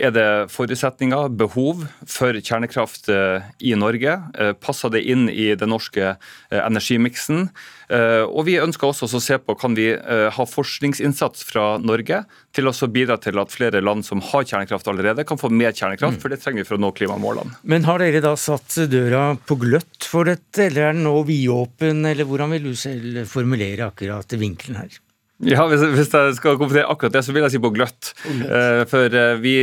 er 0.00 0.12
det 0.14 0.28
forutsetninger, 0.48 1.34
behov 1.36 1.82
for 2.08 2.36
kjernekraft 2.38 3.10
eh, 3.12 3.44
i 3.60 3.74
Norge? 3.76 4.14
Eh, 4.40 4.52
passer 4.56 4.92
det 4.94 5.02
inn 5.04 5.26
i 5.28 5.50
den 5.58 5.68
norske 5.72 6.14
eh, 6.14 6.60
energimiksen? 6.62 7.48
Og 7.92 8.46
Vi 8.46 8.54
ønsker 8.56 8.88
også 8.88 9.04
å 9.04 9.18
se 9.20 9.36
på 9.36 9.52
kan 9.60 9.74
vi 9.76 9.90
ha 9.92 10.44
forskningsinnsats 10.48 11.42
fra 11.44 11.74
Norge 11.76 12.22
til 12.56 12.70
å 12.70 12.72
bidra 12.88 13.18
til 13.20 13.36
at 13.36 13.52
flere 13.52 13.82
land 13.84 14.06
som 14.06 14.22
har 14.30 14.46
kjernekraft 14.48 14.88
allerede, 14.88 15.26
kan 15.28 15.36
få 15.36 15.50
mer 15.52 15.76
kjernekraft, 15.76 16.16
mm. 16.16 16.22
for 16.22 16.32
det 16.32 16.40
trenger 16.40 16.62
vi 16.62 16.68
for 16.70 16.78
å 16.78 16.82
nå 16.86 16.94
klimamålene. 16.96 17.58
Men 17.68 17.84
Har 17.84 18.00
dere 18.00 18.24
da 18.24 18.32
satt 18.40 18.78
døra 18.88 19.34
på 19.36 19.60
gløtt 19.60 20.08
for 20.08 20.30
dette, 20.30 20.70
eller 20.70 20.88
er 20.88 20.96
den 20.96 21.04
nå 21.04 21.18
vidåpen, 21.28 22.06
eller 22.08 22.24
hvordan 22.24 22.56
vil 22.56 22.70
du 22.70 22.74
selv 22.80 23.26
formulere 23.28 23.92
akkurat 23.92 24.40
vinkelen 24.40 24.80
her? 24.86 25.02
Ja, 25.42 25.64
hvis, 25.66 25.80
hvis, 25.96 26.10
jeg 26.12 26.34
skal 26.36 26.58
kommentere 26.58 26.86
akkurat 26.86 27.16
det, 27.16 27.24
så 27.26 27.32
vil 27.34 27.42
jeg 27.42 27.54
si 27.54 27.60
på 27.62 27.72
gløtt. 27.74 28.12
Eh, 28.30 28.82
for 28.86 29.10
uh, 29.10 29.40
vi, 29.42 29.56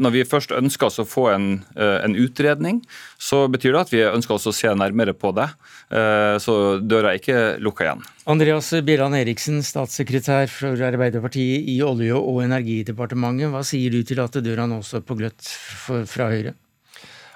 når 0.00 0.14
vi 0.14 0.22
først 0.28 0.54
ønsker 0.56 0.88
oss 0.88 1.02
å 1.02 1.04
få 1.08 1.26
en, 1.34 1.48
uh, 1.76 1.98
en, 2.00 2.14
utredning, 2.16 2.78
så 3.20 3.42
betyr 3.52 3.74
det 3.74 3.82
at 3.82 3.92
vi 3.92 4.00
ønsker 4.06 4.38
oss 4.38 4.48
å 4.48 4.54
se 4.56 4.72
nærmere 4.72 5.12
på 5.12 5.34
det. 5.36 5.50
Så 6.44 6.54
døra 6.84 7.14
er 7.14 7.18
ikke 7.18 7.38
lukka 7.64 7.86
igjen. 7.86 8.02
Andreas 8.28 8.68
Bjelland 8.84 9.16
Eriksen, 9.16 9.62
statssekretær 9.64 10.50
for 10.52 10.76
Arbeiderpartiet 10.84 11.64
i 11.72 11.78
Olje- 11.80 12.18
og 12.18 12.42
energidepartementet. 12.44 13.48
Hva 13.54 13.64
sier 13.64 13.96
du 13.96 14.02
til 14.04 14.20
at 14.20 14.36
døra 14.44 14.68
nå 14.68 14.82
står 14.84 15.06
på 15.08 15.16
gløtt 15.16 15.48
fra 15.48 16.28
Høyre? 16.28 16.52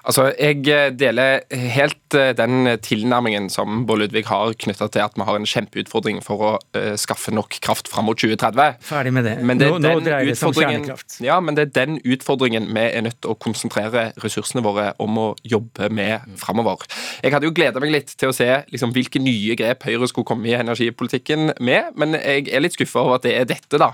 Altså, 0.03 0.33
Jeg 0.39 0.67
eh, 0.67 0.91
deler 0.99 1.45
helt 1.77 1.99
eh, 2.19 2.33
den 2.37 2.69
tilnærmingen 2.85 3.49
som 3.53 3.85
Bård 3.89 4.03
Ludvig 4.03 4.25
har 4.29 4.55
knytta 4.59 4.89
til 4.93 5.05
at 5.05 5.17
vi 5.19 5.27
har 5.27 5.39
en 5.39 5.49
kjempeutfordring 5.49 6.21
for 6.25 6.43
å 6.43 6.51
uh, 6.77 6.95
skaffe 7.01 7.33
nok 7.35 7.59
kraft 7.65 7.91
fram 7.91 8.09
mot 8.09 8.19
2030. 8.19 8.79
Ferdig 8.85 9.13
med 9.15 9.27
det. 9.29 9.37
det 9.41 9.69
nå, 9.71 9.79
nå 9.83 9.95
dreier 10.05 10.31
det 10.31 10.37
seg 10.39 10.53
om 10.53 10.59
kjernekraft. 10.59 11.19
Ja, 11.25 11.39
men 11.45 11.59
det 11.59 11.69
er 11.69 11.73
den 11.77 11.99
utfordringen 12.03 12.69
vi 12.73 12.85
er 12.85 13.05
nødt 13.07 13.21
til 13.23 13.33
å 13.33 13.39
konsentrere 13.39 14.11
ressursene 14.23 14.65
våre 14.65 14.91
om 15.03 15.19
å 15.21 15.27
jobbe 15.47 15.89
med 15.93 16.27
framover. 16.41 16.85
Jeg 17.23 17.35
hadde 17.35 17.49
jo 17.49 17.55
gleda 17.57 17.83
meg 17.83 17.95
litt 17.95 18.15
til 18.19 18.33
å 18.33 18.37
se 18.37 18.49
liksom, 18.73 18.95
hvilke 18.97 19.23
nye 19.23 19.57
grep 19.59 19.87
Høyre 19.87 20.09
skulle 20.11 20.29
komme 20.29 20.51
i 20.51 20.57
energipolitikken 20.59 21.55
med, 21.61 21.93
men 21.99 22.17
jeg 22.19 22.49
er 22.53 22.65
litt 22.65 22.77
skuffa 22.77 23.03
over 23.03 23.19
at 23.19 23.27
det 23.27 23.35
er 23.39 23.49
dette, 23.49 23.81
da. 23.81 23.93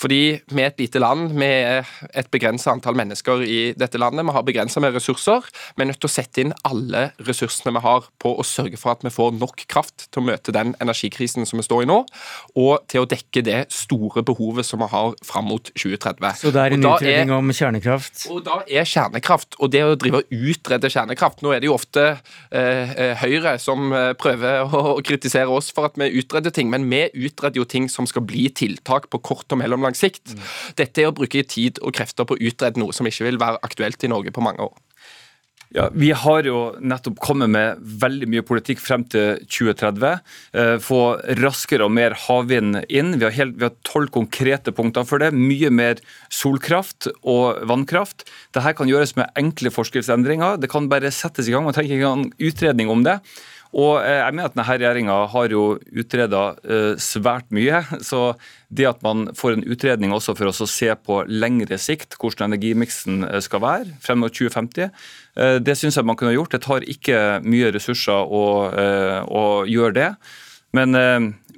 Fordi 0.00 0.22
vi 0.50 0.64
er 0.64 0.72
et 0.72 0.80
lite 0.82 1.02
land, 1.02 1.30
vi 1.36 1.48
er 1.48 1.88
et 2.14 2.30
begrensa 2.32 2.74
antall 2.74 2.98
mennesker 2.98 3.44
i 3.44 3.60
dette 3.78 4.00
landet, 4.00 4.26
vi 4.26 4.36
har 4.36 4.46
begrensa 4.46 4.82
med 4.82 4.96
ressurser. 4.96 5.46
Vi 5.76 5.84
er 5.84 5.90
nødt 5.92 6.00
til 6.02 6.10
å 6.10 6.12
sette 6.12 6.44
inn 6.44 6.54
alle 6.66 7.10
ressursene 7.26 7.59
vi 7.66 7.82
har 7.84 8.06
på 8.22 8.32
å 8.38 8.44
sørge 8.46 8.78
for 8.80 8.94
at 8.94 9.04
vi 9.04 9.12
får 9.12 9.34
nok 9.36 9.64
kraft 9.70 10.06
til 10.08 10.22
å 10.22 10.26
møte 10.30 10.54
den 10.54 10.72
energikrisen 10.82 11.46
som 11.48 11.60
vi 11.60 11.66
står 11.66 11.84
i 11.84 11.90
nå, 11.90 11.98
og 12.60 12.86
til 12.90 13.04
å 13.04 13.08
dekke 13.10 13.42
det 13.46 13.60
store 13.74 14.24
behovet 14.26 14.66
som 14.66 14.82
vi 14.82 14.88
har 14.92 15.14
fram 15.26 15.50
mot 15.50 15.70
2030. 15.74 16.40
Så 16.40 16.52
det 16.54 16.62
er 16.62 16.76
en 16.76 16.86
utredning 16.86 17.32
er, 17.32 17.36
om 17.36 17.54
kjernekraft? 17.54 18.26
Og 18.32 18.42
da 18.46 18.60
er 18.66 18.88
kjernekraft, 18.88 19.58
og 19.60 19.72
det 19.74 19.84
å 19.86 19.96
drive 20.00 20.22
og 20.22 20.34
utrede 20.50 20.90
kjernekraft 20.90 21.42
Nå 21.44 21.52
er 21.54 21.62
det 21.62 21.68
jo 21.70 21.76
ofte 21.76 22.02
eh, 22.10 22.90
eh 22.90 23.20
Høyre 23.20 23.56
som 23.62 23.92
eh, 23.96 24.12
prøver 24.18 24.74
å 24.80 24.98
kritisere 25.04 25.50
oss 25.52 25.70
for 25.74 25.88
at 25.90 25.98
vi 26.00 26.10
utreder 26.20 26.54
ting, 26.54 26.70
men 26.72 26.88
vi 26.90 27.06
utreder 27.14 27.60
jo 27.60 27.68
ting 27.68 27.88
som 27.92 28.08
skal 28.08 28.24
bli 28.26 28.48
tiltak 28.54 29.08
på 29.10 29.22
kort 29.24 29.52
og 29.52 29.60
mellomlang 29.62 29.96
sikt. 29.98 30.34
Mm. 30.34 30.44
Dette 30.80 31.02
er 31.02 31.10
å 31.10 31.16
bruke 31.16 31.42
tid 31.48 31.80
og 31.84 31.94
krefter 31.96 32.28
på 32.28 32.36
å 32.36 32.42
utrede 32.50 32.80
noe 32.80 32.94
som 32.96 33.08
ikke 33.08 33.26
vil 33.28 33.40
være 33.40 33.60
aktuelt 33.66 34.04
i 34.04 34.12
Norge 34.12 34.34
på 34.34 34.44
mange 34.44 34.68
år. 34.68 34.76
Ja, 35.70 35.86
Vi 35.94 36.08
har 36.10 36.42
jo 36.42 36.72
nettopp 36.82 37.20
kommet 37.22 37.50
med 37.52 37.78
veldig 38.02 38.26
mye 38.32 38.42
politikk 38.42 38.80
frem 38.82 39.04
til 39.06 39.38
2030. 39.46 40.16
Eh, 40.50 40.72
få 40.82 41.02
raskere 41.38 41.86
og 41.86 41.92
mer 41.94 42.16
havvind 42.26 42.80
inn. 42.88 43.12
Vi 43.20 43.28
har 43.28 43.76
tolv 43.86 44.10
konkrete 44.10 44.74
punkter 44.74 45.06
for 45.06 45.22
det. 45.22 45.30
Mye 45.30 45.70
mer 45.70 46.02
solkraft 46.26 47.06
og 47.22 47.62
vannkraft. 47.70 48.26
Dette 48.50 48.74
kan 48.74 48.90
gjøres 48.90 49.14
med 49.14 49.30
enkle 49.38 49.70
forskriftsendringer. 49.70 50.58
Det 50.58 50.72
kan 50.72 50.90
bare 50.90 51.14
settes 51.14 51.46
i 51.46 51.54
gang. 51.54 51.62
Man 51.68 51.76
trenger 51.76 51.94
ikke 51.94 52.02
engang 52.02 52.34
utredning 52.50 52.90
om 52.90 53.06
det. 53.06 53.20
Og 53.70 54.00
eh, 54.02 54.18
jeg 54.18 54.34
mener 54.34 54.48
at 54.48 54.56
denne 54.56 54.66
regjeringa 54.66 55.16
har 55.30 55.52
jo 55.54 55.64
utreda 56.02 56.42
eh, 56.64 56.94
svært 56.98 57.50
mye. 57.54 57.82
Så 58.02 58.32
det 58.68 58.88
at 58.90 59.02
man 59.06 59.28
får 59.38 59.56
en 59.56 59.66
utredning 59.70 60.14
også 60.14 60.34
for 60.38 60.50
oss 60.50 60.62
å 60.64 60.68
se 60.70 60.90
på 60.98 61.22
lengre 61.30 61.78
sikt 61.78 62.18
hvordan 62.18 62.50
energimiksen 62.50 63.24
eh, 63.28 63.38
skal 63.44 63.62
være 63.62 63.98
frem 64.02 64.22
mot 64.24 64.34
2050, 64.34 64.90
det 65.62 65.74
syns 65.78 65.94
jeg 65.96 66.04
man 66.04 66.18
kunne 66.18 66.34
gjort. 66.34 66.50
Det 66.52 66.64
tar 66.64 66.84
ikke 66.90 67.18
mye 67.46 67.70
ressurser 67.72 68.26
å, 68.26 68.42
å 69.30 69.42
gjøre 69.70 69.94
det. 69.96 70.08
Men 70.76 70.94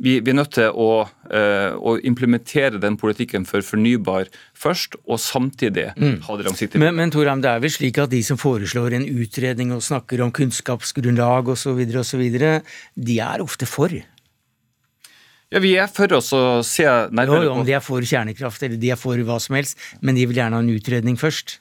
vi, 0.03 0.21
vi, 0.21 0.31
er 0.33 0.37
nødt 0.37 0.55
til 0.57 0.71
å, 0.73 1.05
uh, 1.07 1.73
å, 1.79 1.95
implementere 2.07 2.81
den 2.83 2.97
politikken 3.01 3.45
for 3.49 3.65
fornybar 3.67 4.31
først, 4.59 4.97
og 5.07 5.21
samtidig 5.23 5.91
mm. 5.97 6.17
ha 6.27 6.39
det 6.39 6.47
langsiktig. 6.49 6.81
Men, 6.83 6.97
men 6.99 7.13
Torheim, 7.15 7.43
det 7.45 7.51
er 7.53 7.63
vel 7.63 7.75
slik 7.75 8.01
at 8.03 8.13
de 8.13 8.23
som 8.27 8.41
foreslår 8.41 8.97
en 8.99 9.07
utredning 9.07 9.75
og 9.77 9.85
snakker 9.85 10.25
om 10.25 10.33
kunnskapsgrunnlag 10.35 11.53
osv., 11.55 11.85
de 11.93 13.19
er 13.23 13.45
ofte 13.45 13.69
for? 13.69 13.95
Ja, 15.53 15.61
Vi 15.61 15.75
er 15.77 15.91
for 15.93 16.17
oss 16.17 16.33
å 16.33 16.63
se 16.65 16.87
nærmere 17.13 17.51
på 17.51 17.59
Om 17.61 17.67
de 17.69 17.75
er 17.77 17.85
for 17.85 18.01
kjernekraft 18.01 18.63
eller 18.65 18.81
de 18.81 18.95
er 18.95 19.01
for 19.01 19.21
hva 19.27 19.37
som 19.43 19.59
helst, 19.59 19.77
men 20.01 20.17
de 20.17 20.25
vil 20.29 20.41
gjerne 20.41 20.57
ha 20.57 20.65
en 20.65 20.73
utredning 20.73 21.21
først? 21.21 21.59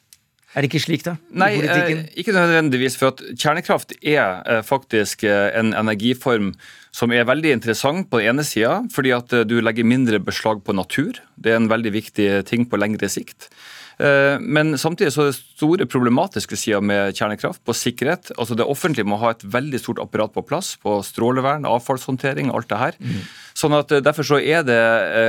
Er 0.52 0.64
det 0.64 0.68
ikke 0.72 0.84
slik, 0.84 1.04
da? 1.06 1.16
Nei, 1.32 1.54
eh, 1.64 2.06
ikke 2.20 2.36
nødvendigvis. 2.36 2.98
For 3.00 3.14
at 3.14 3.22
kjernekraft 3.40 3.94
er 4.02 4.42
eh, 4.44 4.64
faktisk 4.68 5.24
eh, 5.24 5.48
en 5.56 5.72
energiform 5.78 6.52
som 6.92 7.14
er 7.16 7.28
veldig 7.30 7.54
interessant 7.56 8.10
på 8.12 8.20
den 8.20 8.34
ene 8.34 8.44
sida, 8.44 8.82
fordi 8.92 9.14
at 9.16 9.32
du 9.48 9.62
legger 9.64 9.88
mindre 9.88 10.20
beslag 10.20 10.60
på 10.68 10.76
natur. 10.76 11.22
Det 11.40 11.54
er 11.54 11.62
en 11.62 11.70
veldig 11.72 11.94
viktig 11.96 12.26
ting 12.50 12.68
på 12.68 12.80
lengre 12.80 13.08
sikt. 13.12 13.48
Men 14.02 14.74
samtidig 14.82 15.12
så 15.14 15.22
er 15.22 15.28
det 15.30 15.38
store 15.38 15.86
problematiske 15.86 16.58
sider 16.58 16.82
med 16.82 17.14
kjernekraft 17.14 17.62
på 17.64 17.76
sikkerhet. 17.78 18.32
Altså 18.34 18.58
Det 18.58 18.66
offentlige 18.66 19.06
må 19.06 19.20
ha 19.22 19.30
et 19.32 19.44
veldig 19.46 19.78
stort 19.80 20.02
apparat 20.02 20.34
på 20.34 20.42
plass 20.42 20.74
på 20.82 20.98
strålevern, 21.06 21.68
avfallshåndtering, 21.70 22.50
alt 22.50 22.68
det 22.72 22.80
her. 22.82 22.98
Mm. 22.98 23.22
Sånn 23.62 23.78
at 23.78 23.94
Derfor 24.02 24.26
så 24.26 24.42
er 24.42 24.66
det 24.66 24.82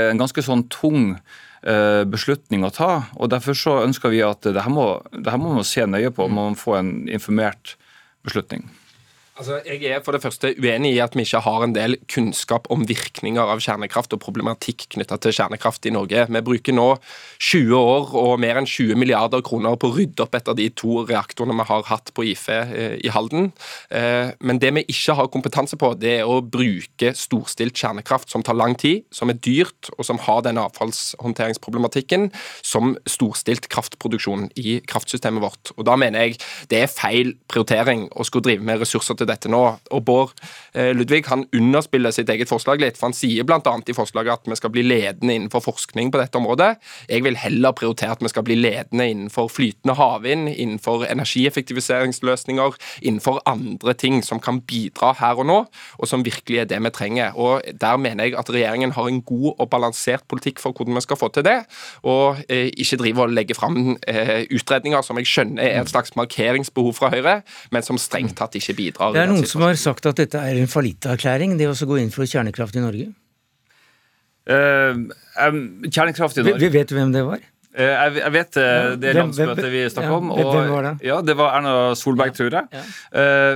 en 0.08 0.22
ganske 0.24 0.42
sånn 0.42 0.64
tung 0.72 1.12
beslutning 1.62 2.64
å 2.66 2.72
ta. 2.74 2.90
og 3.14 3.30
Derfor 3.30 3.54
så 3.54 3.76
ønsker 3.84 4.10
vi 4.10 4.22
at 4.26 4.42
det 4.42 4.64
her 4.64 4.72
må, 4.72 4.86
det 5.14 5.30
her 5.30 5.38
må 5.38 5.52
man 5.54 5.66
se 5.68 5.86
nøye 5.86 6.10
på, 6.10 6.26
man 6.26 6.56
må 6.56 6.58
få 6.58 6.74
en 6.80 6.92
informert 7.06 7.76
beslutning. 8.26 8.66
Altså, 9.33 9.62
jeg 9.64 9.89
er 9.89 10.03
for 10.05 10.12
det 10.12 10.20
første 10.20 10.51
uenig 10.61 10.91
i 10.93 10.99
at 11.01 11.14
vi 11.16 11.24
ikke 11.24 11.41
har 11.41 11.62
en 11.64 11.72
del 11.72 11.95
kunnskap 12.12 12.66
om 12.74 12.83
virkninger 12.85 13.49
av 13.49 13.62
kjernekraft 13.64 14.12
og 14.12 14.20
problematikk 14.20 14.85
knytta 14.93 15.16
til 15.24 15.33
kjernekraft 15.33 15.87
i 15.89 15.93
Norge. 15.95 16.26
Vi 16.28 16.43
bruker 16.45 16.76
nå 16.76 16.85
20 17.41 17.72
år 17.78 18.12
og 18.20 18.43
mer 18.45 18.61
enn 18.61 18.68
20 18.68 19.01
milliarder 19.01 19.41
kroner 19.41 19.78
på 19.80 19.89
å 19.89 19.95
rydde 19.97 20.26
opp 20.26 20.37
etter 20.37 20.59
de 20.59 20.66
to 20.76 21.07
reaktorene 21.09 21.57
vi 21.57 21.66
har 21.70 21.87
hatt 21.89 22.12
på 22.12 22.26
IFE 22.28 22.59
eh, 22.76 22.99
i 23.01 23.12
Halden. 23.14 23.49
Eh, 23.89 24.35
men 24.45 24.61
det 24.61 24.74
vi 24.76 24.85
ikke 24.93 25.16
har 25.16 25.33
kompetanse 25.33 25.80
på, 25.80 25.95
det 25.97 26.12
er 26.18 26.28
å 26.28 26.43
bruke 26.45 27.14
storstilt 27.16 27.80
kjernekraft 27.80 28.28
som 28.28 28.45
tar 28.45 28.61
lang 28.61 28.76
tid, 28.76 29.09
som 29.16 29.33
er 29.33 29.41
dyrt, 29.41 29.95
og 29.97 30.05
som 30.11 30.20
har 30.28 30.45
den 30.45 30.61
avfallshåndteringsproblematikken 30.61 32.28
som 32.61 32.99
storstilt 33.09 33.70
kraftproduksjon 33.72 34.51
i 34.61 34.76
kraftsystemet 34.85 35.49
vårt. 35.49 35.72
Og 35.78 35.89
Da 35.89 35.97
mener 35.97 36.28
jeg 36.28 36.39
det 36.68 36.85
er 36.85 36.93
feil 36.93 37.33
prioritering 37.49 38.11
å 38.12 38.28
skulle 38.28 38.51
drive 38.51 38.68
med 38.68 38.85
ressurser 38.85 39.22
til 39.22 39.32
dette 39.33 39.51
nå. 39.53 39.62
Og 39.93 40.05
Bård 40.07 40.35
eh, 40.74 40.93
Ludvig 40.97 41.24
han 41.30 41.47
underspiller 41.57 42.14
sitt 42.14 42.30
eget 42.33 42.51
forslag 42.51 42.83
litt, 42.83 42.99
for 42.99 43.11
han 43.11 43.16
sier 43.16 43.47
bl.a. 43.49 43.61
i 43.62 43.97
forslaget 43.97 44.33
at 44.43 44.51
vi 44.51 44.59
skal 44.59 44.72
bli 44.74 44.85
ledende 44.87 45.37
innenfor 45.37 45.64
forskning 45.64 46.12
på 46.12 46.20
dette 46.20 46.39
området. 46.39 46.74
Jeg 47.11 47.24
vil 47.26 47.39
heller 47.41 47.74
prioritere 47.76 48.16
at 48.16 48.24
vi 48.24 48.30
skal 48.33 48.47
bli 48.47 48.59
ledende 48.61 49.09
innenfor 49.11 49.51
flytende 49.53 49.97
havvind, 49.99 50.51
innenfor 50.53 51.07
energieffektiviseringsløsninger, 51.09 52.78
innenfor 53.03 53.43
andre 53.49 53.97
ting 53.99 54.22
som 54.24 54.41
kan 54.43 54.61
bidra 54.68 55.14
her 55.20 55.41
og 55.43 55.49
nå, 55.49 55.59
og 55.99 56.09
som 56.09 56.24
virkelig 56.26 56.62
er 56.62 56.70
det 56.70 56.80
vi 56.83 56.95
trenger. 56.95 57.37
Og 57.37 57.62
Der 57.80 57.97
mener 57.97 58.24
jeg 58.24 58.39
at 58.39 58.51
regjeringen 58.51 58.93
har 58.93 59.09
en 59.09 59.22
god 59.22 59.55
og 59.59 59.70
balansert 59.70 60.24
politikk 60.28 60.61
for 60.62 60.72
hvordan 60.72 60.97
vi 60.99 61.05
skal 61.05 61.18
få 61.18 61.28
til 61.35 61.47
det, 61.47 61.59
og 62.03 62.43
eh, 62.49 62.70
ikke 62.76 62.99
drive 63.01 63.26
og 63.26 63.35
legge 63.35 63.55
fram 63.55 63.97
eh, 64.09 64.45
utredninger 64.53 65.03
som 65.03 65.18
jeg 65.20 65.28
skjønner 65.28 65.62
er 65.62 65.80
et 65.83 65.91
slags 65.91 66.14
markeringsbehov 66.18 66.95
fra 66.99 67.11
Høyre, 67.12 67.41
men 67.70 67.85
som 67.87 67.99
strengt 68.01 68.37
tatt 68.39 68.57
ikke 68.59 68.76
bidrar. 68.78 69.11
Det 69.14 69.22
er 69.22 69.30
noen 69.30 69.48
som 69.48 69.64
har 69.66 69.78
sagt 69.80 70.06
at 70.10 70.20
dette 70.20 70.40
er 70.40 70.60
en 70.60 70.70
fallitterklæring, 70.70 71.56
det 71.60 71.68
å 71.70 71.74
gå 71.88 71.98
inn 72.02 72.12
for 72.14 72.28
kjernekraft 72.28 72.78
i 72.78 72.84
Norge? 72.84 73.08
Uh, 74.42 75.06
um, 75.38 75.58
kjernekraft 75.86 76.40
i 76.40 76.42
Norge 76.42 76.68
Vet 76.74 76.88
du 76.90 76.96
hvem 76.96 77.12
det 77.14 77.20
var? 77.22 77.42
Uh, 77.72 77.84
jeg, 77.86 78.14
jeg, 78.18 78.32
vet 78.34 78.56
uh, 78.58 78.94
det 78.98 79.12
landsmøtet 79.14 79.68
vi 79.70 79.82
snakket 79.86 80.08
ja, 80.10 80.16
om. 80.16 80.32
Og, 80.34 80.40
hvem 80.48 80.72
var 80.72 80.88
det? 80.88 80.94
Ja, 81.06 81.20
Det 81.22 81.36
var 81.38 81.58
Erna 81.60 81.74
Solberg, 81.98 82.34
tror 82.34 82.50
jeg. 82.50 82.66
Ja. 82.72 82.86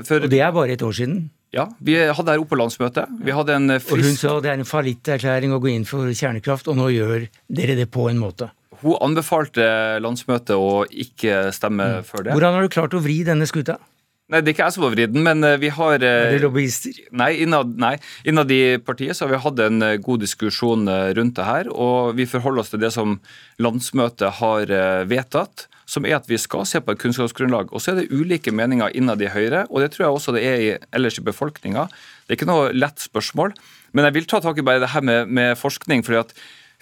For, 0.06 0.22
og 0.22 0.30
det 0.30 0.44
er 0.44 0.54
bare 0.54 0.76
et 0.76 0.84
år 0.86 0.94
siden? 0.96 1.24
Ja, 1.54 1.66
vi 1.80 1.96
hadde 1.96 2.34
her 2.34 2.42
oppe 2.42 2.52
på 2.52 2.60
landsmøtet. 2.60 3.10
Vi 3.24 3.34
hadde 3.34 3.56
en 3.56 3.74
frisk... 3.80 3.96
Og 3.96 4.04
hun 4.04 4.20
sa 4.20 4.36
det 4.44 4.52
er 4.52 4.60
en 4.60 4.68
fallitterklæring 4.68 5.54
å 5.56 5.60
gå 5.62 5.72
inn 5.72 5.86
for 5.88 6.10
kjernekraft, 6.10 6.68
og 6.70 6.78
nå 6.78 6.90
gjør 6.92 7.26
dere 7.48 7.78
det 7.78 7.88
på 7.94 8.06
en 8.10 8.20
måte. 8.20 8.50
Hun 8.82 8.98
anbefalte 9.00 9.66
landsmøtet 10.04 10.54
å 10.58 10.84
ikke 10.90 11.46
stemme 11.56 11.86
mm. 11.98 12.08
for 12.08 12.26
det. 12.26 12.34
Hvordan 12.36 12.58
har 12.58 12.66
du 12.66 12.72
klart 12.72 12.96
å 12.96 13.00
vri 13.02 13.22
denne 13.26 13.48
skuta? 13.48 13.78
Nei, 14.26 14.40
Det 14.42 14.50
er 14.50 14.54
ikke 14.56 14.64
jeg 14.64 14.74
som 14.74 14.84
har 14.86 14.94
vridd 14.96 15.12
den, 15.14 15.22
men 15.22 15.46
eh, 15.46 15.58
vi 15.62 15.68
har 15.70 16.02
eh, 16.02 16.24
Er 16.26 16.32
det 16.34 16.42
lobbyister? 16.42 16.96
Nei, 17.14 17.30
innad, 17.44 17.76
nei, 17.78 17.92
innad 18.26 18.50
i 18.50 18.74
partiet 18.82 19.14
så 19.14 19.26
har 19.26 19.36
vi 19.36 19.42
hatt 19.44 19.62
en 19.62 19.86
eh, 19.86 20.00
god 20.02 20.24
diskusjon 20.24 20.90
rundt 21.14 21.38
det 21.38 21.46
her. 21.46 21.70
Og 21.70 22.16
vi 22.18 22.26
forholder 22.26 22.64
oss 22.64 22.72
til 22.74 22.82
det 22.82 22.90
som 22.96 23.20
landsmøtet 23.62 24.40
har 24.40 24.72
vedtatt, 25.06 25.68
som 25.86 26.08
er 26.08 26.18
at 26.18 26.26
vi 26.26 26.40
skal 26.42 26.66
se 26.66 26.82
på 26.82 26.96
et 26.96 27.02
kunnskapsgrunnlag. 27.04 27.70
Og 27.70 27.82
så 27.82 27.92
er 27.92 28.00
det 28.00 28.10
ulike 28.10 28.50
meninger 28.50 28.90
innad 28.98 29.22
i 29.22 29.30
Høyre, 29.30 29.68
og 29.70 29.84
det 29.84 29.92
tror 29.94 30.08
jeg 30.08 30.18
også 30.18 30.34
det 30.34 30.44
er 30.50 30.86
ellers 30.90 31.20
i 31.22 31.26
befolkninga. 31.26 31.86
Det 32.26 32.34
er 32.34 32.40
ikke 32.40 32.50
noe 32.50 32.74
lett 32.74 33.06
spørsmål. 33.06 33.54
Men 33.94 34.08
jeg 34.08 34.18
vil 34.18 34.30
ta 34.32 34.42
tak 34.42 34.58
i 34.58 34.66
bare 34.66 34.82
det 34.82 34.90
her 34.90 35.06
med, 35.06 35.30
med 35.30 35.54
forskning. 35.60 36.02
fordi 36.02 36.24
at 36.24 36.34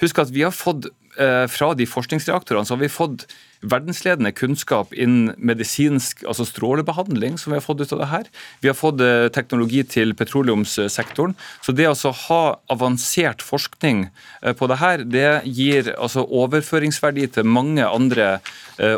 Husk 0.02 0.18
at 0.18 0.30
vi 0.34 0.42
har 0.42 0.54
fått 0.54 0.88
eh, 1.20 1.44
fra 1.50 1.72
de 1.78 1.86
forskningsreaktorene 1.86 2.66
så 2.66 2.74
har 2.74 2.82
vi 2.82 2.90
fått 2.92 3.26
verdensledende 3.64 4.32
kunnskap 4.36 4.92
innen 4.92 5.32
medisinsk, 5.38 6.24
altså 6.28 6.44
strålebehandling, 6.48 7.38
som 7.40 7.52
vi 7.52 7.60
har 7.60 7.64
fått 7.64 7.80
ut 7.80 7.94
av 7.96 8.02
det 8.02 8.10
her. 8.10 8.30
Vi 8.64 8.70
har 8.70 8.76
fått 8.76 9.00
eh, 9.04 9.28
teknologi 9.32 9.84
til 9.88 10.16
petroleumssektoren. 10.18 11.36
Så 11.64 11.72
det 11.76 11.88
å 11.88 12.14
ha 12.26 12.42
avansert 12.74 13.44
forskning 13.44 14.08
eh, 14.42 14.52
på 14.58 14.68
det 14.70 14.80
her, 14.82 15.06
det 15.06 15.28
gir 15.46 15.94
altså 15.94 16.26
overføringsverdi 16.26 17.30
til 17.38 17.48
mange 17.48 17.86
andre 17.86 18.38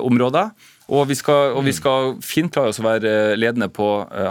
områder. 0.00 0.54
Og 0.86 1.08
vi 1.10 1.16
skal, 1.18 1.52
og 1.58 1.66
vi 1.66 1.74
skal 1.74 2.14
fint 2.24 2.52
klare 2.54 2.70
oss 2.70 2.78
å 2.80 2.86
være 2.86 3.34
ledende 3.36 3.68
på 3.68 3.88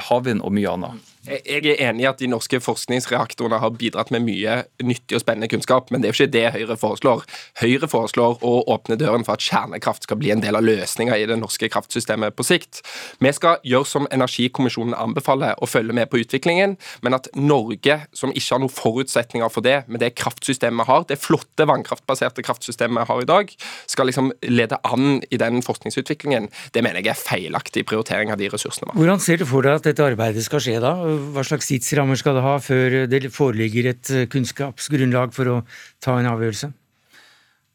havvind 0.08 0.42
og 0.42 0.56
mye 0.56 0.72
annet. 0.72 1.15
Jeg 1.26 1.66
er 1.66 1.82
enig 1.90 2.06
i 2.06 2.08
at 2.10 2.20
de 2.22 2.30
norske 2.30 2.60
forskningsreaktorene 2.62 3.58
har 3.62 3.74
bidratt 3.74 4.12
med 4.14 4.26
mye 4.28 4.60
nyttig 4.86 5.18
og 5.18 5.24
spennende 5.24 5.50
kunnskap, 5.50 5.90
men 5.90 6.02
det 6.02 6.10
er 6.10 6.14
jo 6.14 6.20
ikke 6.20 6.34
det 6.36 6.44
Høyre 6.56 6.78
foreslår. 6.80 7.24
Høyre 7.62 7.90
foreslår 7.90 8.44
å 8.46 8.54
åpne 8.72 8.98
døren 9.02 9.26
for 9.26 9.38
at 9.38 9.46
kjernekraft 9.46 10.06
skal 10.06 10.20
bli 10.22 10.32
en 10.34 10.44
del 10.44 10.58
av 10.58 10.66
løsninga 10.66 11.18
i 11.18 11.26
det 11.30 11.38
norske 11.42 11.70
kraftsystemet 11.74 12.36
på 12.38 12.46
sikt. 12.46 12.84
Vi 13.24 13.32
skal 13.34 13.58
gjøre 13.66 13.90
som 13.90 14.10
Energikommisjonen 14.14 14.94
anbefaler, 14.98 15.56
å 15.58 15.70
følge 15.70 15.96
med 15.98 16.12
på 16.12 16.22
utviklingen, 16.22 16.78
men 17.06 17.18
at 17.18 17.30
Norge, 17.36 17.98
som 18.16 18.34
ikke 18.34 18.56
har 18.56 18.64
noen 18.64 18.76
forutsetninger 18.76 19.52
for 19.54 19.66
det, 19.66 19.82
med 19.90 20.04
det 20.04 20.14
kraftsystemet 20.20 20.86
vi 20.86 20.90
har, 20.92 21.08
det 21.10 21.20
flotte 21.22 21.66
vannkraftbaserte 21.68 22.46
kraftsystemet 22.46 23.02
vi 23.02 23.10
har 23.10 23.24
i 23.24 23.30
dag, 23.30 23.54
skal 23.90 24.10
liksom 24.12 24.32
lede 24.46 24.80
an 24.86 25.24
i 25.32 25.42
den 25.42 25.64
forskningsutviklingen, 25.66 26.52
det 26.76 26.86
mener 26.86 27.02
jeg 27.02 27.16
er 27.16 27.22
feilaktig 27.22 27.86
prioritering 27.90 28.34
av 28.34 28.42
de 28.42 28.52
ressursene 28.54 28.90
vi 28.90 28.94
har. 28.94 29.00
Hvordan 29.02 29.24
ser 29.24 29.42
du 29.42 29.48
for 29.50 29.66
deg 29.66 29.80
at 29.80 29.90
dette 29.90 30.06
arbeidet 30.06 30.46
skal 30.46 30.64
skje 30.64 30.78
da? 30.84 30.96
Hva 31.36 31.44
slags 31.46 31.70
tidsrammer 31.70 32.20
skal 32.20 32.38
det 32.38 32.46
ha 32.46 32.56
før 32.64 33.04
det 33.12 33.28
foreligger 33.34 33.92
et 33.92 34.12
eh, 34.14 34.26
kunnskapsgrunnlag 34.32 35.36
for 35.36 35.52
å 35.52 35.62
ta 36.04 36.20
en 36.20 36.32
avgjørelse? 36.32 36.72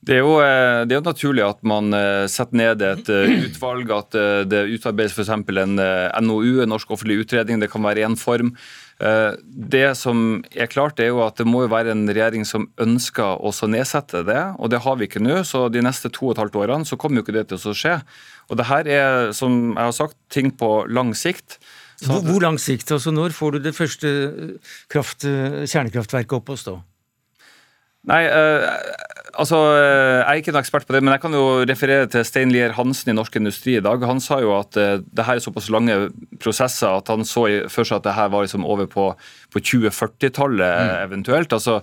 Det 0.01 0.14
er, 0.16 0.22
jo, 0.24 0.38
eh, 0.41 0.82
det 0.88 0.95
er, 0.95 1.01
jo, 1.03 1.07
naturlig 1.11 1.43
at 1.45 1.59
man 1.66 1.93
eh, 1.93 2.24
setter 2.32 2.57
ned 2.57 2.84
et 2.86 3.11
utvalg, 3.51 3.91
at 3.93 4.16
det 4.49 4.62
utarbeides 4.76 5.12
f.eks. 5.12 5.32
en 5.34 5.74
NOU, 6.24 6.62
en 6.62 6.72
norsk 6.72 6.95
offentlig 6.97 7.20
utredning. 7.26 7.61
Det 7.61 7.68
kan 7.72 7.84
være 7.84 8.07
én 8.09 8.16
form. 8.18 8.55
Det 9.01 9.86
som 9.97 10.43
er 10.53 10.68
klart, 10.68 11.01
er 11.01 11.09
jo 11.09 11.22
at 11.24 11.38
det 11.41 11.47
må 11.49 11.62
jo 11.64 11.70
være 11.72 11.95
en 11.95 12.03
regjering 12.09 12.45
som 12.45 12.66
ønsker 12.80 13.41
å 13.41 13.53
nedsette 13.64 14.20
det, 14.28 14.43
og 14.61 14.68
det 14.72 14.82
har 14.84 14.99
vi 15.01 15.09
ikke 15.09 15.22
nå. 15.24 15.38
Så 15.49 15.68
de 15.72 15.80
neste 15.84 16.12
to 16.12 16.28
og 16.28 16.34
et 16.34 16.43
halvt 16.43 16.59
årene 16.61 16.88
så 16.88 17.01
kommer 17.01 17.20
jo 17.20 17.24
ikke 17.24 17.38
det 17.38 17.47
til 17.49 17.72
å 17.72 17.76
skje. 17.76 17.97
Og 18.51 18.59
det 18.61 18.66
her 18.68 18.88
er, 18.91 19.30
som 19.36 19.70
jeg 19.70 19.86
har 19.86 19.97
sagt, 19.97 20.18
ting 20.32 20.51
på 20.53 20.72
lang 20.91 21.14
sikt. 21.16 21.61
Hvor, 22.07 22.22
hvor 22.24 22.44
lang 22.44 22.61
sikt? 22.61 22.90
Altså 22.94 23.12
når 23.12 23.34
får 23.36 23.57
du 23.57 23.64
det 23.66 23.76
første 23.76 24.11
kraft, 24.92 25.26
kjernekraftverket 25.26 26.38
opp 26.38 26.55
å 26.55 26.61
stå? 26.61 26.78
Nei, 28.09 28.22
uh, 28.32 28.64
altså 29.36 29.59
Jeg 29.76 30.22
er 30.24 30.38
ikke 30.40 30.55
noen 30.55 30.62
ekspert 30.62 30.86
på 30.88 30.94
det, 30.96 31.03
men 31.05 31.12
jeg 31.12 31.20
kan 31.20 31.34
jo 31.36 31.42
referere 31.68 32.07
til 32.09 32.24
Stein 32.24 32.53
Lier 32.55 32.72
Hansen 32.78 33.11
i 33.12 33.14
Norsk 33.16 33.36
Industri 33.36 33.74
i 33.76 33.82
dag. 33.84 34.01
Han 34.09 34.22
sa 34.24 34.38
jo 34.40 34.55
at 34.57 34.72
det 34.72 35.26
her 35.26 35.36
er 35.36 35.44
såpass 35.44 35.68
lange 35.72 35.98
prosesser 36.40 36.88
at 36.88 37.12
han 37.12 37.26
så 37.28 37.44
for 37.68 37.84
seg 37.84 38.01
at 38.01 38.09
det 38.09 38.16
her 38.16 38.32
var 38.32 38.46
liksom 38.46 38.64
over 38.64 38.88
på, 38.90 39.11
på 39.53 39.62
2040-tallet 39.72 40.64
mm. 40.64 40.94
eventuelt. 41.05 41.53
Altså, 41.57 41.80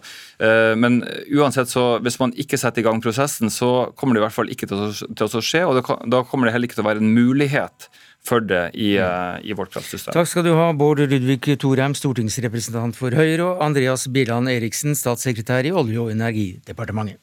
men 0.82 1.00
uansett, 1.38 1.70
så 1.72 1.86
hvis 2.04 2.20
man 2.22 2.34
ikke 2.34 2.60
setter 2.60 2.82
i 2.82 2.88
gang 2.90 3.02
prosessen, 3.04 3.54
så 3.54 3.94
kommer 3.98 4.18
det 4.18 4.24
i 4.24 4.26
hvert 4.26 4.38
fall 4.40 4.52
ikke 4.54 4.70
til 4.70 4.88
å, 4.90 4.92
til 4.92 5.30
å 5.30 5.46
skje. 5.46 5.64
Og 5.70 5.78
da, 5.80 6.02
da 6.18 6.26
kommer 6.28 6.50
det 6.50 6.58
heller 6.58 6.70
ikke 6.70 6.82
til 6.82 6.86
å 6.88 6.90
være 6.90 7.06
en 7.06 7.16
mulighet 7.16 7.90
for 8.28 8.44
det 8.44 8.64
i, 8.76 8.96
mm. 8.98 9.06
Eh, 9.08 9.50
i 9.52 9.56
vårt 9.58 9.72
kraftsystem. 9.74 10.14
Takk 10.16 10.30
skal 10.30 10.46
du 10.48 10.54
ha, 10.58 10.72
Bård 10.76 11.00
Ludvig 11.04 11.42
Thorheim, 11.62 11.96
stortingsrepresentant 11.98 12.98
for 13.00 13.16
Høyre, 13.16 13.54
og 13.54 13.64
Andreas 13.66 14.08
Bieland 14.12 14.52
Eriksen, 14.52 14.98
statssekretær 14.98 15.68
i 15.68 15.74
Olje- 15.76 16.04
og 16.04 16.12
energidepartementet. 16.14 17.22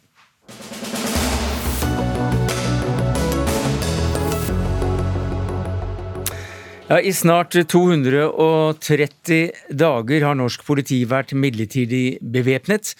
Ja, 6.84 6.98
I 7.00 7.14
snart 7.16 7.56
230 7.56 9.52
dager 9.72 10.26
har 10.28 10.34
norsk 10.36 10.66
politi 10.66 10.98
vært 11.08 11.32
midlertidig 11.32 12.18
bevæpnet. 12.20 12.92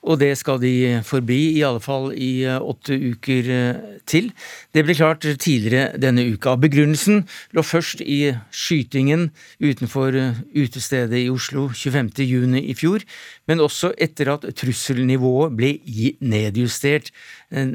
Og 0.00 0.16
det 0.20 0.30
skal 0.40 0.60
de 0.62 1.00
forbi, 1.04 1.58
i 1.58 1.64
alle 1.66 1.80
fall 1.84 2.08
i 2.16 2.42
eh, 2.48 2.56
åtte 2.56 2.96
uker 2.96 3.48
eh, 3.52 3.80
til. 4.08 4.30
Det 4.72 4.84
ble 4.86 4.96
klart 4.96 5.26
tidligere 5.42 5.98
denne 6.00 6.24
uka. 6.32 6.54
Begrunnelsen 6.60 7.26
lå 7.56 7.64
først 7.66 8.00
i 8.00 8.32
skytingen 8.48 9.28
utenfor 9.60 10.16
eh, 10.16 10.40
utestedet 10.56 11.20
i 11.20 11.28
Oslo 11.32 11.68
25.6 11.68 12.56
i 12.62 12.78
fjor, 12.78 13.04
men 13.50 13.60
også 13.60 13.92
etter 14.00 14.32
at 14.32 14.48
trusselnivået 14.56 15.52
ble 15.58 15.74
nedjustert, 16.20 17.10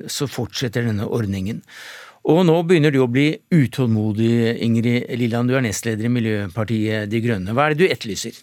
så 0.08 0.28
fortsetter 0.32 0.86
denne 0.88 1.06
ordningen. 1.06 1.62
Og 2.26 2.42
nå 2.48 2.56
begynner 2.66 2.94
du 2.94 3.02
å 3.04 3.12
bli 3.12 3.28
utålmodig, 3.54 4.56
Ingrid 4.66 5.12
Lilland, 5.20 5.52
du 5.52 5.60
er 5.60 5.66
nestleder 5.68 6.08
i 6.08 6.14
Miljøpartiet 6.16 7.12
De 7.12 7.22
Grønne. 7.22 7.54
Hva 7.54 7.68
er 7.68 7.76
det 7.76 7.84
du 7.84 7.92
etterlyser? 7.92 8.40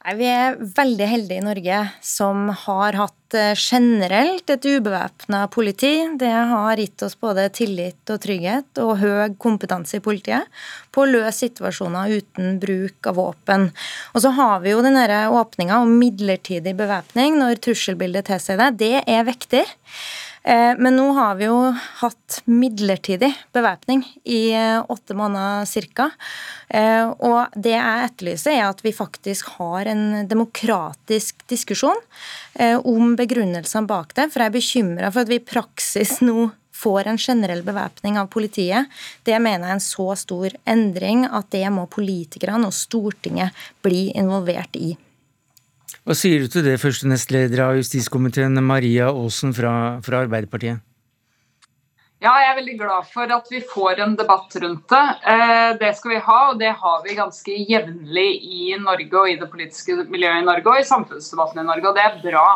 Vi 0.00 0.24
er 0.24 0.54
veldig 0.56 1.06
heldige 1.10 1.42
i 1.42 1.44
Norge 1.44 1.78
som 2.00 2.46
har 2.62 2.96
hatt 2.96 3.34
eh, 3.36 3.52
generelt 3.52 4.48
et 4.48 4.64
ubevæpna 4.64 5.42
politi. 5.52 5.92
Det 6.16 6.30
har 6.30 6.80
gitt 6.80 7.04
oss 7.04 7.18
både 7.20 7.44
tillit 7.52 8.08
og 8.08 8.22
trygghet 8.24 8.80
og 8.80 8.94
høy 9.02 9.34
kompetanse 9.36 9.98
i 9.98 10.04
politiet 10.04 10.48
på 10.88 11.04
å 11.04 11.10
løse 11.10 11.42
situasjoner 11.42 12.16
uten 12.16 12.56
bruk 12.62 13.10
av 13.12 13.20
våpen. 13.20 13.68
Og 14.14 14.24
så 14.24 14.32
har 14.40 14.64
vi 14.64 14.72
jo 14.72 14.80
den 14.86 14.96
åpninga 14.96 15.82
om 15.84 15.92
midlertidig 16.00 16.72
bevæpning 16.80 17.36
når 17.36 17.60
trusselbildet 17.68 18.30
tilsier 18.32 18.56
det. 18.56 18.72
Det 18.80 19.04
er 19.04 19.28
viktig. 19.28 19.66
Eh, 20.42 20.72
men 20.78 20.96
nå 20.96 21.10
har 21.12 21.34
vi 21.36 21.48
jo 21.50 21.56
hatt 22.00 22.38
midlertidig 22.48 23.28
bevæpning 23.52 24.04
i 24.24 24.52
eh, 24.56 24.80
åtte 24.88 25.16
måneder 25.16 25.68
ca. 25.96 26.08
Eh, 26.68 27.10
og 27.10 27.52
det 27.54 27.74
jeg 27.74 28.06
etterlyser, 28.06 28.54
er 28.54 28.70
at 28.70 28.80
vi 28.84 28.94
faktisk 28.96 29.52
har 29.58 29.90
en 29.90 30.24
demokratisk 30.30 31.44
diskusjon 31.50 31.98
om 32.60 33.14
begrunnelsene 33.16 33.88
bak 33.88 34.14
det. 34.16 34.26
For 34.32 34.42
jeg 34.42 34.50
er 34.50 34.56
bekymra 34.56 35.10
for 35.12 35.22
at 35.22 35.30
vi 35.30 35.38
i 35.38 35.44
praksis 35.44 36.18
nå 36.24 36.50
får 36.80 37.10
en 37.10 37.20
generell 37.20 37.62
bevæpning 37.64 38.16
av 38.20 38.30
politiet. 38.32 38.88
Det 39.28 39.36
mener 39.38 39.68
jeg 39.68 39.74
er 39.74 39.78
en 39.78 39.84
så 39.84 40.08
stor 40.18 40.56
endring 40.68 41.26
at 41.28 41.52
det 41.52 41.66
må 41.72 41.86
politikerne 41.92 42.68
og 42.68 42.76
Stortinget 42.76 43.56
bli 43.84 44.08
involvert 44.16 44.76
i. 44.80 44.94
Hva 46.08 46.14
sier 46.16 46.40
du 46.40 46.48
til 46.48 46.64
det, 46.64 46.78
første 46.80 47.08
nestleder 47.10 47.60
av 47.60 47.74
justiskomiteen, 47.76 48.56
Maria 48.64 49.10
Aasen 49.12 49.52
fra, 49.52 49.72
fra 50.04 50.22
Arbeiderpartiet? 50.24 50.80
Ja, 52.20 52.34
jeg 52.36 52.50
er 52.50 52.56
veldig 52.58 52.76
glad 52.80 53.06
for 53.08 53.32
at 53.32 53.46
vi 53.48 53.60
får 53.64 54.00
en 54.04 54.14
debatt 54.16 54.56
rundt 54.60 54.92
det. 54.92 55.04
Eh, 55.32 55.68
det 55.80 55.90
skal 55.96 56.12
vi 56.14 56.18
ha, 56.24 56.38
og 56.50 56.58
det 56.60 56.72
har 56.76 56.98
vi 57.04 57.16
ganske 57.16 57.54
jevnlig 57.68 58.28
i 58.44 58.74
Norge 58.80 59.22
og 59.22 59.28
i 59.28 59.38
det 59.40 59.48
politiske 59.52 59.96
miljøet 60.02 60.42
i 60.42 60.48
Norge 60.48 60.68
og 60.68 60.80
i 60.80 60.88
samfunnsdebatten 60.88 61.62
i 61.62 61.64
Norge, 61.68 61.88
og 61.88 61.96
det 61.96 62.04
er 62.04 62.20
bra. 62.24 62.46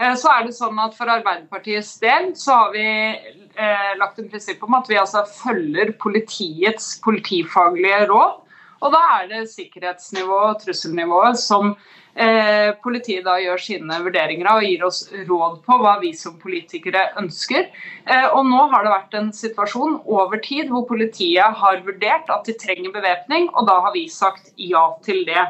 Eh, 0.00 0.14
så 0.20 0.32
er 0.34 0.44
det 0.44 0.56
sånn 0.56 0.80
at 0.84 0.96
For 0.96 1.12
Arbeiderpartiets 1.14 1.94
del 2.04 2.30
så 2.36 2.58
har 2.62 2.76
vi 2.76 2.84
eh, 2.84 3.90
lagt 4.00 4.20
en 4.20 4.28
prinsipp 4.32 4.64
om 4.64 4.76
at 4.80 4.88
vi 4.92 5.00
altså 5.00 5.24
følger 5.28 5.92
politiets 6.00 6.94
politifaglige 7.04 8.06
råd. 8.12 8.40
Og 8.84 8.92
da 8.92 9.04
er 9.18 9.28
det 9.32 9.46
sikkerhetsnivået 9.52 10.50
og 10.50 10.64
trusselnivået 10.64 11.40
som 11.40 11.72
Eh, 12.14 12.70
politiet 12.78 13.24
da 13.26 13.40
gjør 13.42 13.58
sine 13.58 13.96
vurderinger 14.04 14.46
av 14.46 14.60
og 14.60 14.68
gir 14.68 14.82
oss 14.86 15.00
råd 15.26 15.56
på 15.66 15.78
hva 15.82 15.96
vi 15.98 16.12
som 16.14 16.36
politikere 16.38 17.08
ønsker. 17.18 17.66
Eh, 18.06 18.26
og 18.28 18.46
nå 18.46 18.68
har 18.70 18.86
det 18.86 18.92
vært 18.92 19.16
en 19.18 19.32
situasjon 19.34 19.96
over 20.06 20.38
tid 20.44 20.70
hvor 20.70 20.86
politiet 20.86 21.58
har 21.58 21.82
vurdert 21.82 22.30
at 22.30 22.46
de 22.46 22.54
trenger 22.60 22.94
bevæpning, 22.94 23.48
og 23.50 23.66
da 23.66 23.80
har 23.88 23.94
vi 23.96 24.06
sagt 24.06 24.52
ja 24.54 24.86
til 25.02 25.24
det. 25.26 25.42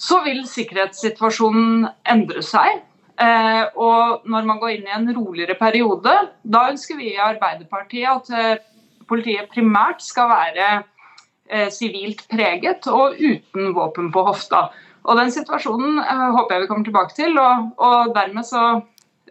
Så 0.00 0.22
vil 0.24 0.46
sikkerhetssituasjonen 0.48 1.84
endre 2.08 2.44
seg. 2.44 2.80
Eh, 3.20 3.64
og 3.76 4.24
når 4.28 4.48
man 4.48 4.62
går 4.62 4.78
inn 4.78 4.88
i 4.88 4.96
en 4.96 5.12
roligere 5.12 5.58
periode, 5.60 6.16
da 6.40 6.66
ønsker 6.72 6.96
vi 6.96 7.12
i 7.12 7.20
Arbeiderpartiet 7.20 8.32
at 8.32 8.64
politiet 9.08 9.52
primært 9.52 10.00
skal 10.02 10.32
være 10.32 11.70
sivilt 11.70 12.24
preget 12.26 12.88
og 12.90 13.20
uten 13.22 13.70
våpen 13.76 14.08
på 14.10 14.24
hofta. 14.26 14.64
Og 15.06 15.18
Den 15.20 15.32
situasjonen 15.34 16.00
uh, 16.02 16.28
håper 16.34 16.56
jeg 16.56 16.64
vi 16.64 16.70
kommer 16.70 16.86
tilbake 16.86 17.16
til. 17.16 17.38
og, 17.38 17.72
og 17.78 18.14
dermed 18.16 18.46
så, 18.46 18.62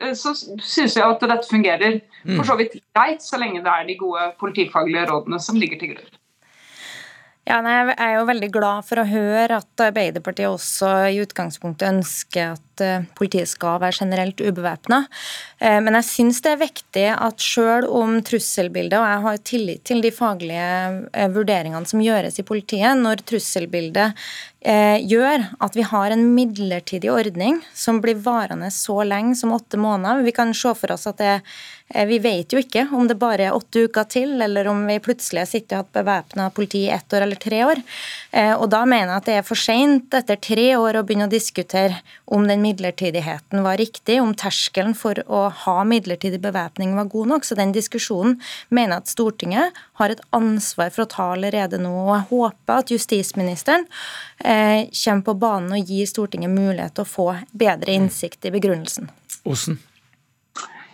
uh, 0.02 0.14
så 0.16 0.36
syns 0.36 0.96
jeg 0.96 1.06
at 1.06 1.24
dette 1.24 1.52
fungerer 1.52 2.00
for 2.26 2.44
mm. 2.44 2.46
så 2.50 2.60
vidt 2.60 2.78
greit, 2.96 3.24
så 3.24 3.40
lenge 3.42 3.64
det 3.64 3.72
er 3.72 3.90
de 3.90 3.98
gode 4.00 4.30
politifaglige 4.40 5.08
rådene 5.12 5.42
som 5.44 5.60
ligger 5.60 5.82
til 5.82 5.96
grunn. 5.96 6.14
Ja, 7.46 7.60
nei, 7.62 7.76
Jeg 7.92 8.02
er 8.02 8.16
jo 8.18 8.26
veldig 8.26 8.48
glad 8.50 8.86
for 8.88 8.98
å 8.98 9.06
høre 9.06 9.60
at 9.62 9.82
Arbeiderpartiet 9.86 10.50
også 10.50 10.90
i 11.14 11.20
utgangspunktet 11.22 11.92
ønsker 11.92 12.56
at 12.56 12.75
eh, 12.84 13.06
politiet 13.18 13.52
skal 13.52 13.80
være 13.84 14.00
generelt 14.02 14.42
ubevæpna. 14.42 15.06
Men 15.66 15.96
jeg 15.96 16.06
syns 16.06 16.42
det 16.44 16.52
er 16.52 16.60
viktig 16.60 17.06
at 17.16 17.40
selv 17.42 17.88
om 17.96 18.18
trusselbildet, 18.28 18.98
og 19.00 19.06
jeg 19.08 19.22
har 19.24 19.38
tillit 19.50 19.84
til 19.88 20.02
de 20.04 20.12
faglige 20.14 21.30
vurderingene 21.32 21.88
som 21.88 22.04
gjøres 22.04 22.38
i 22.42 22.46
politiet, 22.46 23.00
når 23.00 23.24
trusselbildet 23.24 24.20
Eh, 24.66 24.98
gjør 25.06 25.44
at 25.62 25.76
vi 25.78 25.84
har 25.86 26.10
en 26.10 26.24
midlertidig 26.34 27.12
ordning 27.14 27.60
som 27.78 28.00
blir 28.02 28.18
varende 28.18 28.72
så 28.74 29.04
lenge 29.06 29.36
som 29.38 29.52
åtte 29.54 29.78
måneder. 29.78 30.24
Vi 30.26 30.34
kan 30.34 30.56
se 30.58 30.72
for 30.74 30.96
oss 30.96 31.06
at 31.06 31.20
det, 31.22 31.36
eh, 31.94 32.08
vi 32.10 32.18
vet 32.18 32.50
jo 32.50 32.58
ikke 32.58 32.88
om 32.98 33.06
det 33.06 33.20
bare 33.22 33.46
er 33.46 33.54
åtte 33.54 33.84
uker 33.86 34.10
til, 34.10 34.42
eller 34.42 34.66
om 34.66 34.82
vi 34.88 34.98
plutselig 34.98 35.44
har 35.44 35.52
sittet 35.52 35.76
og 35.78 35.84
hatt 35.84 35.94
bevæpna 36.00 36.50
politi 36.50 36.88
i 36.88 36.96
ett 36.96 37.14
år 37.14 37.28
eller 37.28 37.38
tre 37.38 37.62
år. 37.62 37.84
Eh, 38.32 38.56
og 38.56 38.72
Da 38.72 38.86
mener 38.86 39.14
jeg 39.14 39.18
at 39.18 39.26
det 39.26 39.38
er 39.38 39.46
for 39.46 39.56
seint 39.56 40.10
etter 40.10 40.42
tre 40.42 40.68
år 40.74 40.98
å 40.98 41.06
begynne 41.06 41.30
å 41.30 41.36
diskutere 41.38 42.02
om 42.26 42.48
den 42.48 42.65
midlertidigheten 42.66 43.64
var 43.66 43.78
riktig, 43.80 44.18
om 44.22 44.34
terskelen 44.38 44.96
for 44.98 45.20
å 45.30 45.46
ha 45.64 45.76
midlertidig 45.88 46.42
bevæpning 46.44 46.96
var 46.98 47.10
god 47.12 47.32
nok. 47.34 47.48
Så 47.48 47.58
den 47.58 47.74
diskusjonen 47.76 48.38
mener 48.74 48.98
jeg 48.98 49.06
at 49.06 49.14
Stortinget 49.14 49.82
har 50.02 50.14
et 50.14 50.24
ansvar 50.36 50.94
for 50.96 51.06
å 51.06 51.12
ta 51.12 51.32
allerede 51.36 51.80
nå. 51.82 51.94
Og 52.06 52.14
jeg 52.14 52.30
håper 52.32 52.84
at 52.84 52.94
justisministeren 52.96 53.88
eh, 54.40 54.88
kommer 54.92 55.28
på 55.30 55.38
banen 55.46 55.76
og 55.78 55.92
gir 55.92 56.10
Stortinget 56.10 56.54
mulighet 56.54 56.98
til 56.98 57.06
å 57.06 57.14
få 57.16 57.28
bedre 57.54 57.98
innsikt 57.98 58.50
i 58.50 58.54
begrunnelsen. 58.56 59.12
Osen. 59.46 59.80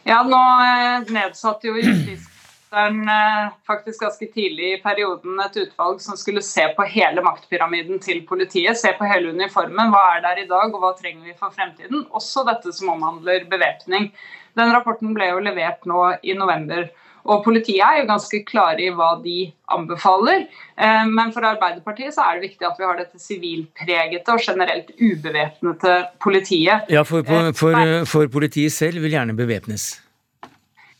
Ja, 0.07 0.23
nå 0.25 0.41
eh, 0.65 1.09
nedsatte 1.13 1.69
jo 1.69 1.77
justisministeren 1.79 2.30
eh, 2.73 3.51
faktisk 3.67 3.99
ganske 4.05 4.27
tidlig 4.31 4.69
i 4.73 4.81
perioden 4.83 5.39
et 5.43 5.57
utvalg 5.59 5.99
som 6.03 6.17
skulle 6.19 6.43
se 6.45 6.63
på 6.77 6.85
hele 6.87 7.23
maktpyramiden 7.25 7.99
til 8.03 8.21
politiet. 8.27 8.79
Se 8.79 8.93
på 8.97 9.07
hele 9.09 9.33
uniformen. 9.35 9.91
Hva 9.91 10.03
er 10.15 10.23
der 10.23 10.43
i 10.43 10.47
dag, 10.49 10.71
og 10.71 10.79
hva 10.79 10.93
trenger 10.95 11.27
vi 11.27 11.37
for 11.37 11.51
fremtiden? 11.55 12.05
Også 12.15 12.45
dette 12.47 12.71
som 12.75 12.93
omhandler 12.93 13.47
bevæpning. 13.51 14.11
Den 14.55 14.71
rapporten 14.75 15.11
ble 15.15 15.31
jo 15.33 15.43
levert 15.43 15.83
nå 15.87 16.05
i 16.23 16.35
november. 16.37 16.89
Og 17.21 17.43
Politiet 17.45 17.83
er 17.85 17.99
jo 17.99 18.07
ganske 18.09 18.39
klare 18.47 18.81
i 18.81 18.93
hva 18.97 19.11
de 19.21 19.51
anbefaler. 19.75 20.47
Eh, 20.73 21.03
men 21.11 21.33
for 21.35 21.45
Arbeiderpartiet 21.45 22.15
så 22.15 22.25
er 22.25 22.39
det 22.39 22.49
viktig 22.49 22.67
at 22.69 22.79
vi 22.79 22.87
har 22.87 22.97
dette 22.97 23.21
sivilpregete 23.21 24.33
og 24.33 24.41
generelt 24.47 24.89
ubevæpnede 24.97 25.97
politiet. 26.23 26.87
Ja, 26.89 27.03
for, 27.05 27.27
for, 27.27 27.51
for, 27.57 28.07
for 28.09 28.31
politiet 28.31 28.73
selv 28.73 29.03
vil 29.03 29.13
gjerne 29.13 29.37
bevæpnes? 29.37 29.91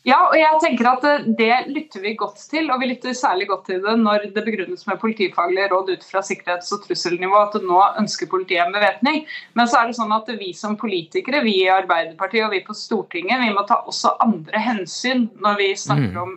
Ja, 0.02 0.16
og 0.26 0.34
jeg 0.34 0.58
tenker 0.58 0.88
at 0.90 1.04
Det 1.38 1.52
lytter 1.70 2.02
vi 2.02 2.14
godt 2.18 2.40
til, 2.50 2.70
og 2.74 2.80
vi 2.82 2.88
lytter 2.90 3.14
særlig 3.14 3.46
godt 3.46 3.68
til 3.70 3.82
det 3.84 3.94
når 4.00 4.26
det 4.34 4.44
begrunnes 4.44 4.82
med 4.88 4.98
politifaglige 4.98 5.68
råd 5.70 5.92
ut 5.94 6.06
fra 6.08 6.22
sikkerhets- 6.26 6.72
og 6.74 6.82
trusselnivå 6.86 7.38
at 7.38 7.54
nå 7.62 7.82
ønsker 8.02 8.30
politiet 8.30 8.64
en 8.64 8.74
bevæpning. 8.74 9.22
Men 9.54 9.70
så 9.70 9.78
er 9.78 9.90
det 9.90 9.98
sånn 10.00 10.14
at 10.16 10.26
vi 10.40 10.50
som 10.58 10.74
politikere, 10.80 11.44
vi 11.46 11.60
i 11.62 11.70
Arbeiderpartiet 11.70 12.48
og 12.48 12.50
vi 12.56 12.64
på 12.66 12.74
Stortinget, 12.74 13.44
vi 13.44 13.54
må 13.54 13.62
ta 13.68 13.78
også 13.86 14.16
andre 14.24 14.58
hensyn 14.58 15.28
når 15.38 15.60
vi 15.62 15.70
snakker 15.78 16.10
mm. 16.10 16.22
om 16.24 16.34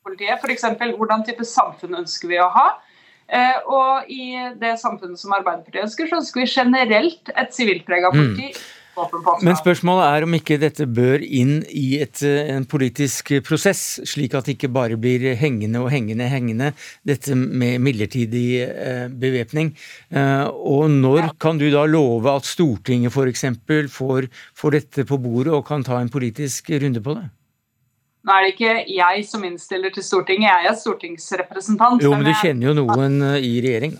politiet. 0.00 0.40
F.eks. 0.40 0.64
hvordan 0.96 1.26
type 1.28 1.44
samfunn 1.44 2.00
ønsker 2.00 2.32
vi 2.32 2.40
å 2.40 2.48
ha? 2.54 2.68
Eh, 3.28 3.58
og 3.68 4.08
i 4.12 4.32
det 4.60 4.78
samfunnet 4.80 5.20
som 5.20 5.36
Arbeiderpartiet 5.36 5.84
ønsker, 5.84 6.08
så 6.08 6.22
ønsker 6.22 6.42
vi 6.42 6.48
generelt 6.48 7.32
et 7.36 7.52
sivilprega 7.52 8.10
politi. 8.12 8.54
Mm. 8.56 8.81
Men 9.42 9.56
spørsmålet 9.56 10.04
er 10.04 10.26
om 10.26 10.36
ikke 10.36 10.58
dette 10.60 10.84
bør 10.84 11.22
inn 11.24 11.62
i 11.68 11.98
et, 12.04 12.22
eh, 12.26 12.52
en 12.52 12.66
politisk 12.68 13.32
prosess, 13.46 14.00
slik 14.08 14.34
at 14.36 14.44
det 14.44 14.58
ikke 14.58 14.72
bare 14.72 14.98
blir 15.00 15.24
hengende 15.40 15.80
og 15.80 15.90
hengende 15.94 16.28
hengende, 16.28 16.72
dette 17.08 17.34
med 17.34 17.80
midlertidig 17.80 18.46
eh, 18.68 19.06
bevæpning. 19.08 19.72
Eh, 20.12 20.44
og 20.46 20.90
når 20.92 21.32
kan 21.40 21.58
du 21.58 21.70
da 21.72 21.86
love 21.88 22.28
at 22.36 22.48
Stortinget 22.48 23.12
f.eks. 23.12 23.46
Får, 23.92 24.28
får 24.54 24.76
dette 24.76 25.06
på 25.08 25.20
bordet 25.22 25.54
og 25.56 25.64
kan 25.66 25.84
ta 25.84 26.00
en 26.00 26.12
politisk 26.12 26.68
runde 26.76 27.00
på 27.00 27.16
det? 27.16 27.30
Nå 28.22 28.34
er 28.36 28.44
det 28.44 28.52
ikke 28.52 28.74
jeg 28.94 29.22
som 29.26 29.42
innstiller 29.46 29.90
til 29.94 30.04
Stortinget, 30.06 30.46
jeg 30.46 30.68
er 30.70 30.76
stortingsrepresentant. 30.78 32.04
Jo, 32.04 32.12
men 32.14 32.28
du 32.28 32.34
kjenner 32.38 32.70
jo 32.70 32.74
noen 32.84 33.22
eh, 33.32 33.40
i 33.42 33.56
regjering? 33.64 33.96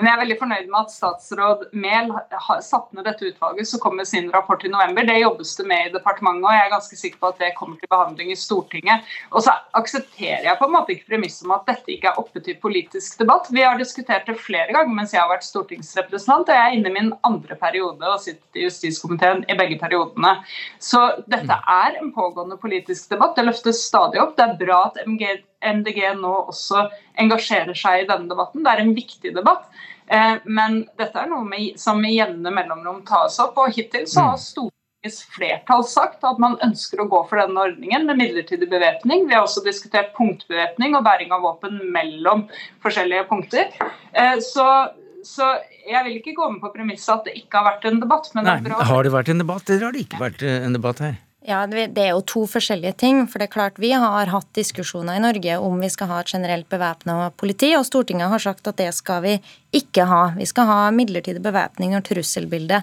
Men 0.00 0.08
jeg 0.08 0.16
er 0.16 0.20
veldig 0.22 0.36
fornøyd 0.40 0.68
med 0.72 0.78
at 0.78 0.92
statsråd 0.94 1.64
Mehl 1.76 2.06
har 2.46 2.60
satt 2.64 2.88
ned 2.96 3.04
dette 3.04 3.26
utvalget 3.28 3.68
som 3.68 3.82
kommer 3.82 4.06
sin 4.08 4.30
rapport 4.32 4.62
i 4.64 4.70
november. 4.72 5.04
Det 5.04 5.18
jobbes 5.20 5.52
det 5.58 5.66
med 5.68 5.90
i 5.90 5.92
departementet, 5.92 6.46
og 6.46 6.56
jeg 6.56 6.64
er 6.64 6.72
ganske 6.72 6.96
sikker 6.96 7.20
på 7.20 7.28
at 7.34 7.42
det 7.42 7.50
kommer 7.58 7.76
til 7.76 7.90
behandling 7.92 8.32
i 8.32 8.38
Stortinget. 8.40 9.10
Og 9.34 9.44
så 9.44 9.52
aksepterer 9.76 10.46
jeg 10.48 10.56
på 10.56 10.68
en 10.70 10.72
måte 10.72 10.94
ikke 10.94 11.10
premisset 11.12 11.44
om 11.44 11.52
at 11.58 11.68
dette 11.68 11.92
ikke 11.92 12.08
er 12.08 12.22
oppe 12.22 12.40
til 12.46 12.56
politisk 12.62 13.20
debatt. 13.20 13.52
Vi 13.52 13.66
har 13.66 13.76
diskutert 13.76 14.24
det 14.30 14.38
flere 14.40 14.72
ganger 14.72 14.96
mens 14.96 15.12
jeg 15.12 15.20
har 15.20 15.28
vært 15.34 15.44
stortingsrepresentant, 15.44 16.48
og 16.48 16.56
jeg 16.56 16.64
er 16.64 16.78
inne 16.78 16.88
i 16.88 16.96
min 16.96 17.12
andre 17.28 17.60
periode 17.60 18.08
og 18.08 18.24
sitter 18.24 18.62
i 18.62 18.64
justiskomiteen 18.70 19.44
i 19.52 19.58
begge 19.60 19.76
periodene. 19.84 20.38
Så 20.80 21.04
dette 21.28 21.60
er 21.60 22.00
en 22.00 22.14
pågående 22.16 22.56
politisk 22.64 23.12
debatt. 23.12 23.36
Det 23.36 23.44
løftes 23.50 23.84
stadig 23.84 24.24
opp. 24.24 24.38
Det 24.40 24.48
er 24.48 24.58
bra 24.64 24.86
at 24.88 25.04
MG 25.04 25.28
MDG 25.60 26.02
nå 26.18 26.32
også 26.50 26.86
engasjerer 27.20 27.76
seg 27.76 28.02
i 28.02 28.08
denne 28.08 28.30
debatten. 28.30 28.64
Det 28.64 28.72
er 28.72 28.82
en 28.84 28.94
viktig 28.96 29.34
debatt. 29.36 29.68
Eh, 30.10 30.36
men 30.44 30.82
dette 30.98 31.22
er 31.22 31.30
noe 31.30 31.64
som 31.78 32.02
i 32.06 32.16
jevne 32.16 32.52
mellomrom 32.54 33.02
tas 33.06 33.38
opp. 33.42 33.58
og 33.60 33.74
Hittil 33.76 34.08
så 34.10 34.32
har 34.32 34.38
mm. 34.38 34.44
Stortingets 34.44 35.20
flertall 35.34 35.84
sagt 35.86 36.26
at 36.26 36.40
man 36.42 36.58
ønsker 36.66 37.02
å 37.02 37.08
gå 37.12 37.22
for 37.30 37.42
denne 37.42 37.66
ordningen 37.68 38.08
med 38.08 38.18
midlertidig 38.18 38.70
bevæpning. 38.72 39.28
Vi 39.28 39.36
har 39.36 39.46
også 39.46 39.62
diskutert 39.66 40.10
punktbevæpning 40.16 40.98
og 40.98 41.06
bæring 41.06 41.36
av 41.36 41.46
våpen 41.46 41.78
mellom 41.94 42.48
forskjellige 42.82 43.28
punkter. 43.30 43.70
Eh, 44.12 44.36
så, 44.42 44.66
så 45.26 45.54
jeg 45.86 46.06
vil 46.08 46.18
ikke 46.18 46.36
gå 46.40 46.52
med 46.56 46.62
på 46.64 46.74
premisset 46.74 47.20
at 47.20 47.30
det 47.30 47.38
ikke 47.44 47.60
har 47.60 47.74
vært 47.74 47.90
en 47.92 48.02
debatt. 48.02 48.32
Nei, 48.40 48.60
det 48.66 48.86
har 48.90 49.06
det 49.06 49.14
vært 49.14 49.34
en 49.34 49.44
debatt, 49.44 49.68
eller 49.68 49.90
har 49.90 49.94
det 49.94 50.08
ikke 50.08 50.24
vært 50.24 50.48
en 50.50 50.80
debatt 50.80 51.04
her? 51.06 51.18
Ja, 51.40 51.66
Det 51.66 51.96
er 51.96 52.10
jo 52.12 52.20
to 52.20 52.42
forskjellige 52.46 52.96
ting. 53.00 53.26
for 53.26 53.38
det 53.38 53.48
er 53.48 53.52
klart 53.52 53.78
Vi 53.78 53.92
har 53.92 54.26
hatt 54.26 54.52
diskusjoner 54.52 55.16
i 55.16 55.20
Norge 55.20 55.56
om 55.58 55.80
vi 55.80 55.88
skal 55.88 56.06
ha 56.08 56.20
et 56.20 56.26
generelt 56.26 56.68
bevæpna 56.68 57.32
politi, 57.36 57.74
og 57.76 57.86
Stortinget 57.86 58.28
har 58.28 58.38
sagt 58.38 58.68
at 58.68 58.76
det 58.76 58.92
skal 58.94 59.22
vi 59.22 59.40
ikke 59.72 60.04
ha. 60.04 60.34
Vi 60.36 60.44
skal 60.44 60.66
ha 60.66 60.90
midlertidig 60.90 61.40
bevæpning 61.40 61.92
når 61.94 62.02
trusselbildet 62.02 62.82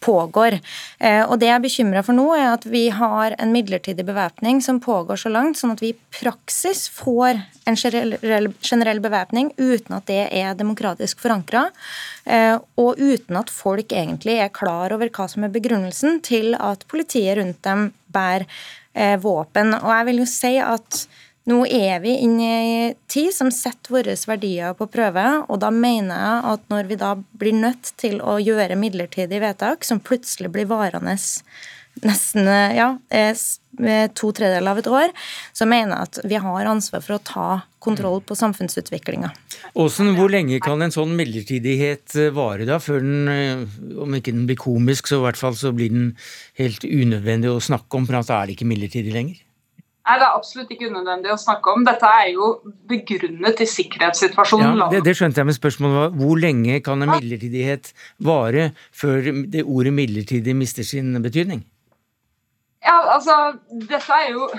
pågår. 0.00 0.60
Eh, 1.00 1.22
og 1.28 1.38
Det 1.38 1.48
jeg 1.48 1.54
er 1.54 1.60
bekymra 1.60 2.04
for 2.04 2.14
nå, 2.14 2.34
er 2.34 2.54
at 2.54 2.64
vi 2.64 2.88
har 2.88 3.34
en 3.38 3.52
midlertidig 3.52 4.06
bevæpning 4.06 4.62
som 4.62 4.80
pågår 4.80 5.18
så 5.18 5.28
langt, 5.28 5.58
sånn 5.58 5.72
at 5.72 5.80
vi 5.82 5.90
i 5.90 5.98
praksis 6.10 6.88
får 6.88 7.42
en 7.66 7.76
generell 7.76 9.00
bevæpning 9.00 9.52
uten 9.58 9.96
at 9.96 10.06
det 10.06 10.28
er 10.32 10.54
demokratisk 10.54 11.18
forankra, 11.18 11.70
eh, 12.24 12.56
og 12.78 12.96
uten 12.96 13.36
at 13.36 13.50
folk 13.50 13.92
egentlig 13.92 14.38
er 14.38 14.48
klar 14.54 14.92
over 14.92 15.10
hva 15.10 15.28
som 15.28 15.44
er 15.44 15.52
begrunnelsen 15.52 16.22
til 16.22 16.54
at 16.54 16.86
politiet 16.88 17.36
rundt 17.36 17.62
dem 17.62 17.92
bærer 18.14 18.46
eh, 18.94 19.16
våpen. 19.22 19.74
Og 19.78 19.90
jeg 19.92 20.08
vil 20.10 20.22
jo 20.22 20.28
si 20.28 20.54
at 20.62 21.02
nå 21.48 21.62
er 21.64 22.02
vi 22.02 22.12
inne 22.26 22.44
i 22.44 22.72
en 22.90 22.96
tid 23.08 23.32
som 23.32 23.48
setter 23.54 23.94
våre 23.94 24.16
verdier 24.28 24.74
på 24.76 24.88
prøve, 24.92 25.24
og 25.48 25.60
da 25.62 25.70
mener 25.72 26.12
jeg 26.12 26.42
at 26.52 26.66
når 26.72 26.90
vi 26.90 26.98
da 27.00 27.14
blir 27.40 27.56
nødt 27.56 27.94
til 28.00 28.18
å 28.20 28.36
gjøre 28.42 28.76
midlertidige 28.76 29.40
vedtak 29.46 29.86
som 29.88 30.02
plutselig 30.04 30.52
blir 30.52 30.68
varende 30.68 31.16
nesten 32.04 32.48
ja, 32.76 32.92
to 34.18 34.30
tredjedeler 34.34 34.72
av 34.72 34.80
et 34.80 34.90
år, 34.90 35.12
så 35.56 35.68
mener 35.68 35.94
jeg 35.94 36.08
at 36.08 36.20
vi 36.30 36.40
har 36.42 36.70
ansvar 36.70 37.04
for 37.04 37.16
å 37.16 37.22
ta 37.24 37.48
kontroll 37.82 38.20
på 38.26 38.36
samfunnsutviklinga. 38.38 39.30
Åsen, 39.78 40.12
hvor 40.18 40.32
lenge 40.32 40.60
kan 40.62 40.82
en 40.82 40.94
sånn 40.94 41.14
midlertidighet 41.18 42.16
vare 42.36 42.66
da, 42.68 42.80
før 42.82 43.04
den, 43.04 43.66
om 43.98 44.16
ikke 44.18 44.34
den 44.34 44.46
blir 44.48 44.58
komisk, 44.60 45.10
så 45.10 45.20
i 45.20 45.26
hvert 45.26 45.40
fall 45.40 45.56
så 45.58 45.74
blir 45.76 45.92
den 45.94 46.08
helt 46.60 46.84
unødvendig 46.84 47.52
å 47.52 47.60
snakke 47.62 48.00
om, 48.00 48.08
for 48.08 48.18
da 48.18 48.40
er 48.40 48.48
det 48.48 48.58
ikke 48.58 48.72
midlertidig 48.72 49.14
lenger? 49.14 49.44
Nei, 50.08 50.16
Det 50.16 50.24
er 50.24 50.36
absolutt 50.38 50.70
ikke 50.72 50.88
unødvendig 50.88 51.32
å 51.34 51.38
snakke 51.40 51.72
om. 51.74 51.82
Dette 51.84 52.08
er 52.08 52.30
jo 52.32 52.46
begrunnet 52.88 53.60
i 53.60 53.66
sikkerhetssituasjonen. 53.68 54.78
Ja, 54.80 54.86
det, 54.94 55.02
det, 55.04 55.14
skjønte 55.18 55.42
jeg, 55.42 55.48
men 55.50 55.56
spørsmålet 55.56 55.98
var 55.98 56.14
hvor 56.16 56.40
lenge 56.40 56.78
kan 56.84 57.04
en 57.04 57.12
midlertidighet 57.12 57.92
vare 58.24 58.70
før 58.96 59.28
det 59.52 59.66
ordet 59.66 59.92
midlertidig 59.98 60.56
mister 60.56 60.86
sin 60.88 61.12
betydning? 61.24 61.66
Ja, 62.84 62.98
altså, 63.14 63.58
dette 63.70 64.14
er 64.14 64.32
jo 64.32 64.50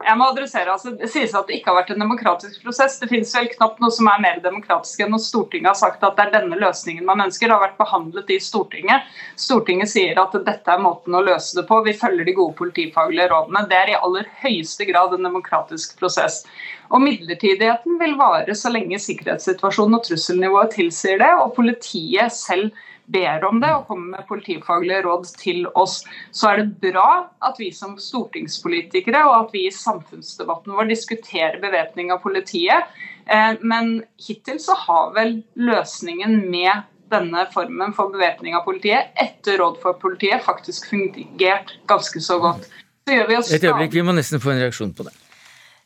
jeg 0.00 0.16
må 0.16 0.30
adressere, 0.30 0.72
altså, 0.72 0.94
Det 0.96 1.10
sies 1.12 1.34
at 1.36 1.48
det 1.48 1.58
ikke 1.58 1.70
har 1.72 1.82
vært 1.82 1.90
en 1.92 2.00
demokratisk 2.00 2.62
prosess. 2.64 2.96
Det 3.00 3.08
finnes 3.10 3.32
vel 3.36 3.50
knapt 3.52 3.82
noe 3.82 3.92
som 3.92 4.08
er 4.08 4.22
mer 4.24 4.38
demokratisk 4.40 5.02
enn 5.04 5.12
når 5.12 5.22
Stortinget 5.26 5.68
har 5.68 5.76
sagt 5.76 6.04
at 6.06 6.16
det 6.16 6.24
er 6.24 6.32
denne 6.38 6.56
løsningen 6.60 7.04
man 7.08 7.20
ønsker. 7.26 7.50
Det 7.50 7.56
har 7.56 7.64
vært 7.66 7.80
behandlet 7.80 8.32
i 8.32 8.38
Stortinget. 8.40 9.10
Stortinget 9.40 9.92
sier 9.92 10.20
at 10.22 10.36
dette 10.46 10.72
er 10.72 10.80
måten 10.80 11.16
å 11.16 11.22
løse 11.26 11.58
det 11.58 11.66
på. 11.68 11.82
Vi 11.84 11.96
følger 12.00 12.28
de 12.30 12.36
gode 12.38 12.56
politifaglige 12.56 13.28
rådene. 13.32 13.66
Det 13.68 13.76
er 13.76 13.92
i 13.92 13.98
aller 14.00 14.30
høyeste 14.40 14.88
grad 14.88 15.16
en 15.16 15.28
demokratisk 15.28 15.98
prosess. 16.00 16.46
Og 16.90 17.04
Midlertidigheten 17.04 18.00
vil 18.00 18.16
vare 18.18 18.56
så 18.56 18.72
lenge 18.72 18.98
sikkerhetssituasjonen 19.04 20.00
og 20.00 20.06
trusselnivået 20.08 20.72
tilsier 20.78 21.20
det, 21.20 21.34
og 21.44 21.52
politiet 21.58 22.32
selv 22.34 22.72
ber 23.12 23.44
om 23.48 23.60
det 23.62 23.70
og 23.74 23.86
kommer 23.88 24.16
med 24.16 24.28
politifaglige 24.28 25.02
råd 25.06 25.30
til 25.40 25.66
oss, 25.78 26.00
så 26.32 26.52
er 26.52 26.62
det 26.62 26.92
bra 26.92 27.30
at 27.46 27.58
vi 27.60 27.70
som 27.74 27.96
stortingspolitikere 28.00 29.22
og 29.28 29.36
at 29.36 29.54
vi 29.56 29.66
i 29.68 29.74
samfunnsdebatten 29.74 30.76
vår 30.76 30.90
diskuterer 30.90 31.60
bevæpning 31.62 32.12
av 32.14 32.22
politiet. 32.24 32.90
Eh, 33.26 33.52
men 33.60 34.00
hittil 34.20 34.60
så 34.62 34.76
har 34.86 35.14
vel 35.16 35.40
løsningen 35.58 36.40
med 36.50 36.86
denne 37.10 37.46
formen 37.54 37.94
for 37.96 38.12
bevæpning 38.12 38.54
av 38.54 38.62
politiet 38.66 39.10
etter 39.18 39.58
råd 39.60 39.80
for 39.82 39.98
politiet 40.02 40.44
faktisk 40.46 40.92
fungert 40.92 41.74
ganske 41.90 42.22
så 42.22 42.38
godt. 42.42 42.68
Så 43.06 43.16
gjør 43.16 43.26
vi 43.26 43.40
oss 43.40 43.50
Et 43.52 43.66
øyeblikk, 43.66 43.96
vi 43.98 44.06
må 44.06 44.14
nesten 44.14 44.42
få 44.42 44.54
en 44.54 44.62
reaksjon 44.62 44.94
på 44.94 45.08
det. 45.08 45.16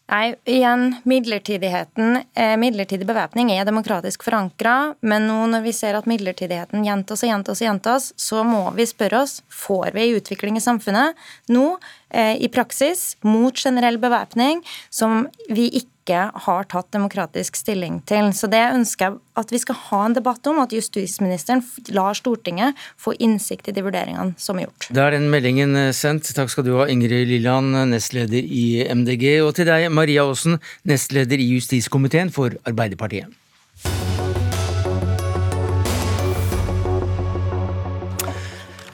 Nei, 0.04 0.34
igjen, 0.44 0.96
midlertidigheten, 1.08 2.18
eh, 2.34 2.56
midlertidig 2.60 3.06
bevæpning 3.08 3.48
er 3.54 3.64
demokratisk 3.64 4.26
forankra, 4.26 4.94
men 5.00 5.24
nå 5.30 5.46
når 5.48 5.62
vi 5.64 5.72
ser 5.72 5.96
at 5.96 6.04
midlertidigheten 6.04 6.84
gjentas 6.84 7.24
og 7.24 7.30
gjentas 7.30 7.62
og 7.62 7.64
gjentas, 7.64 8.10
så 8.20 8.42
må 8.44 8.66
vi 8.76 8.84
spørre 8.84 9.22
oss 9.24 9.38
får 9.48 9.94
vi 9.96 10.04
en 10.04 10.18
utvikling 10.20 10.60
i 10.60 10.64
samfunnet 10.64 11.16
nå, 11.48 11.78
eh, 12.10 12.36
i 12.36 12.52
praksis, 12.52 13.16
mot 13.24 13.56
generell 13.56 13.96
bevæpning, 13.96 14.60
som 14.90 15.26
vi 15.48 15.70
ikke 15.70 15.93
ikke 16.04 16.30
har 16.44 16.66
tatt 16.68 16.92
demokratisk 16.92 17.56
stilling 17.56 18.02
til. 18.08 18.28
Så 18.36 18.48
det 18.52 18.60
ønsker 18.74 19.08
jeg 19.08 19.20
at 19.40 19.50
vi 19.50 19.58
skal 19.58 19.78
ha 19.88 20.00
en 20.06 20.14
debatt 20.14 20.46
om, 20.46 20.60
at 20.62 20.72
justisministeren 20.72 21.64
lar 21.96 22.14
Stortinget 22.14 22.76
få 23.00 23.16
innsikt 23.18 23.68
i 23.68 23.74
de 23.74 23.82
vurderingene 23.82 24.36
som 24.38 24.60
er 24.60 24.68
gjort. 24.68 24.90
Da 24.94 25.08
er 25.08 25.16
den 25.16 25.30
meldingen 25.32 25.74
eh, 25.76 25.92
sendt. 25.96 26.28
Takk 26.36 26.52
skal 26.52 26.66
du 26.66 26.74
ha, 26.76 26.88
Ingrid 26.92 27.26
Lilland, 27.30 27.72
nestleder 27.90 28.44
i 28.44 28.84
MDG, 28.84 29.40
og 29.46 29.54
til 29.56 29.68
deg, 29.70 29.88
Maria 29.90 30.26
Aasen, 30.28 30.60
nestleder 30.84 31.40
i 31.40 31.48
justiskomiteen 31.56 32.30
for 32.34 32.54
Arbeiderpartiet. 32.68 33.32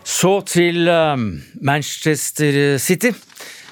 Så 0.07 0.39
til 0.47 0.89
eh, 0.89 1.27
Manchester 1.61 2.79
City. 2.79 3.13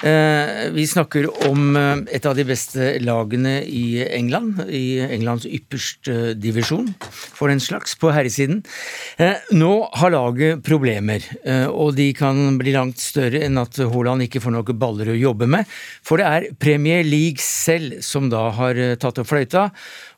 Eh, 0.03 0.70
vi 0.70 0.84
snakker 0.86 1.26
om 1.49 1.76
eh, 1.76 2.14
et 2.14 2.26
av 2.28 2.36
de 2.38 2.44
beste 2.46 2.92
lagene 3.03 3.57
i 3.66 3.99
England, 4.05 4.61
i 4.70 5.01
Englands 5.03 5.46
ypperste 5.49 6.36
divisjon, 6.38 6.92
for 7.11 7.51
den 7.51 7.59
slags, 7.59 7.96
på 7.99 8.12
herresiden. 8.14 8.61
Eh, 9.18 9.42
nå 9.59 9.72
har 9.99 10.14
laget 10.14 10.62
problemer, 10.66 11.24
og 11.72 11.96
de 11.99 12.12
kan 12.14 12.59
bli 12.61 12.76
langt 12.76 13.03
større 13.03 13.42
enn 13.42 13.59
at 13.59 13.80
Haaland 13.80 14.22
ikke 14.26 14.42
får 14.44 14.55
noen 14.55 14.78
baller 14.78 15.11
å 15.11 15.18
jobbe 15.18 15.49
med, 15.51 15.66
for 16.07 16.20
det 16.20 16.28
er 16.28 16.46
Premier 16.62 17.03
League 17.07 17.42
selv 17.42 17.99
som 18.05 18.30
da 18.30 18.49
har 18.55 18.78
tatt 19.03 19.18
opp 19.18 19.30
fløyta. 19.32 19.68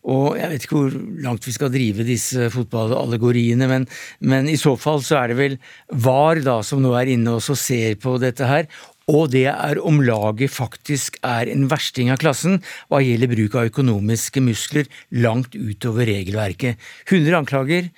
Og 0.08 0.38
jeg 0.38 0.48
vet 0.48 0.64
ikke 0.64 0.78
hvor 0.78 0.94
langt 1.24 1.44
vi 1.44 1.52
skal 1.52 1.72
drive 1.72 2.06
disse 2.08 2.48
fotballallegoriene, 2.52 3.66
men, 3.68 3.84
men 4.24 4.48
i 4.48 4.56
så 4.60 4.72
fall 4.80 5.02
så 5.04 5.18
er 5.20 5.32
det 5.32 5.36
vel 5.36 5.56
VAR 5.92 6.40
da 6.44 6.60
som 6.64 6.80
nå 6.80 6.94
er 6.96 7.12
inne 7.12 7.36
og 7.36 7.44
ser 7.44 7.98
på 8.00 8.16
dette 8.22 8.48
her, 8.48 8.68
og 9.10 9.32
det 9.32 9.46
er 9.50 9.80
om 9.82 9.98
laget 10.04 10.52
faktisk 10.54 11.18
er 11.26 11.50
en 11.50 11.66
versting 11.70 12.12
av 12.12 12.20
klassen 12.22 12.60
hva 12.90 13.02
gjelder 13.02 13.32
bruk 13.32 13.56
av 13.58 13.70
økonomiske 13.72 14.42
muskler 14.44 14.90
langt 15.10 15.56
utover 15.56 16.08
regelverket. 16.10 16.78
100 17.08 17.40
anklager. 17.42 17.90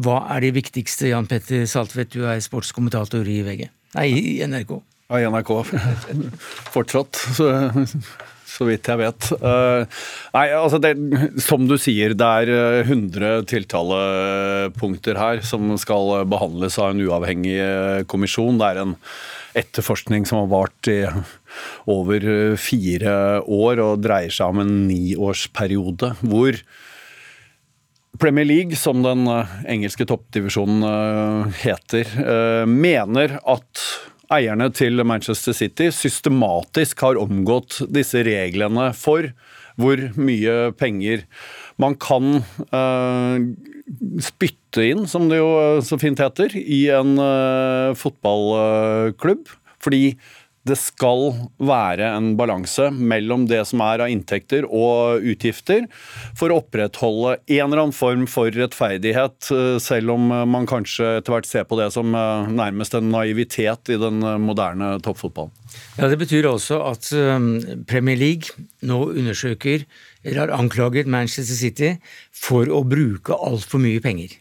Hva 0.00 0.22
er 0.32 0.46
det 0.46 0.54
viktigste, 0.56 1.10
Jan 1.10 1.28
Petter 1.28 1.66
Saltvedt, 1.68 2.14
du 2.14 2.24
er 2.28 2.40
sportskommentator 2.40 3.26
i 3.28 3.42
VG? 3.44 3.66
Nei, 3.98 4.06
i 4.14 4.38
NRK. 4.46 4.78
Ja, 5.10 5.18
i 5.18 5.26
NRK 5.28 5.50
fortsatt, 6.74 7.18
så, 7.36 7.50
så, 8.46 8.68
vidt 8.68 8.86
jeg 8.88 9.00
vet. 9.02 9.28
Uh, 9.42 9.82
nei, 10.36 10.46
altså 10.54 10.78
det, 10.80 10.94
Som 11.42 11.66
du 11.68 11.74
sier, 11.82 12.14
det 12.14 12.30
er 12.46 12.86
100 12.86 13.44
tiltalepunkter 13.50 15.20
her 15.20 15.42
som 15.44 15.74
skal 15.82 16.22
behandles 16.30 16.78
av 16.80 16.94
en 16.94 17.04
uavhengig 17.04 17.58
kommisjon. 18.08 18.62
Det 18.62 18.70
er 18.70 18.82
en 18.86 18.96
etterforskning 19.58 20.26
som 20.28 20.42
har 20.42 20.52
vart 20.52 20.90
i 20.90 21.00
over 21.90 22.26
fire 22.60 23.14
år 23.42 23.82
og 23.82 24.04
dreier 24.04 24.32
seg 24.34 24.54
om 24.54 24.62
en 24.62 24.72
niårsperiode. 24.86 26.14
Hvor 26.20 26.60
Premier 28.20 28.44
League, 28.44 28.76
som 28.76 29.02
den 29.04 29.24
eh, 29.30 29.52
engelske 29.72 30.04
toppdivisjonen 30.08 30.84
eh, 30.84 31.60
heter, 31.62 32.10
eh, 32.20 32.64
mener 32.68 33.38
at 33.48 33.84
eierne 34.30 34.68
til 34.76 35.02
Manchester 35.06 35.56
City 35.56 35.88
systematisk 35.94 37.00
har 37.06 37.18
omgått 37.18 37.80
disse 37.90 38.22
reglene 38.26 38.90
for 38.98 39.32
hvor 39.80 40.02
mye 40.20 40.70
penger 40.76 41.24
man 41.80 41.96
kan 41.96 42.42
spytte 44.22 44.84
inn, 44.92 45.06
som 45.10 45.28
det 45.30 45.40
jo 45.40 45.80
så 45.84 45.98
fint 46.00 46.20
heter, 46.22 46.54
i 46.56 46.84
en 46.94 47.16
uh, 47.18 47.96
fotballklubb. 47.98 49.50
Fordi 49.80 50.04
det 50.68 50.76
skal 50.76 51.30
være 51.64 52.04
en 52.18 52.34
balanse 52.36 52.90
mellom 52.92 53.46
det 53.48 53.62
som 53.70 53.80
er 53.80 54.02
av 54.04 54.10
inntekter 54.12 54.66
og 54.66 55.24
utgifter, 55.32 55.86
for 56.36 56.52
å 56.52 56.58
opprettholde 56.60 57.38
en 57.38 57.62
eller 57.64 57.80
annen 57.86 57.96
form 57.96 58.26
for 58.28 58.52
rettferdighet, 58.52 59.48
eh, 59.56 59.78
selv 59.80 60.12
om 60.18 60.28
man 60.52 60.68
kanskje 60.68 61.14
etter 61.16 61.32
hvert 61.32 61.48
ser 61.48 61.64
på 61.64 61.80
det 61.80 61.88
som 61.96 62.12
eh, 62.12 62.52
nærmest 62.52 62.98
en 62.98 63.08
naivitet 63.08 63.94
i 63.94 63.98
den 64.00 64.20
moderne 64.44 64.98
toppfotballen. 65.00 65.56
Ja, 65.96 66.10
Det 66.12 66.20
betyr 66.20 66.50
også 66.50 66.82
at 66.90 67.08
Premier 67.88 68.20
League 68.20 68.68
nå 68.84 69.00
undersøker 69.14 69.86
eller 70.24 70.44
har 70.44 70.54
anklaget 70.58 71.08
Manchester 71.10 71.56
City 71.56 71.90
for 72.34 72.68
å 72.68 72.82
bruke 72.84 73.36
altfor 73.36 73.82
mye 73.82 74.02
penger. 74.04 74.36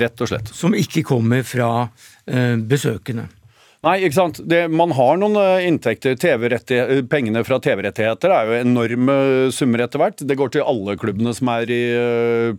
Rett 0.00 0.22
og 0.22 0.30
slett. 0.30 0.50
Som 0.54 0.76
ikke 0.76 1.04
kommer 1.06 1.44
fra 1.46 1.70
uh, 1.88 2.56
besøkende. 2.56 3.26
Nei, 3.80 3.94
ikke 4.04 4.18
sant. 4.18 4.42
Det, 4.44 4.66
man 4.68 4.92
har 4.92 5.16
noen 5.20 5.38
uh, 5.40 5.64
inntekter. 5.64 6.14
Uh, 6.20 7.00
pengene 7.10 7.42
fra 7.48 7.58
TV-rettigheter 7.64 8.34
er 8.36 8.50
jo 8.50 8.60
enorme 8.60 9.16
summer 9.56 9.86
etter 9.86 10.02
hvert. 10.02 10.20
Det 10.20 10.36
går 10.38 10.54
til 10.54 10.66
alle 10.68 10.98
klubbene 11.00 11.34
som 11.36 11.50
er 11.56 11.72
i 11.72 11.82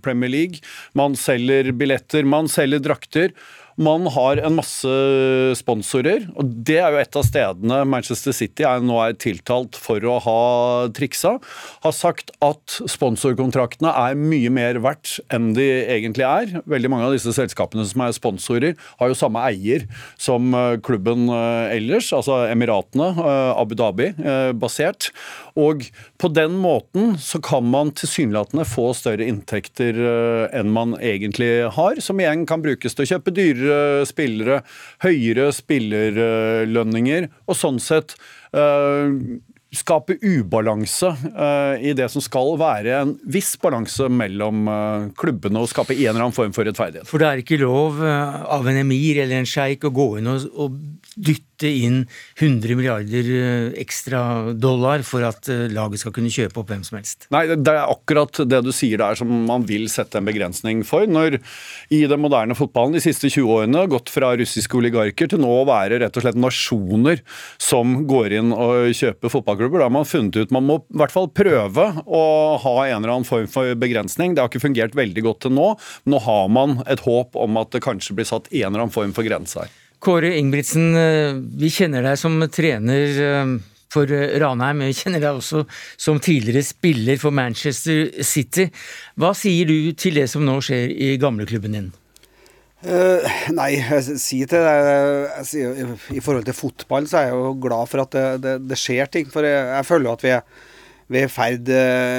Premier 0.04 0.34
League. 0.34 0.66
Man 0.98 1.16
selger 1.20 1.72
billetter, 1.78 2.28
man 2.28 2.50
selger 2.52 2.84
drakter. 2.84 3.36
Man 3.80 4.08
har 4.12 4.42
en 4.44 4.58
masse 4.58 4.92
sponsorer, 5.60 6.26
og 6.36 6.50
det 6.68 6.80
er 6.82 6.92
jo 6.92 7.00
et 7.02 7.18
av 7.18 7.24
stedene 7.28 7.82
Manchester 7.88 8.36
City 8.36 8.66
er 8.68 8.84
nå 8.84 8.98
er 9.04 9.16
tiltalt 9.20 9.78
for 9.80 10.04
å 10.04 10.18
ha 10.26 10.42
triksa. 10.96 11.38
Har 11.86 11.96
sagt 11.96 12.34
at 12.44 12.80
sponsorkontraktene 12.92 13.94
er 14.04 14.20
mye 14.20 14.52
mer 14.54 14.82
verdt 14.84 15.20
enn 15.32 15.52
de 15.56 15.68
egentlig 15.86 16.28
er. 16.28 16.58
Veldig 16.70 16.92
mange 16.92 17.08
av 17.08 17.16
disse 17.16 17.34
selskapene 17.36 17.86
som 17.88 18.04
er 18.04 18.16
sponsorer, 18.18 18.76
har 19.00 19.12
jo 19.12 19.18
samme 19.18 19.44
eier 19.48 19.88
som 20.20 20.52
eh, 20.58 20.78
klubben 20.84 21.30
eh, 21.32 21.78
ellers, 21.78 22.12
altså 22.16 22.44
Emiratene, 22.52 23.12
eh, 23.16 23.52
Abu 23.62 23.76
Dhabi, 23.78 24.12
basert. 24.60 25.12
Og 25.60 25.88
på 26.22 26.32
den 26.32 26.56
måten 26.62 27.16
så 27.20 27.42
kan 27.44 27.68
man 27.72 27.94
tilsynelatende 27.98 28.68
få 28.70 28.92
større 28.98 29.28
inntekter 29.28 29.98
enn 30.56 30.72
man 30.72 30.96
egentlig 31.00 31.52
har, 31.76 32.00
som 32.04 32.20
igjen 32.22 32.46
kan 32.50 32.64
brukes 32.64 32.96
til 32.96 33.06
å 33.06 33.12
kjøpe 33.14 33.36
dyrere 33.36 34.06
spillere, 34.08 34.62
høyere 35.04 35.52
spillerlønninger, 35.56 37.30
og 37.48 37.58
sånn 37.58 37.80
sett 37.82 38.16
uh, 38.56 39.12
skape 39.72 40.18
ubalanse 40.20 41.14
uh, 41.32 41.76
i 41.80 41.94
det 41.98 42.10
som 42.12 42.24
skal 42.24 42.58
være 42.60 42.98
en 43.00 43.14
viss 43.32 43.54
balanse 43.62 44.10
mellom 44.12 44.66
uh, 44.68 45.08
klubbene, 45.20 45.62
og 45.62 45.72
skape 45.72 45.96
en 45.96 46.04
eller 46.10 46.26
annen 46.26 46.36
form 46.36 46.56
for 46.56 46.68
rettferdighet. 46.68 47.08
For 47.10 47.22
det 47.22 47.30
er 47.30 47.44
ikke 47.44 47.62
lov 47.62 48.02
av 48.02 48.68
en 48.68 48.82
emir 48.84 49.24
eller 49.24 49.42
en 49.42 49.50
sjeik 49.50 49.88
å 49.88 49.96
gå 49.96 50.10
inn 50.20 50.32
og, 50.32 50.50
og 50.56 50.82
dytte 51.16 51.51
inn 51.70 52.04
100 52.40 52.78
milliarder 52.80 53.32
ekstra 53.82 54.54
dollar 54.54 55.06
for 55.08 55.26
at 55.28 55.50
laget 55.72 56.02
skal 56.02 56.16
kunne 56.16 56.32
kjøpe 56.34 56.62
opp 56.62 56.72
hvem 56.72 56.84
som 56.88 56.98
helst? 57.00 57.28
Nei, 57.34 57.46
det 57.52 57.74
er 57.74 57.84
akkurat 57.86 58.42
det 58.48 58.62
du 58.66 58.72
sier 58.76 59.02
der 59.02 59.18
som 59.20 59.30
man 59.48 59.66
vil 59.70 59.88
sette 59.92 60.20
en 60.20 60.28
begrensning 60.28 60.84
for. 60.88 61.06
Når 61.10 61.40
i 61.94 62.04
den 62.10 62.22
moderne 62.24 62.58
fotballen 62.58 62.96
de 62.96 63.04
siste 63.04 63.30
20 63.30 63.52
årene 63.56 63.84
har 63.84 63.92
gått 63.92 64.12
fra 64.14 64.34
russiske 64.40 64.78
oligarker 64.78 65.32
til 65.32 65.42
nå 65.42 65.52
å 65.62 65.68
være 65.70 66.02
rett 66.04 66.18
og 66.18 66.26
slett 66.26 66.40
nasjoner 66.40 67.22
som 67.62 68.02
går 68.10 68.38
inn 68.40 68.56
og 68.56 68.92
kjøper 68.98 69.34
fotballklubber. 69.34 69.82
Da 69.82 69.90
har 69.90 69.96
man 69.98 70.10
funnet 70.10 70.40
ut 70.40 70.56
man 70.56 70.68
må 70.68 70.80
i 70.84 71.02
hvert 71.02 71.14
fall 71.14 71.30
prøve 71.36 71.88
å 72.06 72.24
ha 72.64 72.76
en 72.88 72.98
eller 73.02 73.16
annen 73.18 73.28
form 73.28 73.50
for 73.52 73.76
begrensning. 73.80 74.36
Det 74.36 74.44
har 74.44 74.52
ikke 74.52 74.66
fungert 74.68 74.98
veldig 74.98 75.26
godt 75.28 75.46
til 75.46 75.56
nå. 75.58 75.70
Nå 76.10 76.24
har 76.26 76.50
man 76.54 76.82
et 76.88 77.06
håp 77.06 77.38
om 77.40 77.62
at 77.62 77.72
det 77.76 77.86
kanskje 77.86 78.18
blir 78.18 78.30
satt 78.30 78.52
en 78.52 78.68
eller 78.68 78.86
annen 78.86 78.96
form 78.96 79.16
for 79.16 79.28
grense 79.28 79.64
her. 79.64 79.81
Kåre 80.02 80.34
Ingebrigtsen, 80.38 80.96
eh, 80.98 81.36
vi 81.62 81.70
kjenner 81.70 82.02
deg 82.06 82.18
som 82.18 82.40
trener 82.50 83.20
eh, 83.22 83.52
for 83.94 84.10
eh, 84.10 84.34
Ranheim. 84.42 84.82
Vi 84.90 84.98
kjenner 84.98 85.22
deg 85.22 85.38
også 85.38 85.62
som 85.94 86.20
tidligere 86.24 86.66
spiller 86.66 87.20
for 87.22 87.36
Manchester 87.36 88.10
City. 88.26 88.72
Hva 89.22 89.36
sier 89.38 89.70
du 89.70 89.94
til 89.94 90.18
det 90.18 90.26
som 90.32 90.46
nå 90.48 90.58
skjer 90.66 90.90
i 90.90 91.12
gamleklubben 91.22 91.78
din? 91.78 91.92
Uh, 92.82 93.22
nei, 93.54 93.76
jeg 93.78 94.18
sier 94.18 94.50
til 94.50 94.64
deg 94.66 95.44
sier, 95.46 95.92
I 96.10 96.22
forhold 96.26 96.48
til 96.48 96.58
fotball 96.58 97.06
så 97.06 97.20
er 97.20 97.28
jeg 97.28 97.38
jo 97.38 97.52
glad 97.62 97.92
for 97.92 98.02
at 98.02 98.16
det, 98.16 98.28
det, 98.42 98.58
det 98.72 98.82
skjer 98.82 99.12
ting. 99.14 99.30
For 99.30 99.46
jeg, 99.46 99.68
jeg 99.70 99.86
føler 99.86 100.16
at 100.16 100.26
vi 100.26 100.34
er, 100.34 100.62
vi 101.14 101.22
er 101.22 101.30
i 101.30 101.36
ferd 101.36 101.70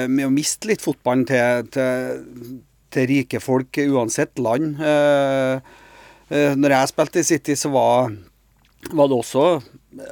med 0.07 0.29
å 0.29 0.31
miste 0.31 0.71
litt 0.71 0.85
fotballen 0.85 1.27
til, 1.27 1.67
til, 1.73 2.59
til 2.95 3.09
rike 3.11 3.43
folk, 3.43 3.83
uansett 3.91 4.39
land. 4.39 4.79
Uh, 4.79 5.82
når 6.33 6.73
jeg 6.73 6.89
spilte 6.89 7.21
i 7.21 7.25
City, 7.27 7.55
så 7.59 7.69
var, 7.69 8.13
var 8.91 9.09
det 9.11 9.17
også 9.19 9.47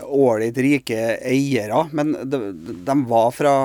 ålreit 0.06 0.58
rike 0.62 1.00
eiere. 1.26 1.86
Men 1.92 2.14
de, 2.30 2.42
de 2.86 2.96
var 3.10 3.32
fra, 3.36 3.56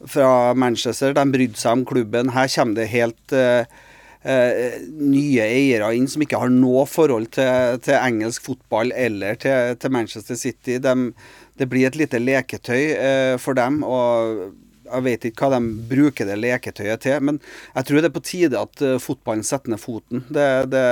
fra, 0.00 0.30
Manchester, 0.58 1.14
de 1.14 1.26
brydde 1.30 1.60
seg 1.60 1.78
om 1.78 1.84
klubben. 1.88 2.32
Her 2.34 2.50
kommer 2.56 2.80
det 2.80 2.90
helt 2.92 3.36
eh, 3.36 3.78
nye 4.24 5.44
eiere 5.44 5.92
inn 5.96 6.08
som 6.10 6.24
ikke 6.24 6.40
har 6.40 6.52
noe 6.52 6.86
forhold 6.90 7.30
til, 7.36 7.80
til 7.84 7.98
engelsk 8.00 8.50
fotball 8.50 8.92
eller 8.96 9.38
til, 9.40 9.76
til 9.78 9.94
Manchester 9.94 10.38
City. 10.40 10.80
De, 10.82 11.12
det 11.60 11.70
blir 11.70 11.88
et 11.88 11.98
lite 12.00 12.22
leketøy 12.22 12.84
eh, 12.96 13.34
for 13.42 13.56
dem. 13.58 13.82
og 13.86 14.52
jeg 14.84 15.04
vet 15.06 15.26
ikke 15.28 15.48
hva 15.48 15.58
de 15.58 15.88
bruker 15.90 16.28
det 16.28 16.38
leketøyet 16.40 17.04
til, 17.04 17.18
men 17.24 17.40
jeg 17.74 17.88
tror 17.88 18.00
det 18.00 18.10
er 18.10 18.16
på 18.16 18.24
tide 18.24 18.60
at 18.60 18.84
uh, 18.84 18.96
fotballen 19.02 19.44
setter 19.46 19.74
ned 19.74 19.82
foten. 19.82 20.24
Det, 20.28 20.48
det, 20.72 20.86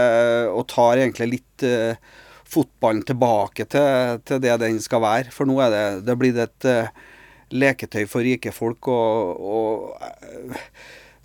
og 0.53 0.67
tar 0.73 1.03
egentlig 1.03 1.31
litt 1.37 1.67
uh, 1.69 2.19
fotballen 2.53 3.05
tilbake 3.09 3.69
til, 3.73 4.23
til, 4.29 4.43
det 4.45 4.59
den 4.63 4.81
skal 4.83 5.05
være. 5.05 5.35
For 5.35 5.49
nå 5.49 5.59
er 5.65 5.73
det, 5.75 5.85
det 6.09 6.19
blitt 6.21 6.41
et 6.43 6.69
uh, 6.69 7.07
leketøy 7.53 8.05
for 8.09 8.25
rike 8.25 8.53
folk. 8.55 8.89
og, 8.89 9.41
og 9.41 10.59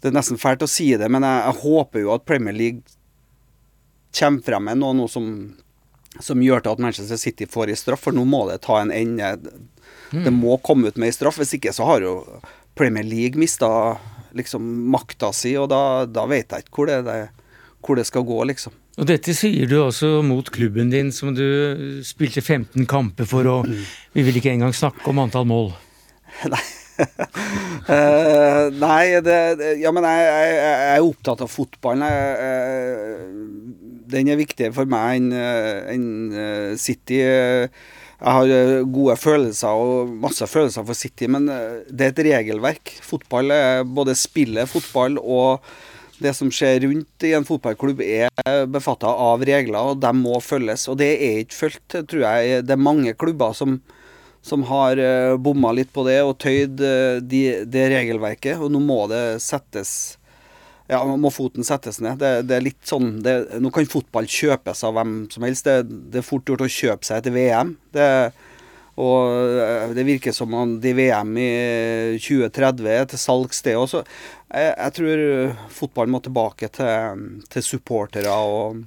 det 0.01 0.11
er 0.11 0.17
nesten 0.19 0.37
fælt 0.39 0.65
å 0.65 0.69
si 0.69 0.91
det, 0.99 1.09
men 1.09 1.25
jeg, 1.25 1.39
jeg 1.47 1.61
håper 1.63 2.03
jo 2.03 2.13
at 2.13 2.27
Premier 2.27 2.55
League 2.55 2.97
kommer 4.17 4.45
frem 4.45 4.67
med 4.69 4.79
noe, 4.81 4.95
noe 4.97 5.09
som, 5.11 5.25
som, 6.19 6.41
gjør 6.41 6.63
til 6.63 6.75
at 6.75 6.83
Manchester 6.83 7.19
City 7.21 7.47
får 7.49 7.73
i 7.73 7.77
straff, 7.77 8.05
for 8.05 8.15
nå 8.15 8.25
må 8.29 8.45
det 8.49 8.61
ta 8.65 8.79
en 8.81 8.93
ende. 8.93 9.33
Mm. 10.11 10.23
Det 10.23 10.33
må 10.35 10.57
komme 10.63 10.89
ut 10.89 10.99
med 10.99 11.11
ei 11.11 11.15
straff, 11.15 11.39
hvis 11.41 11.55
ikke 11.57 11.73
så 11.75 11.87
har 11.89 12.05
jo 12.05 12.13
Premier 12.77 13.05
League 13.07 13.39
mista 13.39 13.69
liksom 14.37 14.65
makta 14.91 15.31
si, 15.33 15.55
og 15.57 15.69
da, 15.71 16.05
da 16.05 16.27
vet 16.29 16.53
jeg 16.53 16.65
ikke 16.65 16.81
hvor 16.81 16.89
det, 16.89 16.99
det, 17.07 17.17
hvor 17.83 17.99
det 17.99 18.05
skal 18.07 18.25
gå, 18.27 18.39
liksom. 18.51 18.75
Og 18.97 19.05
dette 19.09 19.33
sier 19.37 19.69
du 19.69 19.77
også 19.83 20.23
mot 20.25 20.47
klubben 20.53 20.89
din, 20.93 21.11
som 21.13 21.35
du 21.37 22.01
spilte 22.05 22.41
15 22.41 22.87
kamper 22.89 23.29
for, 23.29 23.49
og 23.49 23.69
mm. 23.69 23.85
vi 24.17 24.25
vil 24.25 24.39
ikke 24.39 24.55
engang 24.55 24.73
snakke 24.75 25.05
om 25.11 25.21
antall 25.25 25.47
mål. 25.49 25.71
Nei 26.53 26.65
uh, 26.97 28.67
nei, 28.85 29.19
det, 29.21 29.37
Ja, 29.81 29.93
men 29.93 30.05
jeg, 30.07 30.23
jeg, 30.25 30.55
jeg, 30.57 30.95
er 30.95 31.05
opptatt 31.05 31.43
av 31.45 31.51
fotballen. 31.51 32.05
Jeg, 32.09 33.29
den 34.07 34.31
er 34.31 34.39
viktigere 34.39 34.73
for 34.75 34.89
meg 34.89 35.19
enn 35.19 35.29
en 35.35 36.07
City. 36.79 37.21
City. 37.21 37.21
Jeg 38.17 38.33
har 38.33 38.87
gode 38.89 39.13
følelser 39.21 39.77
og 39.77 40.13
masse 40.23 40.47
følelser 40.49 40.85
for 40.87 40.97
City, 40.97 41.27
men 41.29 41.45
eh, 41.53 41.83
det 41.89 42.07
er 42.07 42.15
et 42.15 42.23
regelverk. 42.31 42.95
Fotball 43.05 43.53
er 43.53 43.83
både 43.85 44.17
spillet 44.17 44.69
fotball 44.71 45.19
og 45.21 45.67
det 46.17 46.33
som 46.33 46.49
skjer 46.49 46.81
rundt 46.87 47.25
i 47.27 47.35
en 47.37 47.45
fotballklubb 47.45 47.99
er 48.01 48.63
befatta 48.73 49.11
av 49.21 49.43
regler, 49.45 49.91
og 49.91 49.99
de 50.01 50.09
må 50.17 50.39
følges. 50.41 50.87
Og 50.89 50.97
det 50.97 51.11
er 51.13 51.43
ikke 51.43 51.59
fulgt, 51.59 51.97
tror 52.09 52.23
jeg. 52.23 52.63
Det 52.65 52.73
er 52.73 52.81
mange 52.81 53.13
klubber 53.13 53.53
som, 53.53 53.75
som 54.41 54.65
har 54.65 54.97
uh, 54.97 55.37
bomma 55.37 55.75
litt 55.77 55.93
på 55.93 56.07
det 56.09 56.17
og 56.25 56.39
tøyd 56.41 56.81
de, 57.21 57.43
det 57.69 57.85
regelverket. 57.93 58.57
Og 58.57 58.73
nå 58.73 58.81
må 58.81 59.03
det 59.13 59.37
settes 59.45 60.16
Ja, 60.87 61.01
må 61.03 61.31
foten 61.35 61.67
settes 61.67 61.99
ned. 62.03 62.19
Det, 62.21 62.47
det 62.47 62.57
er 62.57 62.63
litt 62.63 62.83
sånn 62.87 63.17
det, 63.23 63.59
Nå 63.59 63.71
kan 63.75 63.87
fotball 63.91 64.29
kjøpes 64.31 64.85
av 64.87 64.95
hvem 64.95 65.15
som 65.33 65.43
helst. 65.47 65.67
Det, 65.67 65.83
det, 66.13 66.21
er 66.21 66.27
fort 66.27 66.47
gjort 66.47 66.63
å 66.63 66.69
kjøpe 66.71 67.07
seg 67.07 67.19
etter 67.19 67.35
VM. 67.35 67.73
Det, 67.95 68.07
og 68.97 69.59
eh, 69.61 69.91
det 69.97 70.07
virker 70.07 70.35
som 70.35 70.55
om 70.55 70.77
de 70.81 70.93
VM 70.97 71.35
i 71.43 71.51
2030 72.23 72.91
er 72.93 73.05
til 73.11 73.21
salgs, 73.21 73.61
det 73.67 73.75
også. 73.77 74.05
Jeg, 74.47 74.71
jeg 74.71 74.95
tror 74.99 75.25
fotball 75.81 76.13
må 76.15 76.23
tilbake 76.23 76.71
til, 76.79 77.27
til 77.51 77.67
supportere 77.67 78.31
og 78.31 78.79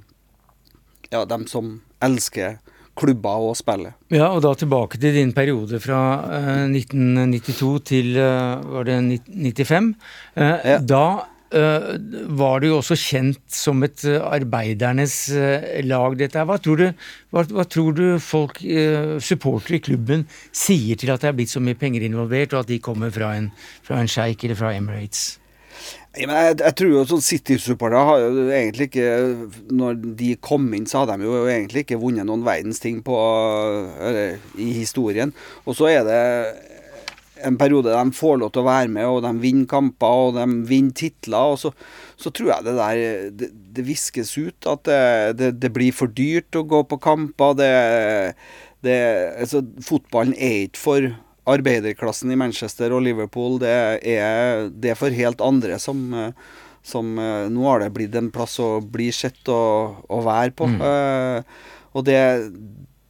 ja, 1.12 1.26
dem 1.28 1.46
som 1.50 1.76
elsker 2.00 2.58
klubber 3.00 3.50
og 3.50 3.56
spillet. 3.58 3.96
Ja, 4.12 4.30
og 4.34 4.42
da 4.44 4.52
tilbake 4.58 4.98
til 5.00 5.14
din 5.16 5.34
periode 5.36 5.80
fra 5.82 6.00
eh, 6.36 6.64
1992 6.68 7.70
til 7.88 8.16
eh, 8.18 8.72
var 8.74 8.88
det 8.88 8.98
1995. 8.98 9.92
Eh, 10.36 10.56
ja. 10.74 10.80
Da 10.80 11.04
var 11.50 12.60
det 12.62 12.68
jo 12.70 12.76
også 12.78 12.94
kjent 12.94 13.40
som 13.50 13.82
et 13.82 14.04
arbeidernes 14.06 15.16
lag, 15.82 16.14
dette 16.20 16.44
Hva 16.46 16.60
tror 16.62 16.78
du, 16.78 16.86
hva, 17.34 17.42
hva 17.50 17.64
tror 17.66 17.96
du 17.98 18.04
folk, 18.22 18.62
supportere 19.18 19.80
i 19.80 19.84
klubben, 19.90 20.24
sier 20.54 21.00
til 21.00 21.10
at 21.10 21.24
det 21.24 21.32
er 21.32 21.36
blitt 21.40 21.50
så 21.50 21.62
mye 21.64 21.78
penger 21.78 22.06
involvert, 22.06 22.54
og 22.54 22.62
at 22.62 22.70
de 22.70 22.78
kommer 22.78 23.10
fra 23.14 23.34
en, 23.40 23.50
fra 23.82 23.98
en 23.98 24.10
sjeik 24.10 24.46
eller 24.46 24.62
fra 24.62 24.76
Emirates? 24.78 25.40
Jeg, 26.10 26.26
jeg, 26.26 26.54
jeg, 26.58 26.74
tror 26.74 26.90
jo 26.90 27.02
sånn 27.06 27.22
City-supportere 27.22 28.00
har 28.08 28.22
jo 28.24 28.46
egentlig 28.50 28.88
ikke 28.88 29.10
Når 29.78 30.00
de 30.18 30.32
kom 30.42 30.64
inn, 30.74 30.88
så 30.90 31.04
hadde 31.04 31.20
de 31.20 31.28
jo 31.28 31.44
egentlig 31.44 31.84
ikke 31.84 32.00
vunnet 32.02 32.26
noen 32.26 32.42
verdens 32.42 32.82
ting 32.82 32.98
på, 33.06 33.14
eller, 34.08 34.40
i 34.58 34.72
historien. 34.74 35.30
Og 35.64 35.78
så 35.78 35.86
er 35.92 36.02
det 36.08 36.24
en 37.46 37.56
periode 37.60 37.92
de 37.94 38.16
får 38.16 38.38
lov 38.40 38.52
til 38.54 38.62
å 38.62 38.68
være 38.68 38.90
med, 38.92 39.06
og 39.08 39.22
de 39.24 39.32
vinner 39.42 39.68
kamper 39.70 40.24
og 40.26 40.36
de 40.38 40.46
vinner 40.68 40.96
titler. 40.96 41.54
og 41.54 41.58
så, 41.62 41.72
så 42.20 42.32
tror 42.34 42.52
jeg 42.54 42.66
det 42.66 42.76
der 42.78 43.00
det, 43.42 43.50
det 43.76 43.86
viskes 43.86 44.36
ut 44.38 44.68
at 44.70 44.84
det, 44.88 45.00
det, 45.40 45.50
det, 45.62 45.72
blir 45.74 45.96
for 45.96 46.12
dyrt 46.12 46.56
å 46.56 46.66
gå 46.68 46.82
på 46.90 47.00
kamper. 47.02 47.58
Det, 47.60 48.96
altså, 49.40 49.64
fotballen 49.84 50.36
er 50.36 50.66
ikke 50.68 50.84
for 50.84 51.10
arbeiderklassen 51.50 52.32
i 52.32 52.38
Manchester 52.38 52.92
og 52.94 53.04
Liverpool, 53.06 53.58
det 53.62 53.70
er, 53.72 54.68
det 54.70 54.92
er 54.92 54.98
for 54.98 55.14
helt 55.14 55.40
andre 55.42 55.80
som, 55.82 56.02
som, 56.86 57.16
Nå 57.16 57.66
har 57.66 57.82
det 57.82 57.92
blitt 57.96 58.16
en 58.18 58.30
plass 58.32 58.58
å 58.62 58.76
bli 58.84 59.08
sett 59.14 59.48
og, 59.50 60.04
og 60.12 60.24
være 60.28 60.54
på. 60.56 60.68
Mm. 60.70 60.80
Uh, 60.84 61.80
og 61.96 62.06
det, 62.06 62.20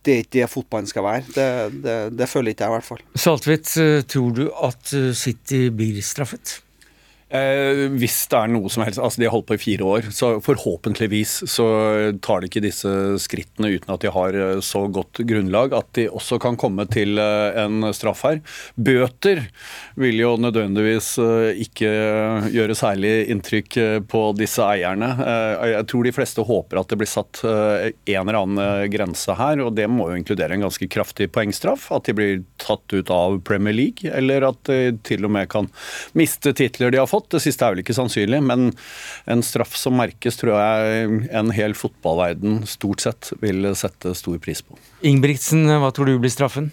det 0.05 0.13
er 0.15 0.25
ikke 0.25 0.35
det 0.39 0.49
fotballen 0.49 0.89
skal 0.89 1.05
være. 1.05 1.25
Det, 1.35 1.47
det, 1.85 1.97
det 2.17 2.29
føler 2.31 2.55
ikke 2.55 2.65
jeg, 2.65 2.73
i 2.73 2.77
hvert 2.79 2.89
fall. 2.89 3.05
Saltvedt, 3.27 3.77
eh, 3.83 4.01
tror 4.09 4.35
du 4.37 4.45
at 4.49 4.95
eh, 4.97 5.11
City 5.17 5.67
blir 5.77 6.01
straffet? 6.05 6.61
Eh, 7.31 7.87
hvis 7.95 8.25
det 8.31 8.39
er 8.41 8.51
noe 8.51 8.71
som 8.73 8.83
helst 8.83 8.99
Altså, 8.99 9.21
de 9.23 9.29
har 9.29 9.35
holdt 9.37 9.47
på 9.47 9.55
i 9.55 9.63
fire 9.63 9.87
år, 9.87 10.09
så 10.11 10.33
forhåpentligvis 10.43 11.45
så 11.51 11.67
tar 12.25 12.43
de 12.43 12.49
ikke 12.51 12.63
disse 12.65 12.91
skrittene 13.23 13.71
uten 13.71 13.93
at 13.95 14.03
de 14.03 14.11
har 14.11 14.35
eh, 14.35 14.63
så 14.65 14.85
godt 14.91 15.23
grunnlag 15.29 15.75
at 15.77 15.93
de 15.99 16.09
også 16.11 16.41
kan 16.43 16.59
komme 16.61 16.87
til 16.91 17.21
eh, 17.23 17.61
en 17.63 17.87
straff 17.95 18.25
her. 18.27 18.41
Bøter 18.75 19.45
vil 20.01 20.19
jo 20.19 20.33
nødvendigvis 20.43 21.13
eh, 21.23 21.63
ikke 21.67 21.93
gjøre 22.51 22.79
særlig 22.79 23.13
inntrykk 23.31 23.79
på 24.11 24.23
disse 24.39 24.65
eierne. 24.65 25.11
Jeg 25.71 25.87
tror 25.91 26.07
de 26.07 26.15
fleste 26.15 26.45
håper 26.47 26.81
at 26.81 26.91
det 26.91 26.99
blir 27.01 27.11
satt 27.11 27.43
en 27.45 27.95
eller 28.07 28.39
annen 28.39 28.91
grense 28.93 29.35
her, 29.37 29.61
og 29.63 29.75
det 29.77 29.87
må 29.91 30.09
jo 30.11 30.19
inkludere 30.19 30.57
en 30.57 30.65
ganske 30.65 30.89
kraftig 30.91 31.31
poengstraff. 31.35 31.89
At 31.95 32.09
de 32.09 32.15
blir 32.17 32.43
tatt 32.63 32.93
ut 32.93 33.13
av 33.15 33.41
Premier 33.47 33.77
League, 33.77 34.11
eller 34.11 34.47
at 34.51 34.63
de 34.69 34.97
til 35.07 35.27
og 35.29 35.35
med 35.35 35.51
kan 35.53 35.71
miste 36.19 36.53
titler 36.57 36.93
de 36.95 37.01
har 37.03 37.11
fått 37.11 37.20
fått. 37.21 37.31
Det 37.37 37.45
siste 37.45 37.69
er 37.69 37.77
vel 37.77 37.85
ikke 37.85 37.97
sannsynlig, 38.01 38.43
men 38.49 38.71
en 39.31 39.45
straff 39.47 39.77
som 39.79 39.95
merkes, 40.01 40.41
tror 40.41 40.57
jeg 40.57 41.31
en 41.31 41.55
hel 41.55 41.77
fotballverden 41.79 42.63
stort 42.67 43.05
sett 43.07 43.33
vil 43.45 43.71
sette 43.79 44.17
stor 44.19 44.41
pris 44.43 44.65
på. 44.65 44.81
Ingebrigtsen, 45.07 45.69
hva 45.81 45.93
tror 45.95 46.11
du 46.11 46.19
blir 46.19 46.33
straffen? 46.33 46.73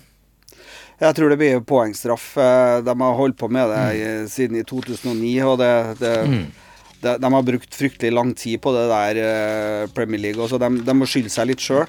Jeg 0.98 1.14
tror 1.14 1.30
det 1.30 1.38
blir 1.38 1.60
poengstraff. 1.62 2.32
Eh, 2.42 2.80
de 2.82 2.94
har 3.04 3.18
holdt 3.20 3.38
på 3.38 3.50
med 3.54 3.70
det 3.70 3.82
i, 4.00 4.06
siden 4.34 4.58
i 4.58 4.64
2009, 4.66 5.36
og 5.46 5.60
det, 5.62 5.74
det 6.00 6.14
Mm. 6.28 6.48
de, 7.04 7.12
de 7.22 7.30
har 7.36 7.44
brukt 7.46 7.76
fryktelig 7.78 8.10
lang 8.14 8.32
tid 8.34 8.58
på 8.64 8.72
det 8.74 8.88
der 8.90 9.20
eh, 9.22 9.84
Premier 9.94 10.24
League. 10.24 10.42
Også. 10.42 10.58
De, 10.58 10.72
de 10.82 10.96
må 10.98 11.06
skylde 11.06 11.30
seg 11.30 11.52
litt 11.52 11.62
sjøl 11.62 11.86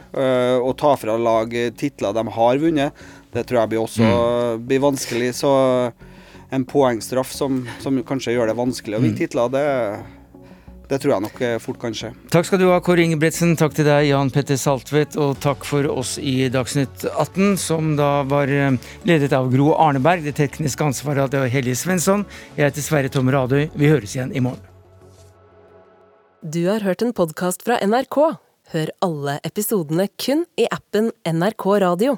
og 0.61 0.74
ta 0.76 0.92
fra 1.00 1.16
lag 1.16 1.54
eh, 1.56 1.70
titler 1.72 2.12
de 2.12 2.26
har 2.36 2.61
vunnet. 2.61 2.92
Det 3.32 3.46
tror 3.48 3.62
jeg 3.62 3.72
blir 3.72 3.80
også 3.86 4.59
blir 4.68 4.84
vanskelig. 4.84 5.32
Så 5.40 5.54
en 6.51 6.64
poengstraff 6.64 7.32
som, 7.32 7.62
som 7.82 7.99
kanskje 8.07 8.36
gjør 8.36 8.51
det 8.51 8.57
vanskelig 8.59 8.99
å 8.99 9.03
vinne 9.03 9.18
titler, 9.18 9.51
det, 9.53 9.64
det 10.88 11.01
tror 11.03 11.14
jeg 11.14 11.24
nok 11.26 11.42
eh, 11.44 11.57
fort 11.61 11.80
kan 11.82 11.96
skje. 11.96 12.12
Takk 12.32 12.49
skal 12.49 12.62
du 12.62 12.68
ha, 12.70 12.78
Kåre 12.84 13.05
Ingebretsen. 13.05 13.53
Takk 13.61 13.76
til 13.76 13.88
deg, 13.88 14.09
Jan 14.09 14.32
Petter 14.32 14.57
Saltvedt. 14.61 15.18
Og 15.20 15.36
takk 15.44 15.66
for 15.68 15.88
oss 15.92 16.16
i 16.16 16.49
Dagsnytt 16.53 17.05
18, 17.11 17.59
som 17.61 17.92
da 17.99 18.22
var 18.28 18.53
eh, 18.53 18.78
ledet 19.09 19.34
av 19.36 19.51
Gro 19.53 19.74
Arneberg. 19.76 20.24
Det 20.24 20.38
tekniske 20.40 20.88
ansvaret 20.88 21.26
hadde 21.26 21.44
Helje 21.53 21.76
Svensson. 21.82 22.24
Jeg 22.57 22.70
heter 22.70 22.86
Sverre 22.86 23.12
Tom 23.12 23.28
Radøy. 23.32 23.68
Vi 23.76 23.92
høres 23.92 24.16
igjen 24.16 24.32
i 24.32 24.44
morgen. 24.44 24.64
Du 26.40 26.62
har 26.68 26.84
hørt 26.86 27.03
en 27.03 27.12
podkast 27.12 27.66
fra 27.66 27.80
NRK. 27.82 28.22
Hør 28.72 28.90
alle 29.05 29.38
episodene 29.49 30.07
kun 30.20 30.46
i 30.61 30.68
appen 30.70 31.11
NRK 31.26 31.68
Radio. 31.82 32.16